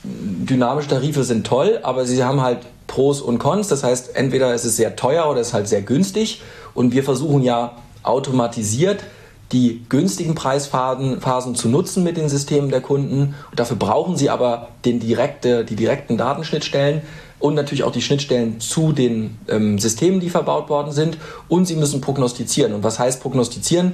Dynamische 0.04 0.90
Tarife 0.90 1.24
sind 1.24 1.48
toll, 1.48 1.80
aber 1.84 2.06
sie 2.06 2.24
haben 2.24 2.42
halt 2.42 2.60
Pros 2.88 3.22
und 3.22 3.40
Cons. 3.40 3.68
Das 3.68 3.84
heißt, 3.84 4.16
entweder 4.16 4.54
ist 4.54 4.66
es 4.66 4.76
sehr 4.78 4.96
teuer 4.96 5.30
oder 5.30 5.42
es 5.42 5.48
ist 5.48 5.54
halt 5.54 5.68
sehr 5.68 5.82
günstig. 5.82 6.42
Und 6.74 6.94
wir 6.94 7.04
versuchen 7.04 7.42
ja 7.42 7.78
automatisiert 8.04 9.04
die 9.56 9.86
günstigen 9.88 10.36
Preisphasen 10.36 11.22
Phasen 11.22 11.56
zu 11.56 11.70
nutzen 11.70 12.04
mit 12.04 12.18
den 12.18 12.28
Systemen 12.28 12.70
der 12.70 12.82
Kunden. 12.82 13.36
Und 13.50 13.60
dafür 13.60 13.78
brauchen 13.78 14.18
sie 14.18 14.30
aber 14.30 14.68
den 14.84 15.00
direkte, 15.00 15.64
die 15.64 15.78
direkten 15.78 16.18
Datenschnittstellen 16.18 17.02
und 17.40 17.56
natürlich 17.56 17.86
auch 17.86 17.94
die 17.94 18.02
Schnittstellen 18.02 18.60
zu 18.60 18.92
den 18.92 19.38
ähm, 19.48 19.80
Systemen, 19.80 20.20
die 20.20 20.30
verbaut 20.30 20.68
worden 20.68 20.92
sind. 20.92 21.18
Und 21.48 21.68
sie 21.68 21.78
müssen 21.78 22.02
prognostizieren. 22.02 22.74
Und 22.74 22.84
was 22.84 23.00
heißt 23.00 23.22
prognostizieren? 23.22 23.94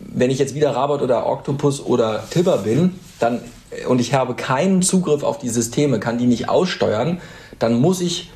Wenn 0.00 0.30
ich 0.30 0.38
jetzt 0.38 0.54
wieder 0.54 0.74
Rabat 0.74 1.02
oder 1.02 1.26
Octopus 1.26 1.84
oder 1.84 2.24
Tibber 2.30 2.58
bin, 2.58 2.98
dann 3.18 3.40
und 3.88 4.00
ich 4.00 4.14
habe 4.14 4.34
keinen 4.34 4.80
Zugriff 4.80 5.22
auf 5.22 5.36
die 5.36 5.48
Systeme, 5.50 6.00
kann 6.00 6.16
die 6.16 6.26
nicht 6.26 6.48
aussteuern, 6.48 7.20
dann 7.58 7.80
muss 7.80 8.00
ich 8.00 8.30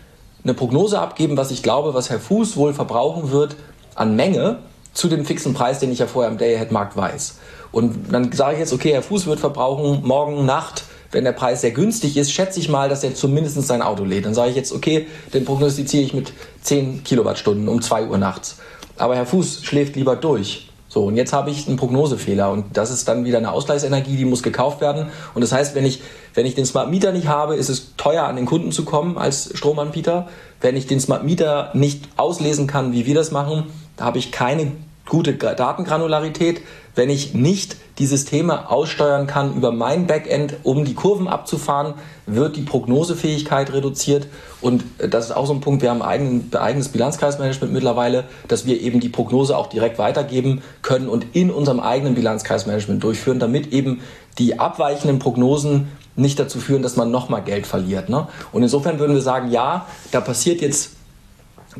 eine 0.45 0.53
Prognose 0.53 1.01
abgeben, 1.01 1.37
was 1.37 1.51
ich 1.51 1.63
glaube, 1.63 1.95
was 1.95 2.11
Herr 2.11 2.21
Fuß 2.21 2.57
wohl 2.57 2.75
verbrauchen 2.75 3.31
wird 3.31 3.57
an 3.95 4.17
Menge 4.17 4.59
zu 4.99 5.07
dem 5.09 5.25
fixen 5.25 5.55
Preis, 5.55 5.79
den 5.79 5.93
ich 5.93 6.01
ja 6.01 6.09
vorher 6.09 6.31
im 6.31 6.39
Day-Ahead-Markt 6.39 6.97
weiß. 6.97 7.37
Und 7.71 8.13
dann 8.13 8.33
sage 8.33 8.55
ich 8.55 8.59
jetzt, 8.59 8.73
okay, 8.73 8.93
Herr 8.93 9.03
Fuß 9.03 9.27
wird 9.27 9.39
verbrauchen 9.39 10.01
morgen 10.05 10.45
Nacht, 10.45 10.83
wenn 11.13 11.23
der 11.23 11.33
Preis 11.33 11.61
sehr 11.61 11.71
günstig 11.71 12.17
ist, 12.17 12.33
schätze 12.33 12.59
ich 12.59 12.69
mal, 12.69 12.89
dass 12.89 13.05
er 13.05 13.15
zumindest 13.15 13.63
sein 13.63 13.81
Auto 13.81 14.05
lädt. 14.05 14.27
Dann 14.27 14.35
sage 14.35 14.51
ich 14.51 14.57
jetzt, 14.57 14.73
okay, 14.73 15.07
den 15.33 15.45
prognostiziere 15.45 16.03
ich 16.03 16.15
mit 16.15 16.33
10 16.63 17.05
Kilowattstunden 17.05 17.69
um 17.69 17.81
2 17.81 18.09
Uhr 18.09 18.19
nachts. 18.19 18.59
Aber 18.97 19.15
Herr 19.15 19.25
Fuß 19.25 19.65
schläft 19.65 19.95
lieber 19.95 20.17
durch. 20.17 20.69
So, 20.89 21.05
und 21.05 21.17
jetzt 21.17 21.33
habe 21.33 21.51
ich 21.51 21.69
einen 21.69 21.77
Prognosefehler 21.77 22.51
und 22.51 22.77
das 22.77 22.91
ist 22.91 23.07
dann 23.07 23.25
wieder 23.25 23.39
eine 23.39 23.53
Ausgleichsenergie, 23.53 24.17
die 24.17 24.25
muss 24.25 24.43
gekauft 24.43 24.81
werden. 24.81 25.07
Und 25.35 25.43
das 25.43 25.53
heißt, 25.53 25.77
wenn 25.77 25.87
ich, 25.87 26.03
wenn 26.35 26.45
ich 26.45 26.57
den 26.57 26.67
Smart 26.67 26.91
Meter 26.91 27.13
nicht 27.13 27.29
habe, 27.29 27.55
ist 27.55 27.69
es 27.69 27.95
teuer 27.97 28.25
an 28.25 28.35
den 28.35 28.47
Kunden 28.47 28.73
zu 28.73 28.85
kommen 28.85 29.17
als 29.17 29.57
Stromanbieter. 29.57 30.29
Wenn 30.61 30.77
ich 30.77 30.89
den 30.89 30.99
Smart 30.99 31.23
Meter 31.23 31.71
nicht 31.75 32.09
auslesen 32.17 32.67
kann, 32.67 32.93
wie 32.93 33.07
wir 33.07 33.15
das 33.15 33.31
machen, 33.31 33.65
da 33.97 34.07
habe 34.07 34.19
ich 34.19 34.33
keine 34.33 34.73
gute 35.09 35.35
Datengranularität, 35.35 36.63
wenn 36.95 37.11
ich 37.11 37.35
nicht 37.35 37.77
die 37.99 38.07
Systeme 38.07 38.71
aussteuern 38.71 39.27
kann 39.27 39.57
über 39.57 39.73
mein 39.73 40.07
Backend, 40.07 40.57
um 40.63 40.85
die 40.85 40.95
Kurven 40.95 41.29
abzufahren, 41.29 41.95
wird 42.27 42.57
die 42.57 42.63
Prognosefähigkeit 42.63 43.73
reduziert. 43.73 44.27
Und 44.61 44.85
äh, 44.99 45.09
das 45.09 45.27
ist 45.27 45.33
auch 45.33 45.47
so 45.47 45.53
ein 45.53 45.61
Punkt, 45.61 45.83
wir 45.83 45.91
haben 45.91 46.03
ein 46.03 46.51
eigenes 46.55 46.89
Bilanzkreismanagement 46.89 47.73
mittlerweile, 47.73 48.25
dass 48.47 48.67
wir 48.67 48.81
eben 48.81 49.01
die 49.01 49.09
Prognose 49.09 49.57
auch 49.57 49.69
direkt 49.69 49.99
weitergeben 49.99 50.63
können 50.83 51.09
und 51.09 51.27
in 51.33 51.51
unserem 51.51 51.81
eigenen 51.81 52.15
Bilanzkreismanagement 52.15 53.03
durchführen, 53.03 53.39
damit 53.39 53.73
eben 53.73 54.01
die 54.39 54.61
abweichenden 54.61 55.19
Prognosen 55.19 55.89
nicht 56.15 56.39
dazu 56.39 56.59
führen, 56.59 56.83
dass 56.83 56.97
man 56.97 57.11
nochmal 57.11 57.43
Geld 57.43 57.67
verliert. 57.67 58.09
Ne? 58.09 58.27
Und 58.53 58.63
insofern 58.63 58.99
würden 58.99 59.15
wir 59.15 59.23
sagen, 59.23 59.51
ja, 59.51 59.87
da 60.11 60.21
passiert 60.21 60.61
jetzt 60.61 60.98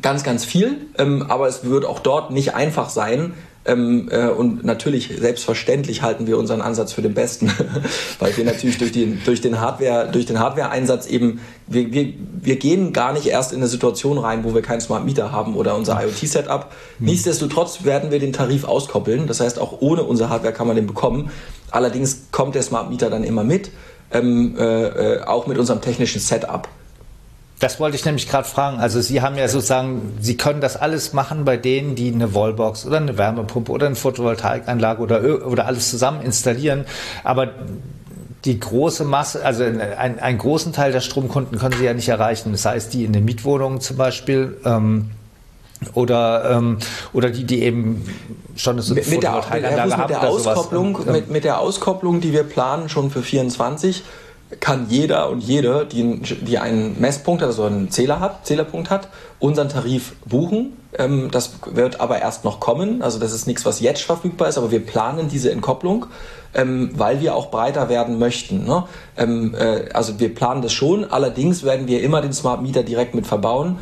ganz, 0.01 0.23
ganz 0.23 0.45
viel, 0.45 0.77
ähm, 0.97 1.25
aber 1.27 1.47
es 1.47 1.63
wird 1.63 1.85
auch 1.85 1.99
dort 1.99 2.31
nicht 2.31 2.53
einfach 2.53 2.89
sein. 2.89 3.33
Ähm, 3.65 4.07
äh, 4.09 4.27
und 4.27 4.63
natürlich, 4.63 5.11
selbstverständlich 5.19 6.01
halten 6.01 6.27
wir 6.27 6.37
unseren 6.37 6.61
Ansatz 6.61 6.93
für 6.93 7.01
den 7.01 7.13
besten, 7.13 7.51
weil 8.19 8.35
wir 8.37 8.45
natürlich 8.45 8.77
durch 8.77 8.93
den, 8.93 9.21
durch 9.25 9.41
den 9.41 9.59
Hardware, 9.59 10.09
durch 10.11 10.25
den 10.25 10.39
Hardware-Einsatz 10.39 11.07
eben, 11.07 11.41
wir, 11.67 11.91
wir, 11.91 12.13
wir 12.41 12.55
gehen 12.55 12.93
gar 12.93 13.11
nicht 13.11 13.27
erst 13.27 13.51
in 13.51 13.59
eine 13.59 13.67
Situation 13.67 14.17
rein, 14.17 14.43
wo 14.43 14.55
wir 14.55 14.61
keinen 14.61 14.81
Smart 14.81 15.05
Meter 15.05 15.31
haben 15.31 15.55
oder 15.55 15.75
unser 15.75 16.01
IoT-Setup. 16.01 16.71
Mhm. 16.99 17.05
Nichtsdestotrotz 17.05 17.83
werden 17.83 18.11
wir 18.11 18.19
den 18.19 18.33
Tarif 18.33 18.63
auskoppeln. 18.63 19.27
Das 19.27 19.41
heißt, 19.41 19.59
auch 19.59 19.81
ohne 19.81 20.03
unser 20.03 20.29
Hardware 20.29 20.53
kann 20.53 20.65
man 20.65 20.77
den 20.77 20.87
bekommen. 20.87 21.29
Allerdings 21.69 22.27
kommt 22.31 22.55
der 22.55 22.63
Smart 22.63 22.89
Meter 22.89 23.09
dann 23.09 23.23
immer 23.23 23.43
mit, 23.43 23.71
ähm, 24.11 24.55
äh, 24.57 25.17
äh 25.17 25.23
auch 25.23 25.47
mit 25.47 25.57
unserem 25.57 25.81
technischen 25.81 26.21
Setup. 26.21 26.69
Das 27.59 27.79
wollte 27.79 27.97
ich 27.97 28.05
nämlich 28.05 28.29
gerade 28.29 28.47
fragen. 28.47 28.79
Also 28.79 29.01
Sie 29.01 29.21
haben 29.21 29.35
ja 29.35 29.47
sozusagen, 29.49 30.17
Sie 30.21 30.37
können 30.37 30.61
das 30.61 30.77
alles 30.77 31.11
machen 31.11 31.43
bei 31.43 31.57
denen, 31.57 31.95
die 31.95 32.11
eine 32.11 32.33
Wallbox 32.33 32.85
oder 32.85 32.97
eine 32.97 33.17
Wärmepumpe 33.17 33.71
oder 33.71 33.85
eine 33.85 33.95
Photovoltaikanlage 33.95 35.01
oder, 35.01 35.45
oder 35.45 35.65
alles 35.65 35.89
zusammen 35.89 36.21
installieren. 36.21 36.85
Aber 37.25 37.49
die 38.45 38.57
große 38.57 39.03
Masse, 39.03 39.45
also 39.45 39.65
ein, 39.65 40.19
einen 40.19 40.37
großen 40.37 40.71
Teil 40.71 40.93
der 40.93 41.01
Stromkunden 41.01 41.59
können 41.59 41.75
Sie 41.77 41.83
ja 41.83 41.93
nicht 41.93 42.07
erreichen. 42.07 42.53
Das 42.53 42.65
heißt, 42.65 42.93
die 42.93 43.03
in 43.03 43.11
den 43.11 43.25
Mietwohnungen 43.25 43.81
zum 43.81 43.97
Beispiel. 43.97 44.57
Ähm, 44.65 45.11
oder, 45.93 46.51
ähm, 46.51 46.77
oder 47.13 47.29
die, 47.29 47.45
die 47.45 47.63
eben 47.63 48.05
schon 48.55 48.77
eine 48.77 48.85
mit, 48.93 49.09
mit 49.09 49.23
der, 49.23 49.35
mit, 49.35 49.97
mit 49.97 50.09
der 50.09 50.23
Auskopplung, 50.27 51.05
mit, 51.09 51.29
mit 51.29 51.43
der 51.45 51.59
Auskopplung, 51.59 52.19
die 52.19 52.33
wir 52.33 52.43
planen 52.43 52.89
schon 52.89 53.11
für 53.11 53.21
24, 53.21 54.03
kann 54.59 54.87
jeder 54.89 55.29
und 55.29 55.41
jede, 55.41 55.85
die, 55.85 56.19
die 56.19 56.57
einen 56.57 56.99
Messpunkt, 56.99 57.43
also 57.43 57.63
einen 57.63 57.91
Zähler 57.91 58.19
hat, 58.19 58.47
Zählerpunkt 58.47 58.89
hat, 58.89 59.07
unseren 59.37 59.69
Tarif 59.69 60.15
buchen. 60.25 60.73
Ähm, 60.97 61.29
das 61.31 61.53
wird 61.71 62.01
aber 62.01 62.19
erst 62.19 62.45
noch 62.45 62.59
kommen. 62.59 63.03
Also 63.03 63.19
das 63.19 63.31
ist 63.31 63.45
nichts, 63.45 63.65
was 63.65 63.79
jetzt 63.79 64.01
verfügbar 64.01 64.49
ist, 64.49 64.57
aber 64.57 64.71
wir 64.71 64.83
planen 64.83 65.29
diese 65.29 65.51
Entkopplung, 65.51 66.07
ähm, 66.55 66.89
weil 66.95 67.21
wir 67.21 67.35
auch 67.35 67.51
breiter 67.51 67.89
werden 67.89 68.17
möchten. 68.17 68.65
Ne? 68.65 68.85
Ähm, 69.17 69.53
äh, 69.53 69.89
also 69.93 70.19
wir 70.19 70.33
planen 70.33 70.63
das 70.63 70.73
schon. 70.73 71.05
Allerdings 71.05 71.63
werden 71.63 71.87
wir 71.87 72.01
immer 72.01 72.21
den 72.21 72.33
Smart 72.33 72.63
Meter 72.63 72.81
direkt 72.81 73.13
mit 73.13 73.27
verbauen 73.27 73.77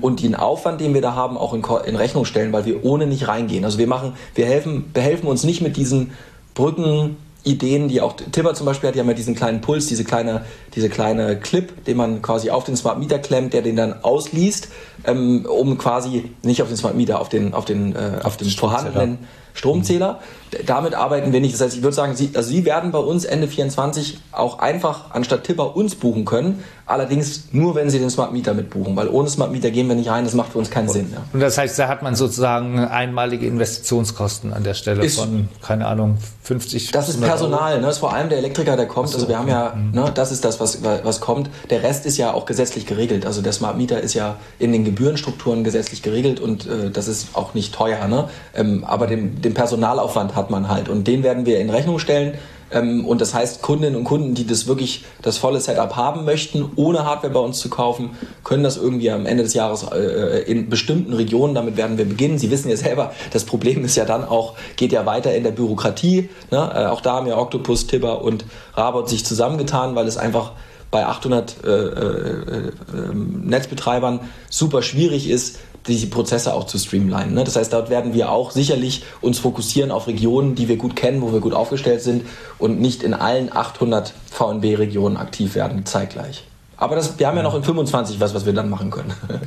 und 0.00 0.22
den 0.22 0.34
Aufwand, 0.34 0.80
den 0.80 0.94
wir 0.94 1.02
da 1.02 1.14
haben, 1.14 1.36
auch 1.36 1.52
in, 1.52 1.62
in, 1.84 1.94
Rechnung 1.94 2.24
stellen, 2.24 2.54
weil 2.54 2.64
wir 2.64 2.86
ohne 2.86 3.06
nicht 3.06 3.28
reingehen. 3.28 3.66
Also 3.66 3.76
wir 3.76 3.86
machen, 3.86 4.14
wir 4.34 4.46
helfen, 4.46 4.92
behelfen 4.94 5.28
uns 5.28 5.44
nicht 5.44 5.60
mit 5.60 5.76
diesen 5.76 6.12
Brücken, 6.54 7.18
Ideen, 7.48 7.88
die 7.88 8.00
auch 8.00 8.14
Tibber 8.14 8.54
zum 8.54 8.66
Beispiel 8.66 8.88
hat, 8.88 8.94
die 8.94 9.00
haben 9.00 9.08
ja 9.08 9.14
diesen 9.14 9.34
kleinen 9.34 9.60
Puls, 9.60 9.86
diese 9.86 10.04
kleine, 10.04 10.44
diese 10.74 10.88
kleine 10.88 11.38
Clip, 11.38 11.84
den 11.84 11.96
man 11.96 12.22
quasi 12.22 12.50
auf 12.50 12.64
den 12.64 12.76
Smart 12.76 12.98
Meter 12.98 13.18
klemmt, 13.18 13.54
der 13.54 13.62
den 13.62 13.76
dann 13.76 14.02
ausliest, 14.02 14.68
ähm, 15.04 15.46
um 15.46 15.78
quasi 15.78 16.30
nicht 16.42 16.62
auf 16.62 16.68
den 16.68 16.76
Smart 16.76 16.94
Meter, 16.94 17.20
auf 17.20 17.28
den, 17.28 17.54
auf 17.54 17.64
den, 17.64 17.96
äh, 17.96 18.20
auf 18.22 18.36
den 18.36 18.48
vorhandenen 18.50 19.18
Stromzähler. 19.54 20.20
Damit 20.66 20.94
arbeiten 20.94 21.32
wir 21.32 21.40
nicht. 21.40 21.54
Das 21.54 21.60
heißt, 21.60 21.76
ich 21.76 21.82
würde 21.82 21.94
sagen, 21.94 22.14
Sie, 22.14 22.30
also 22.34 22.48
Sie 22.48 22.64
werden 22.64 22.92
bei 22.92 22.98
uns 22.98 23.24
Ende 23.24 23.48
24 23.48 24.18
auch 24.32 24.60
einfach 24.60 25.10
anstatt 25.10 25.44
Tipper 25.44 25.76
uns 25.76 25.94
buchen 25.96 26.24
können. 26.24 26.62
Allerdings 26.88 27.48
nur, 27.52 27.74
wenn 27.74 27.90
Sie 27.90 27.98
den 27.98 28.08
Smart 28.08 28.32
Meter 28.32 28.54
mitbuchen, 28.54 28.96
weil 28.96 29.08
ohne 29.08 29.28
Smart 29.28 29.52
Meter 29.52 29.70
gehen 29.70 29.88
wir 29.88 29.94
nicht 29.94 30.08
rein. 30.08 30.24
Das 30.24 30.32
macht 30.32 30.52
für 30.52 30.58
uns 30.58 30.70
keinen 30.70 30.88
Sinn. 30.88 31.10
Ja. 31.12 31.18
Und 31.34 31.40
das 31.40 31.58
heißt, 31.58 31.78
da 31.78 31.86
hat 31.86 32.02
man 32.02 32.16
sozusagen 32.16 32.78
einmalige 32.78 33.46
Investitionskosten 33.46 34.54
an 34.54 34.64
der 34.64 34.72
Stelle 34.72 35.04
ist, 35.04 35.20
von, 35.20 35.48
keine 35.60 35.86
Ahnung, 35.86 36.16
50. 36.44 36.90
Das 36.92 37.10
ist 37.10 37.20
Personal. 37.20 37.76
Ne? 37.76 37.82
Das 37.82 37.96
ist 37.96 37.98
vor 37.98 38.14
allem 38.14 38.30
der 38.30 38.38
Elektriker, 38.38 38.74
der 38.74 38.86
kommt. 38.86 39.10
So, 39.10 39.16
also 39.16 39.28
wir 39.28 39.38
haben 39.38 39.48
ja, 39.48 39.74
mhm. 39.76 39.90
ne, 39.90 40.10
das 40.14 40.32
ist 40.32 40.46
das, 40.46 40.60
was, 40.60 40.82
was 40.82 41.20
kommt. 41.20 41.50
Der 41.68 41.82
Rest 41.82 42.06
ist 42.06 42.16
ja 42.16 42.32
auch 42.32 42.46
gesetzlich 42.46 42.86
geregelt. 42.86 43.26
Also 43.26 43.42
der 43.42 43.52
Smart 43.52 43.76
Meter 43.76 44.00
ist 44.00 44.14
ja 44.14 44.36
in 44.58 44.72
den 44.72 44.86
Gebührenstrukturen 44.86 45.64
gesetzlich 45.64 46.00
geregelt 46.00 46.40
und 46.40 46.66
äh, 46.66 46.90
das 46.90 47.06
ist 47.06 47.36
auch 47.36 47.52
nicht 47.52 47.74
teuer. 47.74 48.08
Ne? 48.08 48.30
Ähm, 48.54 48.84
aber 48.84 49.06
dem, 49.06 49.42
dem 49.42 49.52
Personalaufwand 49.52 50.34
hat 50.34 50.50
man 50.50 50.70
halt 50.70 50.88
und 50.88 51.06
den 51.06 51.22
werden 51.22 51.44
wir 51.44 51.60
in 51.60 51.68
Rechnung 51.68 51.98
stellen. 51.98 52.38
Ähm, 52.70 53.06
und 53.06 53.20
das 53.20 53.34
heißt, 53.34 53.62
Kundinnen 53.62 53.96
und 53.96 54.04
Kunden, 54.04 54.34
die 54.34 54.46
das 54.46 54.66
wirklich 54.66 55.04
das 55.22 55.38
volle 55.38 55.60
Setup 55.60 55.96
haben 55.96 56.24
möchten, 56.24 56.70
ohne 56.76 57.04
Hardware 57.04 57.32
bei 57.32 57.40
uns 57.40 57.58
zu 57.58 57.70
kaufen, 57.70 58.10
können 58.44 58.62
das 58.62 58.76
irgendwie 58.76 59.10
am 59.10 59.26
Ende 59.26 59.42
des 59.42 59.54
Jahres 59.54 59.84
äh, 59.92 60.42
in 60.50 60.68
bestimmten 60.68 61.12
Regionen, 61.12 61.54
damit 61.54 61.76
werden 61.76 61.98
wir 61.98 62.04
beginnen. 62.04 62.38
Sie 62.38 62.50
wissen 62.50 62.68
ja 62.68 62.76
selber, 62.76 63.12
das 63.32 63.44
Problem 63.44 63.84
ist 63.84 63.96
ja 63.96 64.04
dann 64.04 64.24
auch, 64.24 64.54
geht 64.76 64.92
ja 64.92 65.06
weiter 65.06 65.34
in 65.34 65.44
der 65.44 65.52
Bürokratie. 65.52 66.28
Ne? 66.50 66.72
Äh, 66.74 66.86
auch 66.86 67.00
da 67.00 67.14
haben 67.14 67.26
ja 67.26 67.38
Octopus, 67.38 67.86
Tibber 67.86 68.22
und 68.22 68.44
Rabot 68.74 69.08
sich 69.08 69.24
zusammengetan, 69.24 69.94
weil 69.94 70.06
es 70.06 70.16
einfach 70.16 70.52
bei 70.90 71.04
800 71.04 71.56
äh, 71.64 71.68
äh, 71.68 71.74
äh, 71.74 72.72
Netzbetreibern 73.14 74.20
super 74.48 74.82
schwierig 74.82 75.28
ist, 75.28 75.58
diese 75.86 76.08
Prozesse 76.08 76.54
auch 76.54 76.64
zu 76.64 76.78
streamlinen. 76.78 77.34
Ne? 77.34 77.44
Das 77.44 77.56
heißt, 77.56 77.72
dort 77.72 77.90
werden 77.90 78.14
wir 78.14 78.30
auch 78.30 78.50
sicherlich 78.50 79.04
uns 79.20 79.38
fokussieren 79.38 79.90
auf 79.90 80.06
Regionen, 80.06 80.54
die 80.54 80.68
wir 80.68 80.76
gut 80.76 80.96
kennen, 80.96 81.22
wo 81.22 81.32
wir 81.32 81.40
gut 81.40 81.54
aufgestellt 81.54 82.02
sind 82.02 82.24
und 82.58 82.80
nicht 82.80 83.02
in 83.02 83.14
allen 83.14 83.54
800 83.54 84.12
VNB-Regionen 84.30 85.16
aktiv 85.16 85.54
werden 85.54 85.86
zeitgleich. 85.86 86.44
Aber 86.76 86.94
das, 86.94 87.18
wir 87.18 87.26
haben 87.26 87.36
ja 87.36 87.42
noch 87.42 87.54
in 87.54 87.64
25 87.64 88.20
was, 88.20 88.34
was 88.34 88.46
wir 88.46 88.52
dann 88.52 88.70
machen 88.70 88.90
können. 88.90 89.12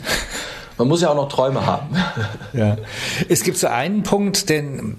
man 0.77 0.87
muss 0.87 1.01
ja 1.01 1.09
auch 1.09 1.15
noch 1.15 1.29
Träume 1.29 1.65
haben. 1.65 1.95
Ja. 2.53 2.75
Es 3.29 3.43
gibt 3.43 3.57
so 3.57 3.67
einen 3.67 4.03
Punkt, 4.03 4.49
den 4.49 4.97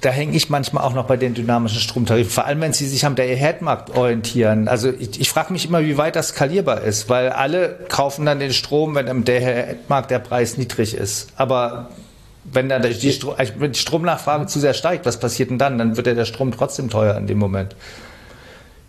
da 0.00 0.10
hänge 0.10 0.36
ich 0.36 0.48
manchmal 0.48 0.84
auch 0.84 0.94
noch 0.94 1.06
bei 1.06 1.16
den 1.16 1.34
dynamischen 1.34 1.80
Stromtarifen, 1.80 2.30
vor 2.30 2.44
allem 2.44 2.60
wenn 2.60 2.72
sie 2.72 2.86
sich 2.86 3.04
am 3.04 3.16
Day-Ahead-Markt 3.16 3.96
orientieren. 3.96 4.68
Also 4.68 4.90
ich, 4.90 5.20
ich 5.20 5.28
frage 5.28 5.52
mich 5.52 5.66
immer, 5.66 5.82
wie 5.82 5.98
weit 5.98 6.14
das 6.14 6.28
skalierbar 6.28 6.82
ist, 6.82 7.08
weil 7.08 7.30
alle 7.30 7.80
kaufen 7.88 8.24
dann 8.24 8.38
den 8.38 8.52
Strom, 8.52 8.94
wenn 8.94 9.08
im 9.08 9.24
Day-Ahead-Markt 9.24 10.10
der 10.10 10.20
Preis 10.20 10.56
niedrig 10.56 10.94
ist. 10.94 11.28
Aber 11.36 11.88
wenn 12.44 12.68
dann 12.68 12.82
die, 12.82 13.12
Stro 13.12 13.34
wenn 13.58 13.72
die 13.72 13.78
Stromnachfrage 13.78 14.46
zu 14.46 14.60
sehr 14.60 14.74
steigt, 14.74 15.04
was 15.04 15.18
passiert 15.18 15.50
denn 15.50 15.58
dann? 15.58 15.78
Dann 15.78 15.96
wird 15.96 16.06
ja 16.06 16.14
der 16.14 16.24
Strom 16.26 16.52
trotzdem 16.52 16.90
teuer 16.90 17.16
in 17.16 17.26
dem 17.26 17.38
Moment. 17.38 17.74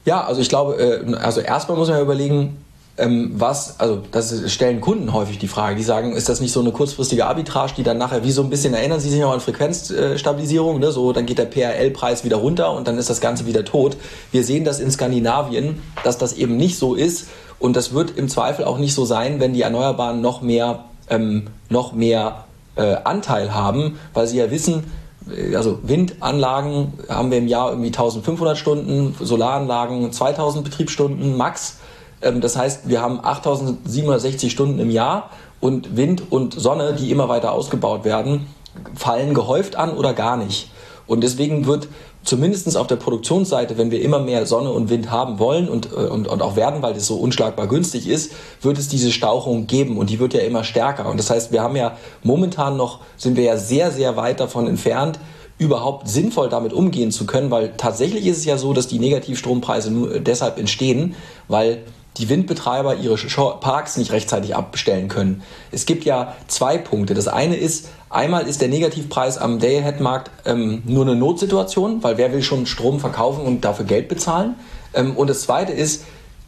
Ja, 0.06 0.24
also 0.24 0.42
ich 0.42 0.50
glaube, 0.50 0.76
äh, 0.76 1.16
also 1.16 1.42
erstmal 1.42 1.78
muss 1.78 1.88
man 1.88 1.98
ja 1.98 2.04
überlegen, 2.04 2.58
ähm, 3.00 3.32
was, 3.36 3.80
also 3.80 4.04
das 4.12 4.52
stellen 4.52 4.82
Kunden 4.82 5.14
häufig 5.14 5.40
die 5.40 5.48
Frage, 5.48 5.76
die 5.76 5.84
sagen, 5.84 6.14
ist 6.14 6.30
das 6.30 6.42
nicht 6.42 6.52
so 6.52 6.60
eine 6.60 6.72
kurzfristige 6.72 7.26
Arbitrage, 7.26 7.74
die 7.78 7.84
dann 7.84 7.98
nachher 7.98 8.24
wie 8.24 8.32
so 8.32 8.44
ein 8.44 8.50
bisschen 8.50 8.74
erinnern 8.74 9.00
Sie 9.00 9.10
sich 9.10 9.20
noch 9.20 9.34
an 9.34 9.40
Frequenzstabilisierung, 9.40 10.80
ne? 10.80 10.92
so 10.92 11.14
dann 11.14 11.26
geht 11.26 11.38
der 11.38 11.46
PRL-Preis 11.46 12.24
wieder 12.24 12.38
runter 12.38 12.72
und 12.74 12.88
dann 12.88 12.98
ist 12.98 13.10
das 13.10 13.22
Ganze 13.22 13.46
wieder 13.46 13.66
tot. 13.66 13.98
Wir 14.32 14.44
sehen 14.44 14.66
das 14.66 14.80
in 14.80 14.92
Skandinavien, 14.92 15.82
dass 16.04 16.18
das 16.18 16.34
eben 16.34 16.58
nicht 16.58 16.78
so 16.78 16.96
ist 16.96 17.28
und 17.58 17.76
das 17.76 17.94
wird 17.94 18.18
im 18.18 18.30
Zweifel 18.30 18.66
auch 18.66 18.78
nicht 18.78 18.94
so 18.94 19.06
sein, 19.06 19.40
wenn 19.40 19.54
die 19.54 19.62
Erneuerbaren 19.62 20.22
noch 20.22 20.42
mehr, 20.42 20.86
ähm, 21.10 21.48
noch 21.70 21.94
mehr 21.94 22.46
äh, 22.76 22.96
Anteil 23.04 23.54
haben, 23.54 24.00
weil 24.14 24.28
sie 24.28 24.38
ja 24.38 24.52
wissen, 24.52 24.84
äh, 25.30 25.56
also 25.56 25.80
Windanlagen 25.84 26.94
haben 27.10 27.32
wir 27.32 27.38
im 27.38 27.48
Jahr 27.48 27.70
irgendwie 27.72 27.90
1500 27.90 28.58
Stunden, 28.58 29.16
Solaranlagen 29.20 30.12
2000 30.12 30.64
Betriebsstunden 30.64 31.38
max. 31.38 31.79
Ähm, 32.22 32.42
das 32.42 32.58
heißt, 32.58 32.88
wir 32.88 33.02
haben 33.02 33.20
8760 33.24 34.52
Stunden 34.52 34.80
im 34.80 34.90
Jahr 34.90 35.30
und 35.60 35.98
Wind 35.98 36.24
und 36.30 36.54
Sonne, 36.60 36.94
die 36.94 37.12
immer 37.12 37.30
weiter 37.30 37.52
ausgebaut 37.52 38.04
werden, 38.04 38.48
fallen 38.96 39.34
gehäuft 39.34 39.76
an 39.76 39.92
oder 39.92 40.14
gar 40.14 40.38
nicht. 40.38 40.72
Und 41.08 41.22
deswegen 41.22 41.66
wird 41.66 41.88
zumindest 42.24 42.78
auf 42.78 42.88
der 42.88 42.98
Produktionsseite, 42.98 43.78
wenn 43.78 43.92
wir 43.92 44.02
immer 44.02 44.20
mehr 44.20 44.46
Sonne 44.46 44.72
und 44.72 44.90
Wind 44.90 45.10
haben 45.10 45.40
wollen 45.40 45.68
und, 45.68 45.92
äh, 45.92 45.96
und, 45.96 46.28
und 46.28 46.42
auch 46.42 46.56
werden, 46.56 46.82
weil 46.82 46.94
das 46.94 47.08
so 47.08 47.16
unschlagbar 47.16 47.68
günstig 47.68 48.08
ist, 48.08 48.32
wird 48.62 48.78
es 48.78 48.88
diese 48.88 49.12
Stauchung 49.12 49.68
geben 49.68 49.98
und 49.98 50.10
die 50.10 50.20
wird 50.20 50.34
ja 50.34 50.42
immer 50.42 50.64
stärker. 50.64 51.10
Und 51.10 51.18
das 51.18 51.30
heißt, 51.30 51.52
wir 51.52 51.62
haben 51.62 51.76
ja 51.76 51.98
momentan 52.24 52.78
noch, 52.78 53.00
sind 53.18 53.38
wir 53.38 53.44
ja 53.44 53.58
sehr, 53.58 53.92
sehr 53.92 54.16
weit 54.18 54.40
davon 54.40 54.68
entfernt, 54.68 55.20
überhaupt 55.58 56.08
sinnvoll 56.08 56.50
damit 56.50 56.72
umgehen 56.72 57.12
zu 57.12 57.26
können, 57.26 57.52
weil 57.52 57.74
tatsächlich 57.76 58.26
ist 58.26 58.38
es 58.38 58.46
ja 58.46 58.58
so, 58.58 58.74
dass 58.74 58.88
die 58.88 59.00
Negativstrompreise 59.00 59.92
nur 59.92 60.20
deshalb 60.20 60.58
entstehen, 60.58 61.16
weil 61.48 61.84
die 62.20 62.30
Windbetreiber 62.30 62.96
ihre 62.96 63.16
Parks 63.60 63.98
nicht 63.98 64.12
rechtzeitig 64.12 64.56
abstellen 64.56 65.08
können. 65.08 65.42
Es 65.72 65.86
gibt 65.86 66.06
ja 66.06 66.36
zwei 66.48 66.78
Punkte. 66.78 67.14
Das 67.14 67.28
eine 67.28 67.56
ist, 67.56 67.90
einmal 68.10 68.48
ist 68.48 68.62
der 68.62 68.68
Negativpreis 68.68 69.38
am 69.38 69.60
Day-Ahead-Markt 69.60 70.30
ähm, 70.46 70.84
nur 70.86 71.06
eine 71.06 71.16
Notsituation, 71.16 72.04
weil 72.04 72.18
wer 72.18 72.32
will 72.34 72.44
schon 72.44 72.66
Strom 72.66 73.00
verkaufen 73.00 73.46
und 73.46 73.66
dafür 73.66 73.86
Geld 73.86 74.10
bezahlen? 74.10 74.56
Ähm, 74.94 75.16
und 75.16 75.30
das 75.30 75.42
zweite 75.42 75.72
ist, 75.72 76.04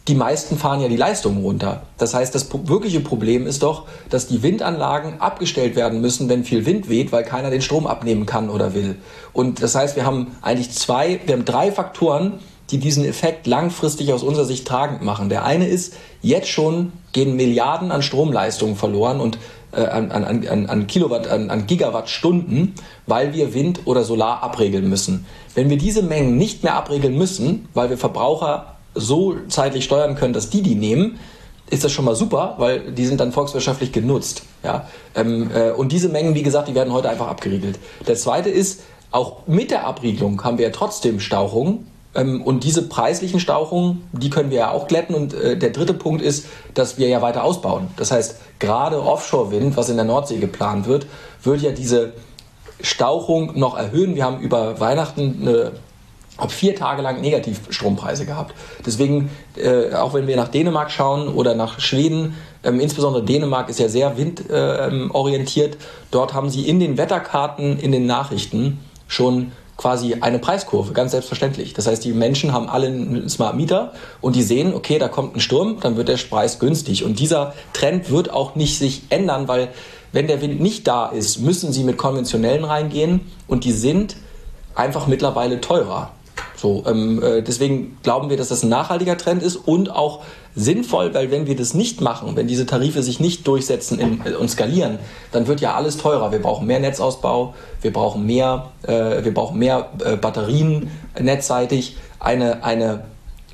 die 0.08 0.16
meisten 0.16 0.58
fahren 0.58 0.82
ja 0.82 0.88
die 0.88 0.98
Leistungen 0.98 1.44
runter. 1.44 1.84
Das 1.98 2.16
heißt, 2.16 2.34
das 2.34 2.50
wirkliche 2.52 3.02
Problem 3.02 3.46
ist 3.46 3.62
doch, 3.62 3.86
dass 4.10 4.28
die 4.28 4.42
Windanlagen 4.42 5.22
abgestellt 5.22 5.76
werden 5.76 6.02
müssen, 6.02 6.28
wenn 6.28 6.44
viel 6.44 6.66
Wind 6.66 6.90
weht, 6.90 7.12
weil 7.12 7.24
keiner 7.24 7.52
den 7.52 7.62
Strom 7.62 7.86
abnehmen 7.86 8.26
kann 8.26 8.50
oder 8.50 8.74
will. 8.74 8.96
Und 9.32 9.62
das 9.62 9.76
heißt, 9.76 9.96
wir 9.96 10.06
haben 10.06 10.36
eigentlich 10.42 10.72
zwei, 10.72 11.20
wir 11.26 11.36
haben 11.36 11.46
drei 11.46 11.72
Faktoren, 11.72 12.40
die 12.72 12.78
diesen 12.78 13.06
Effekt 13.06 13.48
langfristig 13.48 14.14
aus 14.14 14.24
unserer 14.24 14.46
Sicht 14.46 14.68
tragend 14.68 15.02
machen. 15.02 15.30
Der 15.30 15.44
eine 15.46 15.68
ist, 15.68 15.94
jetzt 16.22 16.48
schon 16.48 16.94
gehen 17.12 17.36
Milliarden 17.36 17.92
an 17.92 18.02
Stromleistungen 18.02 18.76
verloren 18.76 19.20
und 19.20 19.38
äh, 19.74 19.82
an, 19.82 20.12
an, 20.12 20.68
an, 20.68 20.88
Kilowatt, 20.88 21.28
an, 21.28 21.50
an 21.50 21.68
Gigawattstunden, 21.68 22.74
weil 23.08 23.34
wir 23.34 23.54
Wind 23.54 23.82
oder 23.86 24.04
Solar 24.04 24.44
abregeln 24.44 24.90
müssen. 24.90 25.26
Wenn 25.56 25.70
wir 25.70 25.78
diese 25.78 26.02
Mengen 26.02 26.38
nicht 26.38 26.64
mehr 26.64 26.76
abregeln 26.76 27.18
müssen, 27.18 27.68
weil 27.74 27.90
wir 27.90 27.98
Verbraucher 27.98 28.76
so 28.96 29.36
zeitlich 29.48 29.86
steuern 29.86 30.16
können, 30.16 30.34
dass 30.34 30.50
die 30.50 30.62
die 30.62 30.76
nehmen, 30.76 31.20
ist 31.70 31.86
das 31.86 31.92
schon 31.94 32.04
mal 32.04 32.16
super, 32.16 32.56
weil 32.58 32.92
die 32.92 33.06
sind 33.06 33.22
dann 33.22 33.32
volkswirtschaftlich 33.32 33.94
genutzt. 33.94 34.44
Ja? 34.64 34.88
Ähm, 35.16 35.50
äh, 35.54 35.72
und 35.72 35.94
diese 35.94 36.10
Mengen, 36.10 36.36
wie 36.36 36.44
gesagt, 36.44 36.68
die 36.68 36.76
werden 36.76 36.92
heute 36.92 37.10
einfach 37.10 37.28
abgeriegelt. 37.28 37.80
Der 38.08 38.16
zweite 38.16 38.50
ist, 38.50 38.82
auch 39.12 39.48
mit 39.48 39.72
der 39.72 39.86
Abriegelung 39.86 40.44
haben 40.44 40.58
wir 40.58 40.66
ja 40.66 40.72
trotzdem 40.72 41.20
Stauchungen 41.20 41.88
und 42.14 42.64
diese 42.64 42.90
preislichen 42.90 43.40
Stauchungen, 43.40 44.08
die 44.12 44.30
können 44.30 44.50
wir 44.50 44.58
ja 44.58 44.72
auch 44.72 44.88
glätten. 44.88 45.16
Und 45.16 45.34
äh, 45.34 45.58
der 45.58 45.70
dritte 45.70 45.94
Punkt 45.94 46.22
ist, 46.22 46.46
dass 46.74 46.98
wir 46.98 47.08
ja 47.08 47.22
weiter 47.22 47.44
ausbauen. 47.44 47.88
Das 47.96 48.12
heißt, 48.12 48.36
gerade 48.60 49.02
Offshore-Wind, 49.02 49.78
was 49.78 49.90
in 49.90 49.96
der 49.96 50.06
Nordsee 50.06 50.38
geplant 50.38 50.88
wird, 50.88 51.08
wird 51.44 51.62
ja 51.62 51.72
diese 51.72 52.14
Stauchung 52.82 53.58
noch 53.58 53.78
erhöhen. 53.78 54.16
Wir 54.16 54.26
haben 54.26 54.40
über 54.42 54.80
Weihnachten 54.80 55.38
eine 55.42 55.72
habe 56.38 56.52
vier 56.52 56.76
Tage 56.76 57.02
lang 57.02 57.22
Negativstrompreise 57.22 58.26
gehabt. 58.26 58.56
Deswegen, 58.86 59.30
äh, 59.56 59.94
auch 59.94 60.14
wenn 60.14 60.28
wir 60.28 60.36
nach 60.36 60.48
Dänemark 60.48 60.90
schauen 60.90 61.28
oder 61.28 61.56
nach 61.56 61.80
Schweden, 61.80 62.36
ähm, 62.64 62.80
insbesondere 62.80 63.24
Dänemark 63.24 63.70
ist 63.70 63.80
ja 63.80 63.90
sehr 63.90 64.18
windorientiert. 64.18 65.76
Äh, 65.76 65.78
Dort 66.10 66.34
haben 66.34 66.50
sie 66.50 66.68
in 66.68 66.80
den 66.80 66.98
Wetterkarten, 66.98 67.78
in 67.80 67.92
den 67.92 68.06
Nachrichten 68.06 68.80
schon 69.08 69.52
quasi 69.82 70.18
eine 70.22 70.38
Preiskurve, 70.38 70.94
ganz 70.94 71.12
selbstverständlich. 71.12 71.74
Das 71.74 71.88
heißt, 71.88 72.06
die 72.06 72.14
Menschen 72.14 72.54
haben 72.54 72.70
alle 72.70 72.88
einen 72.88 73.30
Smart 73.30 73.56
Meter 73.56 73.94
und 74.22 74.36
die 74.36 74.44
sehen, 74.44 74.76
okay, 74.76 75.00
da 75.00 75.08
kommt 75.08 75.36
ein 75.36 75.40
Sturm, 75.40 75.78
dann 75.82 75.98
wird 75.98 76.08
der 76.08 76.18
Preis 76.18 76.60
günstig. 76.60 77.04
Und 77.04 77.20
dieser 77.20 77.54
Trend 77.74 78.12
wird 78.12 78.32
auch 78.32 78.56
nicht 78.56 78.78
sich 78.78 79.04
ändern, 79.10 79.48
weil 79.48 79.70
wenn 80.12 80.28
der 80.28 80.42
Wind 80.42 80.62
nicht 80.62 80.88
da 80.88 81.08
ist, 81.08 81.40
müssen 81.40 81.74
sie 81.74 81.84
mit 81.84 81.98
konventionellen 81.98 82.64
reingehen 82.64 83.22
und 83.48 83.64
die 83.64 83.72
sind 83.72 84.18
einfach 84.76 85.08
mittlerweile 85.08 85.62
teurer. 85.62 86.12
So, 86.56 86.84
ähm, 86.86 87.22
äh, 87.24 87.42
deswegen 87.42 87.98
glauben 88.04 88.30
wir, 88.30 88.38
dass 88.38 88.50
das 88.50 88.62
ein 88.62 88.70
nachhaltiger 88.70 89.18
Trend 89.18 89.42
ist 89.42 89.56
und 89.56 89.90
auch 89.90 90.22
sinnvoll, 90.56 91.14
weil 91.14 91.32
wenn 91.32 91.48
wir 91.48 91.56
das 91.56 91.74
nicht 91.74 92.02
machen, 92.02 92.36
wenn 92.36 92.48
diese 92.48 92.66
Tarife 92.66 93.04
sich 93.04 93.20
nicht 93.20 93.48
durchsetzen 93.48 94.00
in, 94.00 94.22
äh, 94.26 94.34
und 94.34 94.50
skalieren, 94.50 95.00
dann 95.32 95.48
wird 95.48 95.62
ja 95.62 95.76
alles 95.76 95.98
teurer. 95.98 96.32
Wir 96.32 96.42
brauchen 96.42 96.68
mehr 96.68 96.80
Netzausbau, 96.80 97.54
wir 97.82 97.94
brauchen 97.94 98.26
mehr, 98.26 98.72
äh, 98.84 99.24
wir 99.24 99.34
brauchen 99.34 99.58
mehr 99.60 99.90
äh, 100.04 100.18
Batterien 100.18 100.92
netzseitig. 101.20 101.98
Eine, 102.20 102.64
eine, 102.64 103.06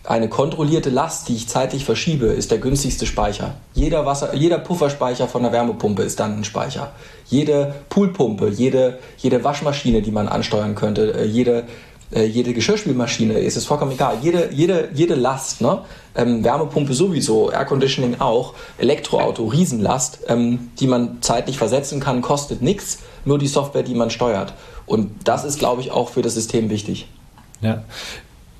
eine 0.03 0.29
kontrollierte 0.29 0.89
Last, 0.89 1.29
die 1.29 1.35
ich 1.35 1.47
zeitlich 1.47 1.85
verschiebe, 1.85 2.27
ist 2.27 2.49
der 2.51 2.57
günstigste 2.57 3.05
Speicher. 3.05 3.55
Jeder, 3.73 4.05
Wasser, 4.05 4.33
jeder 4.33 4.57
Pufferspeicher 4.57 5.27
von 5.27 5.43
der 5.43 5.51
Wärmepumpe 5.51 6.01
ist 6.01 6.19
dann 6.19 6.39
ein 6.39 6.43
Speicher. 6.43 6.91
Jede 7.25 7.75
Poolpumpe, 7.89 8.49
jede, 8.49 8.99
jede 9.17 9.43
Waschmaschine, 9.43 10.01
die 10.01 10.11
man 10.11 10.27
ansteuern 10.27 10.75
könnte, 10.75 11.13
äh, 11.13 11.25
jede 11.25 11.65
äh, 12.11 12.25
jede 12.25 12.53
Geschirrspülmaschine, 12.53 13.39
ist 13.39 13.57
es 13.57 13.65
vollkommen 13.65 13.91
egal. 13.91 14.17
Jede, 14.21 14.49
jede, 14.51 14.89
jede 14.93 15.15
Last, 15.15 15.61
ne? 15.61 15.81
Ähm, 16.15 16.43
Wärmepumpe 16.43 16.93
sowieso, 16.93 17.51
Air 17.51 17.65
Conditioning 17.65 18.19
auch, 18.19 18.53
Elektroauto, 18.77 19.45
Riesenlast, 19.45 20.21
ähm, 20.27 20.71
die 20.79 20.87
man 20.87 21.21
zeitlich 21.21 21.57
versetzen 21.57 21.99
kann, 21.99 22.21
kostet 22.21 22.61
nichts, 22.61 22.99
nur 23.25 23.37
die 23.37 23.47
Software, 23.47 23.83
die 23.83 23.93
man 23.93 24.09
steuert. 24.09 24.53
Und 24.85 25.27
das 25.27 25.43
ist, 25.43 25.59
glaube 25.59 25.81
ich, 25.81 25.91
auch 25.91 26.09
für 26.09 26.21
das 26.21 26.33
System 26.33 26.69
wichtig. 26.69 27.07
Ja, 27.61 27.83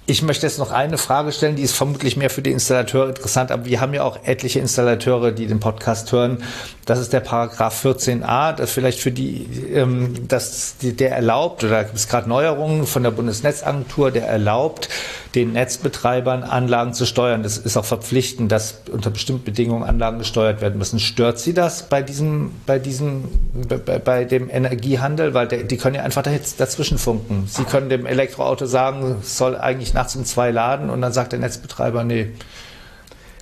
ich 0.09 0.21
möchte 0.21 0.47
jetzt 0.47 0.57
noch 0.57 0.71
eine 0.71 0.97
Frage 0.97 1.33
stellen, 1.33 1.57
die 1.57 1.63
ist 1.63 1.75
vermutlich 1.75 2.15
mehr 2.15 2.29
für 2.29 2.41
die 2.41 2.53
Installateure 2.53 3.09
interessant, 3.09 3.51
aber 3.51 3.65
wir 3.65 3.81
haben 3.81 3.93
ja 3.93 4.03
auch 4.03 4.23
etliche 4.23 4.59
Installateure, 4.59 5.33
die 5.33 5.47
den 5.47 5.59
Podcast 5.59 6.13
hören. 6.13 6.43
Das 6.85 6.99
ist 6.99 7.11
der 7.11 7.19
Paragraph 7.19 7.85
14a, 7.85 8.53
das 8.53 8.71
vielleicht 8.71 9.01
für 9.01 9.11
die, 9.11 9.45
ähm, 9.73 10.13
das, 10.29 10.75
der 10.81 11.11
erlaubt, 11.11 11.65
oder 11.65 11.73
da 11.73 11.83
gibt 11.83 11.97
es 11.97 12.07
gerade 12.07 12.29
Neuerungen 12.29 12.87
von 12.87 13.03
der 13.03 13.11
Bundesnetzagentur, 13.11 14.11
der 14.11 14.29
erlaubt, 14.29 14.87
den 15.37 15.53
Netzbetreibern 15.53 16.41
Anlagen 16.41 16.93
zu 16.93 17.05
steuern. 17.05 17.43
Das 17.43 17.59
ist 17.59 17.77
auch 17.77 17.85
verpflichtend, 17.85 18.51
dass 18.51 18.81
unter 18.91 19.11
bestimmten 19.11 19.43
Bedingungen 19.43 19.83
Anlagen 19.83 20.17
gesteuert 20.17 20.61
werden 20.61 20.79
müssen. 20.79 20.99
Stört 20.99 21.37
Sie 21.37 21.53
das 21.53 21.89
bei 21.89 22.01
diesem, 22.01 22.51
bei 22.65 22.79
diesem, 22.79 23.25
bei, 23.69 23.99
bei 23.99 24.25
dem 24.25 24.49
Energiehandel? 24.49 25.35
Weil 25.35 25.47
der, 25.47 25.63
die 25.63 25.77
können 25.77 25.93
ja 25.93 26.01
einfach 26.01 26.23
dazwischen 26.23 26.97
funken. 26.97 27.43
Sie 27.47 27.65
können 27.65 27.87
dem 27.87 28.07
Elektroauto 28.07 28.65
sagen, 28.65 29.17
es 29.21 29.37
soll 29.37 29.55
eigentlich 29.55 29.93
nachts 29.93 30.15
um 30.15 30.25
zwei 30.25 30.49
laden 30.49 30.89
und 30.89 31.01
dann 31.01 31.13
sagt 31.13 31.33
der 31.33 31.39
Netzbetreiber, 31.39 32.03
nee, 32.03 32.31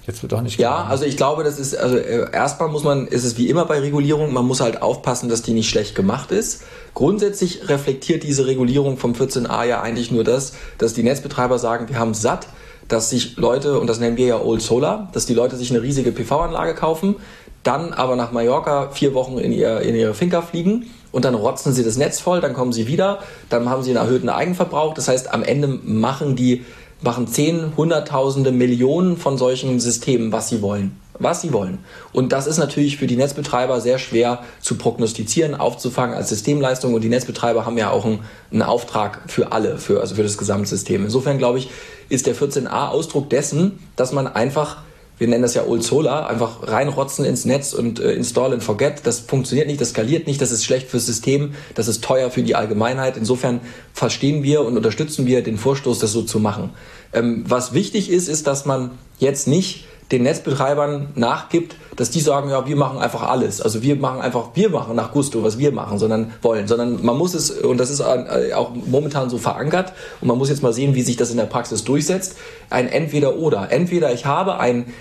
Jetzt 0.07 0.21
wird 0.21 0.31
doch 0.31 0.41
nicht 0.41 0.59
Ja, 0.59 0.83
also 0.83 1.03
ich 1.03 1.17
glaube, 1.17 1.43
das 1.43 1.57
ist, 1.57 1.75
also 1.75 1.97
äh, 1.97 2.31
erstmal 2.31 2.69
muss 2.69 2.83
man, 2.83 3.07
ist 3.07 3.23
es 3.23 3.37
wie 3.37 3.49
immer 3.49 3.65
bei 3.65 3.79
Regulierung, 3.79 4.33
man 4.33 4.45
muss 4.45 4.61
halt 4.61 4.81
aufpassen, 4.81 5.29
dass 5.29 5.41
die 5.41 5.53
nicht 5.53 5.69
schlecht 5.69 5.95
gemacht 5.95 6.31
ist. 6.31 6.61
Grundsätzlich 6.93 7.67
reflektiert 7.69 8.23
diese 8.23 8.45
Regulierung 8.45 8.97
vom 8.97 9.13
14a 9.13 9.65
ja 9.65 9.81
eigentlich 9.81 10.11
nur 10.11 10.23
das, 10.23 10.53
dass 10.77 10.93
die 10.93 11.03
Netzbetreiber 11.03 11.57
sagen, 11.57 11.89
wir 11.89 11.97
haben 11.97 12.13
satt, 12.13 12.47
dass 12.87 13.09
sich 13.09 13.37
Leute, 13.37 13.79
und 13.79 13.87
das 13.87 13.99
nennen 13.99 14.15
wir 14.17 14.27
ja 14.27 14.41
Old 14.41 14.61
Solar, 14.61 15.09
dass 15.13 15.25
die 15.25 15.33
Leute 15.33 15.55
sich 15.55 15.71
eine 15.71 15.81
riesige 15.81 16.11
PV-Anlage 16.11 16.75
kaufen, 16.75 17.15
dann 17.63 17.93
aber 17.93 18.15
nach 18.15 18.31
Mallorca 18.31 18.91
vier 18.91 19.15
Wochen 19.15 19.39
in, 19.39 19.51
ihr, 19.51 19.81
in 19.81 19.95
ihre 19.95 20.13
Finca 20.13 20.43
fliegen 20.43 20.85
und 21.11 21.25
dann 21.25 21.33
rotzen 21.33 21.73
sie 21.73 21.83
das 21.83 21.97
Netz 21.97 22.19
voll, 22.19 22.41
dann 22.41 22.53
kommen 22.53 22.73
sie 22.73 22.85
wieder, 22.85 23.19
dann 23.49 23.67
haben 23.69 23.81
sie 23.81 23.89
einen 23.89 24.05
erhöhten 24.05 24.29
Eigenverbrauch. 24.29 24.93
Das 24.93 25.07
heißt, 25.07 25.33
am 25.33 25.41
Ende 25.41 25.67
machen 25.67 26.35
die 26.35 26.63
machen 27.01 27.27
zehn, 27.27 27.73
hunderttausende, 27.75 28.51
Millionen 28.51 29.17
von 29.17 29.37
solchen 29.37 29.79
Systemen, 29.79 30.31
was 30.31 30.49
sie 30.49 30.61
wollen. 30.61 30.99
was 31.17 31.41
sie 31.41 31.53
wollen. 31.53 31.79
Und 32.11 32.33
das 32.33 32.45
ist 32.45 32.57
natürlich 32.57 32.97
für 32.97 33.07
die 33.07 33.15
Netzbetreiber 33.15 33.79
sehr 33.79 33.99
schwer 33.99 34.43
zu 34.59 34.75
prognostizieren, 34.75 35.55
aufzufangen 35.55 36.13
als 36.13 36.27
Systemleistung. 36.27 36.93
Und 36.93 37.05
die 37.05 37.09
Netzbetreiber 37.09 37.65
haben 37.65 37.77
ja 37.77 37.89
auch 37.89 38.03
einen, 38.03 38.19
einen 38.51 38.63
Auftrag 38.63 39.21
für 39.27 39.53
alle, 39.53 39.77
für, 39.77 40.01
also 40.01 40.15
für 40.15 40.23
das 40.23 40.37
Gesamtsystem. 40.37 41.05
Insofern 41.05 41.37
glaube 41.37 41.59
ich, 41.59 41.69
ist 42.09 42.27
der 42.27 42.35
14a 42.35 42.89
Ausdruck 42.89 43.29
dessen, 43.29 43.79
dass 43.95 44.11
man 44.11 44.27
einfach 44.27 44.83
wir 45.17 45.27
nennen 45.27 45.43
das 45.43 45.53
ja 45.53 45.65
Old 45.65 45.83
Solar, 45.83 46.29
einfach 46.29 46.67
reinrotzen 46.67 47.25
ins 47.25 47.45
Netz 47.45 47.73
und 47.73 47.99
äh, 47.99 48.11
install 48.13 48.53
and 48.53 48.63
forget. 48.63 49.01
Das 49.05 49.19
funktioniert 49.19 49.67
nicht, 49.67 49.79
das 49.79 49.91
skaliert 49.91 50.27
nicht, 50.27 50.41
das 50.41 50.51
ist 50.51 50.65
schlecht 50.65 50.89
fürs 50.89 51.05
System, 51.05 51.53
das 51.73 51.87
ist 51.87 52.03
teuer 52.03 52.29
für 52.29 52.43
die 52.43 52.55
Allgemeinheit. 52.55 53.15
Insofern 53.17 53.61
verstehen 53.93 54.43
wir 54.43 54.61
und 54.61 54.75
unterstützen 54.75 55.25
wir 55.25 55.41
den 55.41 55.57
Vorstoß, 55.57 55.99
das 55.99 56.11
so 56.11 56.21
zu 56.23 56.39
machen. 56.39 56.71
Ähm, 57.13 57.45
was 57.47 57.73
wichtig 57.73 58.09
ist, 58.09 58.27
ist, 58.27 58.47
dass 58.47 58.65
man 58.65 58.91
jetzt 59.19 59.47
nicht 59.47 59.85
den 60.11 60.23
Netzbetreibern 60.23 61.07
nachgibt, 61.15 61.75
dass 61.95 62.11
die 62.11 62.19
sagen, 62.19 62.49
ja, 62.49 62.67
wir 62.67 62.75
machen 62.75 62.99
einfach 62.99 63.23
alles. 63.23 63.61
Also 63.61 63.81
wir 63.81 63.95
machen 63.95 64.21
einfach, 64.21 64.49
wir 64.53 64.69
machen 64.69 64.95
nach 64.95 65.11
Gusto, 65.11 65.43
was 65.43 65.57
wir 65.57 65.71
machen, 65.71 65.97
sondern 65.97 66.33
wollen. 66.41 66.67
Sondern 66.67 67.03
man 67.03 67.17
muss 67.17 67.33
es, 67.33 67.49
und 67.49 67.77
das 67.77 67.89
ist 67.89 68.01
äh, 68.01 68.53
auch 68.53 68.71
momentan 68.85 69.29
so 69.29 69.37
verankert, 69.37 69.93
und 70.21 70.27
man 70.27 70.37
muss 70.37 70.49
jetzt 70.49 70.61
mal 70.61 70.73
sehen, 70.73 70.93
wie 70.93 71.01
sich 71.01 71.17
das 71.17 71.31
in 71.31 71.37
der 71.37 71.45
Praxis 71.45 71.83
durchsetzt, 71.83 72.35
ein 72.69 72.87
Entweder-Oder. 72.87 73.71
Entweder 73.71 74.13
ich 74.13 74.25
habe 74.25 74.59
ein 74.59 74.93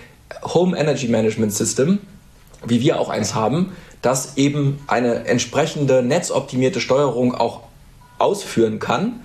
Home 0.43 0.77
Energy 0.77 1.09
Management 1.09 1.53
System, 1.53 1.99
wie 2.65 2.81
wir 2.81 2.99
auch 2.99 3.11
eins 3.11 3.35
haben, 3.35 3.73
das 4.01 4.37
eben 4.37 4.81
eine 4.87 5.27
entsprechende 5.27 6.03
netzoptimierte 6.03 6.81
Steuerung 6.81 7.35
auch 7.35 7.61
ausführen 8.19 8.79
kann 8.79 9.21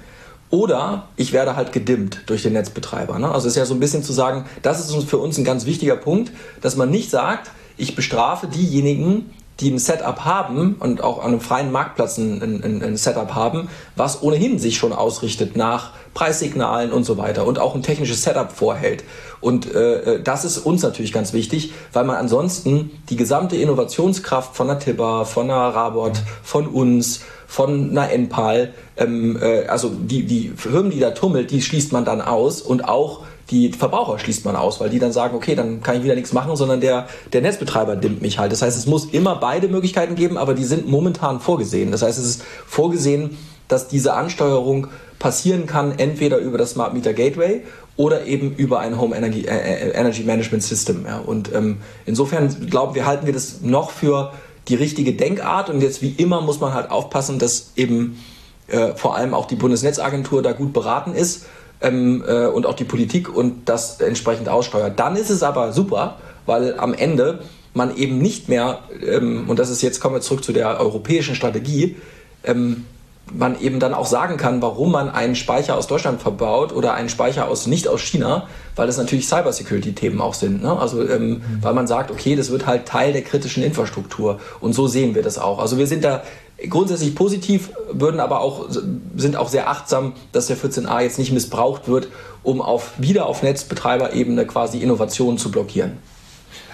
oder 0.52 1.08
ich 1.16 1.32
werde 1.32 1.56
halt 1.56 1.72
gedimmt 1.72 2.22
durch 2.26 2.43
den 2.43 2.54
Netzbetreiber. 2.54 3.20
Ne? 3.20 3.28
Also 3.32 3.47
es 3.47 3.54
ist 3.54 3.58
ja 3.58 3.66
so 3.66 3.74
ein 3.74 3.80
bisschen 3.80 4.04
zu 4.04 4.14
sagen, 4.14 4.45
das 4.62 4.80
ist 4.80 5.10
für 5.10 5.18
uns 5.18 5.38
ein 5.38 5.43
ganz 5.43 5.66
wichtiger 5.66 5.95
Punkt, 5.95 6.32
dass 6.62 6.76
man 6.76 6.89
nicht 6.89 7.10
sagt, 7.10 7.52
ich 7.78 7.95
bestrafe 7.95 8.47
diejenigen, 8.47 9.30
die 9.60 9.72
ein 9.72 9.80
Setup 9.80 10.24
haben 10.24 10.76
und 10.80 11.03
auch 11.03 11.20
an 11.20 11.32
einem 11.32 11.41
freien 11.41 11.72
Marktplatz 11.72 12.18
ein, 12.18 12.41
ein, 12.41 12.82
ein, 12.84 12.97
Setup 12.97 13.36
haben, 13.36 13.70
was 13.95 14.24
ohnehin 14.24 14.57
sich 14.57 14.78
schon 14.78 14.93
ausrichtet 14.93 15.57
nach 15.57 15.91
Preissignalen 16.14 16.91
und 16.91 17.03
so 17.03 17.18
weiter 17.18 17.45
und 17.45 17.60
auch 17.60 17.76
ein 17.76 17.84
technisches 17.84 18.24
Setup 18.24 18.51
vorhält. 18.51 19.03
Und 19.41 19.74
äh, 19.74 20.16
äh 20.16 20.24
das 20.24 20.45
ist 20.45 20.60
uns 20.60 20.82
natürlich 20.82 21.12
ganz 21.12 21.34
wichtig, 21.34 21.74
weil 21.93 22.05
man 22.05 22.16
ansonsten 22.16 22.91
die 23.10 23.16
gesamte 23.16 23.57
Innovationskraft 23.57 24.55
von 24.55 24.68
der 24.68 24.80
Tibber, 24.80 25.26
von 25.26 25.47
der 25.47 25.57
Rabot, 25.57 26.14
von 26.43 26.68
uns, 26.68 27.22
von 27.47 27.89
einer 27.89 28.12
Enpal, 28.12 28.74
ähm, 28.95 29.38
äh, 29.41 29.66
also 29.66 29.89
die, 29.89 30.26
die 30.26 30.53
Firmen, 30.55 30.91
die 30.91 30.99
da 30.99 31.12
tummelt, 31.12 31.51
die 31.51 31.62
schließt 31.62 31.91
man 31.91 32.05
dann 32.05 32.22
aus 32.22 32.62
und 32.62 32.88
auch 32.88 33.24
die 33.50 33.72
Verbraucher 33.72 34.20
schließt 34.20 34.45
man 34.45 34.56
aus, 34.56 34.80
weil 34.80 34.89
die 34.89 35.00
dann 35.00 35.12
sagen, 35.12 35.36
okay, 35.36 35.56
dann 35.56 35.82
kann 35.82 35.97
ich 35.97 36.04
wieder 36.04 36.16
nichts 36.16 36.34
machen, 36.34 36.56
sondern 36.56 36.82
der, 36.82 37.08
der 37.34 37.41
Netzbetreiber 37.41 37.95
dimmt 37.95 38.22
mich 38.22 38.38
halt. 38.38 38.52
Das 38.52 38.62
heißt, 38.62 38.78
es 38.78 38.86
muss 38.86 39.06
immer 39.06 39.36
beide 39.36 39.68
Möglichkeiten 39.68 40.16
geben, 40.16 40.38
aber 40.38 40.54
die 40.54 40.66
sind 40.66 40.88
momentan 40.88 41.39
vorgesehen. 41.39 41.91
Das 41.91 42.02
heißt, 42.02 42.20
es 42.20 42.26
ist 42.26 42.43
vorgesehen, 42.68 43.38
dass 43.68 43.88
diese 43.88 44.14
Ansteuerung 44.14 44.88
passieren 45.18 45.66
kann, 45.66 45.97
entweder 45.97 46.38
über 46.38 46.58
das 46.58 46.72
Smart 46.72 46.93
Meter 46.93 47.14
Gateway 47.14 47.64
oder 47.97 48.26
eben 48.26 48.56
über 48.56 48.80
ein 48.80 49.00
Home 49.00 49.16
Energy, 49.16 49.45
äh, 49.45 49.89
äh 49.89 49.91
Energy 49.91 50.24
Management 50.24 50.64
System. 50.64 51.06
Ja. 51.06 51.20
Und 51.20 51.54
ähm, 51.54 51.78
insofern 52.06 52.70
glauben 52.70 52.95
wir, 52.95 53.06
halten 53.06 53.26
wir 53.26 53.34
das 53.34 53.62
noch 53.62 53.91
für 53.91 54.32
die 54.68 54.76
richtige 54.76 55.14
Denkart. 55.14 55.70
Und 55.70 55.82
jetzt 55.82 56.02
wie 56.02 56.12
immer 56.12 56.41
muss 56.41 56.60
man 56.60 56.74
halt 56.74 56.91
aufpassen, 56.91 57.39
dass 57.39 57.72
eben 57.76 58.24
äh, 58.68 58.93
vor 58.95 59.16
allem 59.16 59.34
auch 59.34 59.47
die 59.47 59.56
Bundesnetzagentur 59.56 60.41
da 60.41 60.52
gut 60.52 60.72
beraten 60.72 61.14
ist 61.14 61.45
ähm, 61.82 62.23
äh, 62.27 62.47
und 62.47 62.65
auch 62.65 62.73
die 62.73 62.84
Politik 62.84 63.34
und 63.34 63.69
das 63.69 64.01
entsprechend 64.01 64.49
aussteuert. 64.49 64.99
Dann 64.99 65.15
ist 65.15 65.30
es 65.30 65.43
aber 65.43 65.71
super, 65.73 66.17
weil 66.45 66.77
am 66.77 66.93
Ende 66.93 67.39
man 67.73 67.95
eben 67.95 68.17
nicht 68.17 68.49
mehr, 68.49 68.80
ähm, 69.05 69.49
und 69.49 69.59
das 69.59 69.69
ist 69.69 69.82
jetzt 69.82 69.99
kommen 69.99 70.15
wir 70.15 70.21
zurück 70.21 70.43
zu 70.43 70.51
der 70.51 70.80
europäischen 70.80 71.36
Strategie, 71.36 71.97
ähm, 72.43 72.86
man 73.32 73.59
eben 73.61 73.80
dann 73.80 73.93
auch 73.93 74.07
sagen 74.07 74.38
kann, 74.38 74.61
warum 74.61 74.91
man 74.91 75.09
einen 75.09 75.36
Speicher 75.36 75.77
aus 75.77 75.86
Deutschland 75.86 76.21
verbaut 76.21 76.73
oder 76.73 76.95
einen 76.95 77.09
Speicher 77.09 77.47
aus 77.47 77.67
nicht 77.67 77.88
aus 77.88 78.01
China, 78.01 78.47
weil 78.75 78.88
das 78.88 78.97
natürlich 78.97 79.27
Cybersecurity-Themen 79.27 80.19
auch 80.19 80.34
sind. 80.34 80.63
Ne? 80.63 80.80
Also 80.80 81.07
ähm, 81.07 81.30
mhm. 81.30 81.43
weil 81.61 81.73
man 81.73 81.86
sagt, 81.86 82.09
okay, 82.11 82.36
das 82.36 82.49
wird 82.49 82.65
halt 82.65 82.88
Teil 82.88 83.13
der 83.13 83.21
kritischen 83.21 83.63
Infrastruktur 83.63 84.39
und 84.59 84.73
so 84.73 84.88
sehen 84.88 85.15
wir 85.15 85.21
das 85.21 85.38
auch. 85.38 85.59
Also 85.59 85.77
wir 85.77 85.88
sind 85.88 86.03
da 86.03 86.23
grundsätzlich 86.68 87.16
positiv, 87.16 87.72
würden 87.91 88.20
aber 88.20 88.41
auch 88.41 88.68
sind 89.16 89.36
auch 89.36 89.49
sehr 89.49 89.70
achtsam, 89.70 90.14
dass 90.32 90.47
der 90.47 90.57
14a 90.57 91.01
jetzt 91.01 91.20
nicht 91.20 91.32
missbraucht 91.32 91.88
wird, 91.88 92.07
um 92.43 92.62
auf 92.62 92.93
wieder 92.97 93.26
auf 93.26 93.43
Netzbetreiberebene 93.43 94.45
quasi 94.45 94.80
Innovationen 94.80 95.38
zu 95.38 95.51
blockieren. 95.51 95.97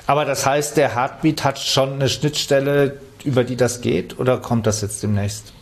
Aber 0.08 0.26
das 0.26 0.46
heißt, 0.46 0.78
der 0.78 0.96
Heartbeat 0.96 1.44
hat 1.44 1.60
schon 1.60 1.94
eine 1.94 2.10
Schnittstelle, 2.10 3.00
über 3.24 3.44
die 3.44 3.56
das 3.56 3.82
geht, 3.82 4.20
oder 4.20 4.38
kommt 4.38 4.68
das 4.68 4.82
jetzt 4.82 5.02
demnächst? 5.02 5.54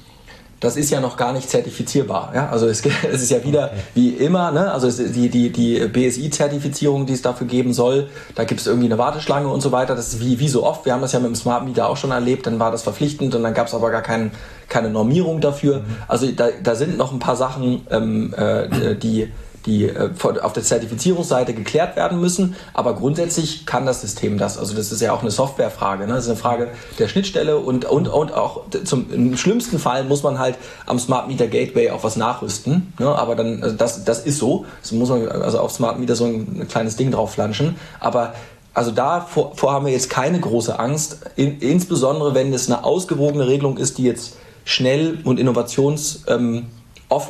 Das 0.63 0.77
ist 0.77 0.89
ja 0.91 1.01
noch 1.01 1.17
gar 1.17 1.33
nicht 1.33 1.49
zertifizierbar. 1.49 2.31
Ja? 2.33 2.49
Also 2.49 2.67
es, 2.67 2.81
es 3.11 3.21
ist 3.21 3.31
ja 3.31 3.43
wieder 3.43 3.71
wie 3.93 4.09
immer, 4.09 4.51
ne? 4.51 4.71
also 4.71 4.89
die, 4.89 5.29
die, 5.29 5.51
die 5.51 5.87
BSI-Zertifizierung, 5.87 7.05
die 7.05 7.13
es 7.13 7.21
dafür 7.21 7.47
geben 7.47 7.73
soll, 7.73 8.07
da 8.35 8.45
gibt 8.45 8.61
es 8.61 8.67
irgendwie 8.67 8.85
eine 8.85 8.97
Warteschlange 8.97 9.49
und 9.49 9.61
so 9.61 9.73
weiter. 9.73 9.93
Das 9.95 10.13
ist 10.13 10.21
wie, 10.21 10.39
wie 10.39 10.47
so 10.47 10.63
oft. 10.63 10.85
Wir 10.85 10.93
haben 10.93 11.01
das 11.01 11.11
ja 11.11 11.19
mit 11.19 11.27
dem 11.27 11.35
Smart 11.35 11.65
Meter 11.65 11.89
auch 11.89 11.97
schon 11.97 12.11
erlebt, 12.11 12.47
dann 12.47 12.59
war 12.59 12.71
das 12.71 12.83
verpflichtend 12.83 13.35
und 13.35 13.43
dann 13.43 13.53
gab 13.53 13.67
es 13.67 13.73
aber 13.73 13.91
gar 13.91 14.01
kein, 14.01 14.31
keine 14.69 14.89
Normierung 14.89 15.41
dafür. 15.41 15.79
Mhm. 15.79 15.85
Also 16.07 16.31
da, 16.31 16.47
da 16.63 16.75
sind 16.75 16.97
noch 16.97 17.11
ein 17.11 17.19
paar 17.19 17.35
Sachen, 17.35 17.85
ähm, 17.91 18.33
äh, 18.33 18.95
die 18.95 19.29
die 19.65 19.85
äh, 19.85 20.09
auf 20.41 20.53
der 20.53 20.63
Zertifizierungsseite 20.63 21.53
geklärt 21.53 21.95
werden 21.95 22.19
müssen. 22.19 22.55
Aber 22.73 22.95
grundsätzlich 22.95 23.65
kann 23.65 23.85
das 23.85 24.01
System 24.01 24.37
das. 24.37 24.57
Also 24.57 24.75
das 24.75 24.91
ist 24.91 25.01
ja 25.01 25.13
auch 25.13 25.21
eine 25.21 25.31
Softwarefrage. 25.31 26.05
Ne? 26.05 26.13
Das 26.13 26.25
ist 26.25 26.29
eine 26.29 26.39
Frage 26.39 26.69
der 26.99 27.07
Schnittstelle 27.07 27.57
und, 27.57 27.85
und, 27.85 28.07
und 28.07 28.33
auch 28.33 28.63
zum, 28.83 29.11
im 29.11 29.37
schlimmsten 29.37 29.79
Fall 29.79 30.03
muss 30.03 30.23
man 30.23 30.39
halt 30.39 30.57
am 30.85 30.99
Smart 30.99 31.27
Meter 31.27 31.47
Gateway 31.47 31.91
auch 31.91 32.03
was 32.03 32.15
nachrüsten. 32.15 32.93
Ne? 32.99 33.07
Aber 33.07 33.35
dann, 33.35 33.63
also 33.63 33.75
das, 33.75 34.03
das 34.03 34.25
ist 34.25 34.37
so. 34.37 34.65
Das 34.81 34.91
muss 34.91 35.09
man 35.09 35.27
also 35.27 35.59
auf 35.59 35.71
Smart 35.71 35.99
Meter 35.99 36.15
so 36.15 36.25
ein 36.25 36.67
kleines 36.67 36.95
Ding 36.95 37.11
drauf 37.11 37.33
flanschen. 37.33 37.75
Aber 37.99 38.33
also 38.73 38.91
davor 38.91 39.71
haben 39.71 39.85
wir 39.85 39.93
jetzt 39.93 40.09
keine 40.09 40.39
große 40.39 40.79
Angst, 40.79 41.19
in, 41.35 41.59
insbesondere 41.59 42.33
wenn 42.33 42.51
es 42.53 42.69
eine 42.69 42.83
ausgewogene 42.83 43.47
Regelung 43.47 43.77
ist, 43.77 43.99
die 43.99 44.03
jetzt 44.03 44.35
schnell 44.65 45.19
und 45.23 45.39
innovationsoffen 45.39 46.65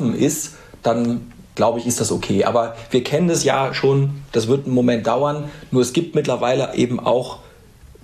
ähm, 0.00 0.14
ist, 0.14 0.54
dann 0.82 1.32
glaube 1.54 1.78
ich, 1.78 1.86
ist 1.86 2.00
das 2.00 2.10
okay. 2.10 2.44
Aber 2.44 2.74
wir 2.90 3.04
kennen 3.04 3.28
das 3.28 3.44
ja 3.44 3.74
schon, 3.74 4.22
das 4.32 4.48
wird 4.48 4.66
einen 4.66 4.74
Moment 4.74 5.06
dauern. 5.06 5.44
Nur 5.70 5.82
es 5.82 5.92
gibt 5.92 6.14
mittlerweile 6.14 6.74
eben 6.74 7.00
auch 7.00 7.38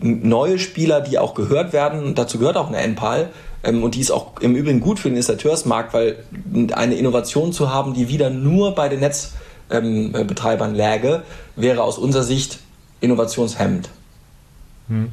neue 0.00 0.58
Spieler, 0.58 1.00
die 1.00 1.18
auch 1.18 1.34
gehört 1.34 1.72
werden. 1.72 2.14
Dazu 2.14 2.38
gehört 2.38 2.56
auch 2.56 2.68
eine 2.68 2.78
NPAL. 2.78 3.30
Ähm, 3.62 3.82
und 3.82 3.94
die 3.94 4.00
ist 4.00 4.10
auch 4.10 4.40
im 4.40 4.54
Übrigen 4.56 4.80
gut 4.80 4.98
für 4.98 5.08
den 5.08 5.16
Installateursmarkt, 5.16 5.92
weil 5.92 6.24
eine 6.72 6.94
Innovation 6.94 7.52
zu 7.52 7.70
haben, 7.70 7.94
die 7.94 8.08
wieder 8.08 8.30
nur 8.30 8.74
bei 8.74 8.88
den 8.88 9.00
Netzbetreibern 9.00 10.74
läge, 10.74 11.22
wäre 11.56 11.82
aus 11.82 11.98
unserer 11.98 12.22
Sicht 12.22 12.60
innovationshemmend. 13.00 13.90
Hm. 14.88 15.10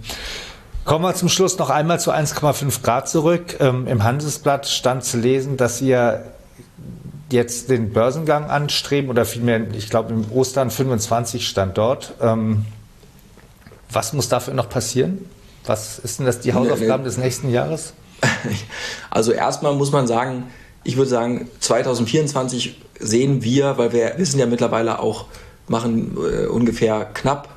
Kommen 0.86 1.04
wir 1.04 1.14
zum 1.16 1.28
Schluss 1.28 1.58
noch 1.58 1.70
einmal 1.70 2.00
zu 2.00 2.14
1,5 2.14 2.82
Grad 2.82 3.10
zurück. 3.10 3.58
Ähm, 3.60 3.88
Im 3.88 4.06
Handelsblatt 4.06 4.68
stand 4.68 5.04
zu 5.04 5.18
lesen, 5.18 5.58
dass 5.58 5.82
ihr 5.82 6.24
jetzt 7.30 7.70
den 7.70 7.92
Börsengang 7.92 8.46
anstreben 8.50 9.10
oder 9.10 9.26
vielmehr, 9.26 9.62
ich 9.74 9.90
glaube, 9.90 10.14
im 10.14 10.32
Ostern 10.32 10.72
25 10.72 11.48
stand 11.48 11.78
dort. 11.78 12.14
Ähm, 12.22 12.66
was 13.92 14.14
muss 14.14 14.30
dafür 14.30 14.54
noch 14.54 14.70
passieren? 14.70 15.30
Was 15.66 16.00
ist 16.00 16.20
denn 16.20 16.26
das 16.26 16.40
die 16.40 16.54
Hausaufgaben 16.54 17.04
des 17.04 17.18
nächsten 17.18 17.50
Jahres? 17.50 17.94
Also 19.10 19.32
erstmal 19.32 19.74
muss 19.74 19.92
man 19.92 20.06
sagen, 20.06 20.44
ich 20.84 20.96
würde 20.96 21.10
sagen, 21.10 21.50
2024 21.60 22.80
sehen 23.00 23.44
wir, 23.44 23.78
weil 23.78 23.94
wir 23.94 24.14
wissen 24.18 24.40
ja 24.40 24.46
mittlerweile 24.46 25.00
auch, 25.00 25.26
machen 25.68 26.16
äh, 26.18 26.46
ungefähr 26.46 27.06
knapp 27.14 27.50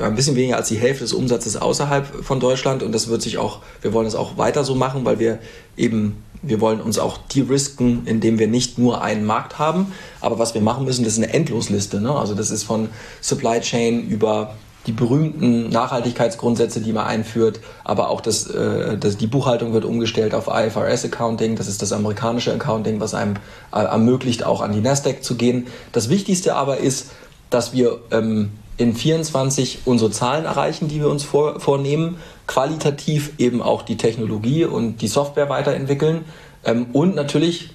ein 0.00 0.14
bisschen 0.14 0.36
weniger 0.36 0.56
als 0.56 0.68
die 0.68 0.78
Hälfte 0.78 1.04
des 1.04 1.12
Umsatzes 1.12 1.56
außerhalb 1.56 2.24
von 2.24 2.40
Deutschland 2.40 2.82
und 2.82 2.92
das 2.92 3.08
wird 3.08 3.22
sich 3.22 3.38
auch, 3.38 3.60
wir 3.82 3.92
wollen 3.92 4.06
es 4.06 4.14
auch 4.14 4.38
weiter 4.38 4.64
so 4.64 4.74
machen, 4.74 5.04
weil 5.04 5.18
wir 5.18 5.38
eben 5.76 6.22
wir 6.42 6.60
wollen 6.60 6.80
uns 6.80 6.98
auch 6.98 7.18
de-risken, 7.18 8.02
indem 8.06 8.38
wir 8.38 8.46
nicht 8.46 8.78
nur 8.78 9.02
einen 9.02 9.24
Markt 9.24 9.58
haben. 9.58 9.92
Aber 10.20 10.38
was 10.38 10.54
wir 10.54 10.60
machen 10.60 10.84
müssen, 10.84 11.04
das 11.04 11.14
ist 11.14 11.18
eine 11.22 11.32
Endlosliste. 11.32 12.00
Ne? 12.00 12.14
Also 12.14 12.34
das 12.34 12.50
ist 12.50 12.62
von 12.62 12.88
Supply 13.20 13.60
Chain 13.60 14.06
über 14.06 14.54
die 14.86 14.92
berühmten 14.92 15.68
Nachhaltigkeitsgrundsätze, 15.68 16.80
die 16.80 16.92
man 16.92 17.06
einführt, 17.06 17.60
aber 17.84 18.08
auch 18.08 18.20
das, 18.20 18.46
äh, 18.46 18.96
das, 18.96 19.18
die 19.18 19.26
Buchhaltung 19.26 19.72
wird 19.72 19.84
umgestellt 19.84 20.32
auf 20.32 20.46
IFRS 20.46 21.04
Accounting. 21.04 21.56
Das 21.56 21.68
ist 21.68 21.82
das 21.82 21.92
amerikanische 21.92 22.52
Accounting, 22.52 23.00
was 23.00 23.14
einem 23.14 23.34
äh, 23.72 23.80
ermöglicht, 23.80 24.44
auch 24.44 24.62
an 24.62 24.72
die 24.72 24.80
Nasdaq 24.80 25.22
zu 25.22 25.34
gehen. 25.34 25.66
Das 25.92 26.08
Wichtigste 26.08 26.54
aber 26.54 26.78
ist, 26.78 27.10
dass 27.50 27.72
wir 27.72 27.98
ähm, 28.12 28.50
in 28.78 28.94
24 28.94 29.80
unsere 29.84 30.10
Zahlen 30.10 30.44
erreichen, 30.44 30.88
die 30.88 31.00
wir 31.00 31.08
uns 31.08 31.24
vor, 31.24 31.60
vornehmen, 31.60 32.16
qualitativ 32.46 33.32
eben 33.38 33.60
auch 33.60 33.82
die 33.82 33.96
Technologie 33.96 34.64
und 34.64 35.02
die 35.02 35.08
Software 35.08 35.50
weiterentwickeln 35.50 36.24
ähm, 36.64 36.86
und 36.92 37.14
natürlich 37.14 37.70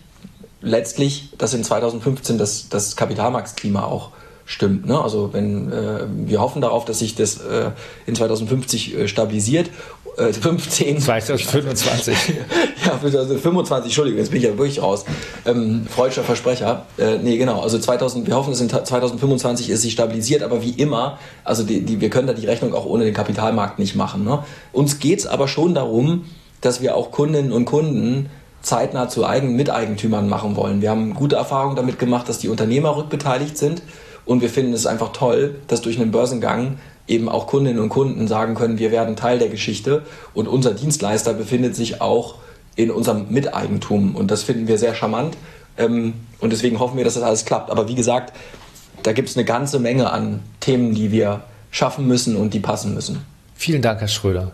letztlich, 0.62 1.30
dass 1.38 1.54
in 1.54 1.64
2015 1.64 2.38
das, 2.38 2.70
das 2.70 2.96
Kapitalmarktklima 2.96 3.84
auch 3.84 4.10
stimmt. 4.46 4.86
Ne? 4.86 5.00
Also 5.00 5.34
wenn 5.34 5.72
äh, 5.72 6.06
wir 6.08 6.42
hoffen 6.42 6.62
darauf, 6.62 6.86
dass 6.86 7.00
sich 7.00 7.16
das 7.16 7.38
äh, 7.38 7.72
in 8.06 8.16
2050 8.16 8.96
äh, 8.96 9.08
stabilisiert. 9.08 9.70
Äh, 10.18 10.32
15. 10.32 11.00
2025. 11.00 12.16
ja, 12.86 13.00
2025, 13.00 13.86
Entschuldigung, 13.86 14.20
jetzt 14.20 14.30
bin 14.30 14.40
ich 14.40 14.44
ja 14.46 14.58
wirklich 14.58 14.82
raus. 14.82 15.06
Ähm, 15.46 15.88
freudscher 15.90 16.24
Versprecher. 16.24 16.86
Äh, 16.98 17.18
nee, 17.18 17.38
genau. 17.38 17.62
Also 17.62 17.80
2000, 17.80 18.28
wir 18.28 18.36
hoffen, 18.36 18.52
dass 18.52 18.62
in 18.62 18.70
2025 18.70 19.70
ist 19.70 19.82
sie 19.82 19.92
stabilisiert, 19.92 20.44
aber 20.44 20.62
wie 20.62 20.72
immer, 20.72 21.18
also 21.44 21.64
die, 21.64 21.82
die, 21.82 22.00
wir 22.00 22.10
können 22.10 22.28
da 22.28 22.34
die 22.34 22.46
Rechnung 22.46 22.74
auch 22.74 22.86
ohne 22.86 23.06
den 23.06 23.14
Kapitalmarkt 23.14 23.80
nicht 23.80 23.96
machen. 23.96 24.24
Ne? 24.24 24.44
Uns 24.72 25.00
geht's 25.00 25.26
aber 25.26 25.48
schon 25.48 25.74
darum, 25.74 26.26
dass 26.62 26.82
wir 26.82 26.96
auch 26.96 27.12
Kundinnen 27.12 27.52
und 27.52 27.66
Kunden 27.66 28.30
zeitnah 28.62 29.10
zu 29.10 29.26
Eigen 29.26 29.56
Miteigentümern 29.56 30.30
machen 30.30 30.56
wollen. 30.56 30.82
Wir 30.82 30.90
haben 30.90 31.14
gute 31.14 31.36
Erfahrungen 31.36 31.76
damit 31.76 32.00
gemacht, 32.00 32.30
dass 32.30 32.40
die 32.40 32.50
Unternehmer 32.50 32.96
rückbeteiligt 32.96 33.58
sind 33.58 33.82
und 34.26 34.42
wir 34.42 34.50
finden 34.50 34.74
es 34.74 34.86
einfach 34.86 35.12
toll, 35.12 35.56
dass 35.68 35.82
durch 35.82 36.00
einen 36.00 36.12
Börsengang 36.12 36.78
eben 37.08 37.30
auch 37.30 37.48
Kundinnen 37.48 37.82
und 37.82 37.90
Kunden 37.90 38.28
sagen 38.28 38.56
können, 38.56 38.80
wir 38.80 38.92
werden 38.92 39.16
Teil 39.16 39.40
der 39.40 39.50
Geschichte 39.50 40.04
und 40.34 40.48
unser 40.48 40.74
Dienstleister 40.74 41.34
befindet 41.34 41.76
sich 41.76 42.02
auch 42.02 42.36
in 42.76 42.92
unserem 42.92 43.28
Miteigentum 43.30 44.16
und 44.16 44.32
das 44.32 44.44
finden 44.44 44.68
wir 44.68 44.78
sehr 44.78 44.96
charmant 44.96 45.38
ähm, 45.78 46.14
und 46.40 46.52
deswegen 46.52 46.80
hoffen 46.80 46.98
wir, 46.98 47.04
dass 47.04 47.16
das 47.16 47.24
alles 47.24 47.46
klappt. 47.46 47.70
Aber 47.70 47.88
wie 47.88 47.96
gesagt, 47.96 48.34
da 49.04 49.12
gibt 49.12 49.30
es 49.30 49.36
eine 49.36 49.46
ganze 49.46 49.80
Menge 49.80 50.12
an 50.12 50.42
Themen, 50.60 50.96
die 50.96 51.12
wir 51.12 51.44
schaffen 51.72 52.08
müssen 52.08 52.36
und 52.36 52.54
die 52.54 52.60
passen 52.60 52.94
müssen. 52.94 53.26
Vielen 53.56 53.82
Dank, 53.82 54.00
Herr 54.00 54.08
Schröder. 54.08 54.52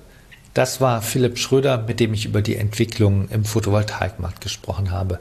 Das 0.53 0.81
war 0.81 1.01
Philipp 1.01 1.37
Schröder, 1.37 1.77
mit 1.77 1.99
dem 1.99 2.13
ich 2.13 2.25
über 2.25 2.41
die 2.41 2.55
Entwicklung 2.55 3.29
im 3.29 3.45
Photovoltaikmarkt 3.45 4.41
gesprochen 4.41 4.91
habe. 4.91 5.19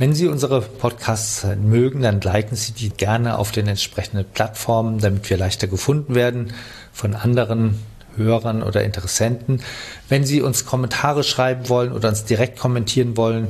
Wenn 0.00 0.14
Sie 0.14 0.28
unsere 0.28 0.60
Podcasts 0.60 1.44
mögen, 1.60 2.02
dann 2.02 2.20
liken 2.20 2.54
Sie 2.54 2.70
die 2.70 2.90
gerne 2.90 3.36
auf 3.36 3.50
den 3.50 3.66
entsprechenden 3.66 4.24
Plattformen, 4.24 5.00
damit 5.00 5.28
wir 5.28 5.36
leichter 5.36 5.66
gefunden 5.66 6.14
werden 6.14 6.52
von 6.92 7.16
anderen 7.16 7.80
Hörern 8.16 8.62
oder 8.62 8.84
Interessenten. 8.84 9.60
Wenn 10.08 10.24
Sie 10.24 10.40
uns 10.40 10.64
Kommentare 10.64 11.24
schreiben 11.24 11.68
wollen 11.68 11.90
oder 11.90 12.10
uns 12.10 12.24
direkt 12.24 12.60
kommentieren 12.60 13.16
wollen, 13.16 13.48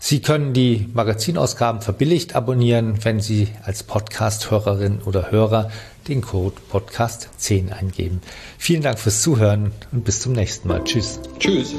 Sie 0.00 0.20
können 0.20 0.54
die 0.54 0.88
Magazinausgaben 0.94 1.82
verbilligt 1.82 2.34
abonnieren, 2.34 3.04
wenn 3.04 3.20
Sie 3.20 3.48
als 3.62 3.82
Podcast-Hörerin 3.82 5.00
oder 5.04 5.30
Hörer 5.30 5.70
den 6.08 6.22
Code 6.22 6.56
Podcast 6.70 7.28
10 7.36 7.72
eingeben. 7.72 8.20
Vielen 8.58 8.82
Dank 8.82 8.98
fürs 8.98 9.22
Zuhören 9.22 9.72
und 9.92 10.04
bis 10.04 10.20
zum 10.20 10.32
nächsten 10.32 10.68
Mal. 10.68 10.82
Tschüss. 10.84 11.20
Tschüss. 11.38 11.74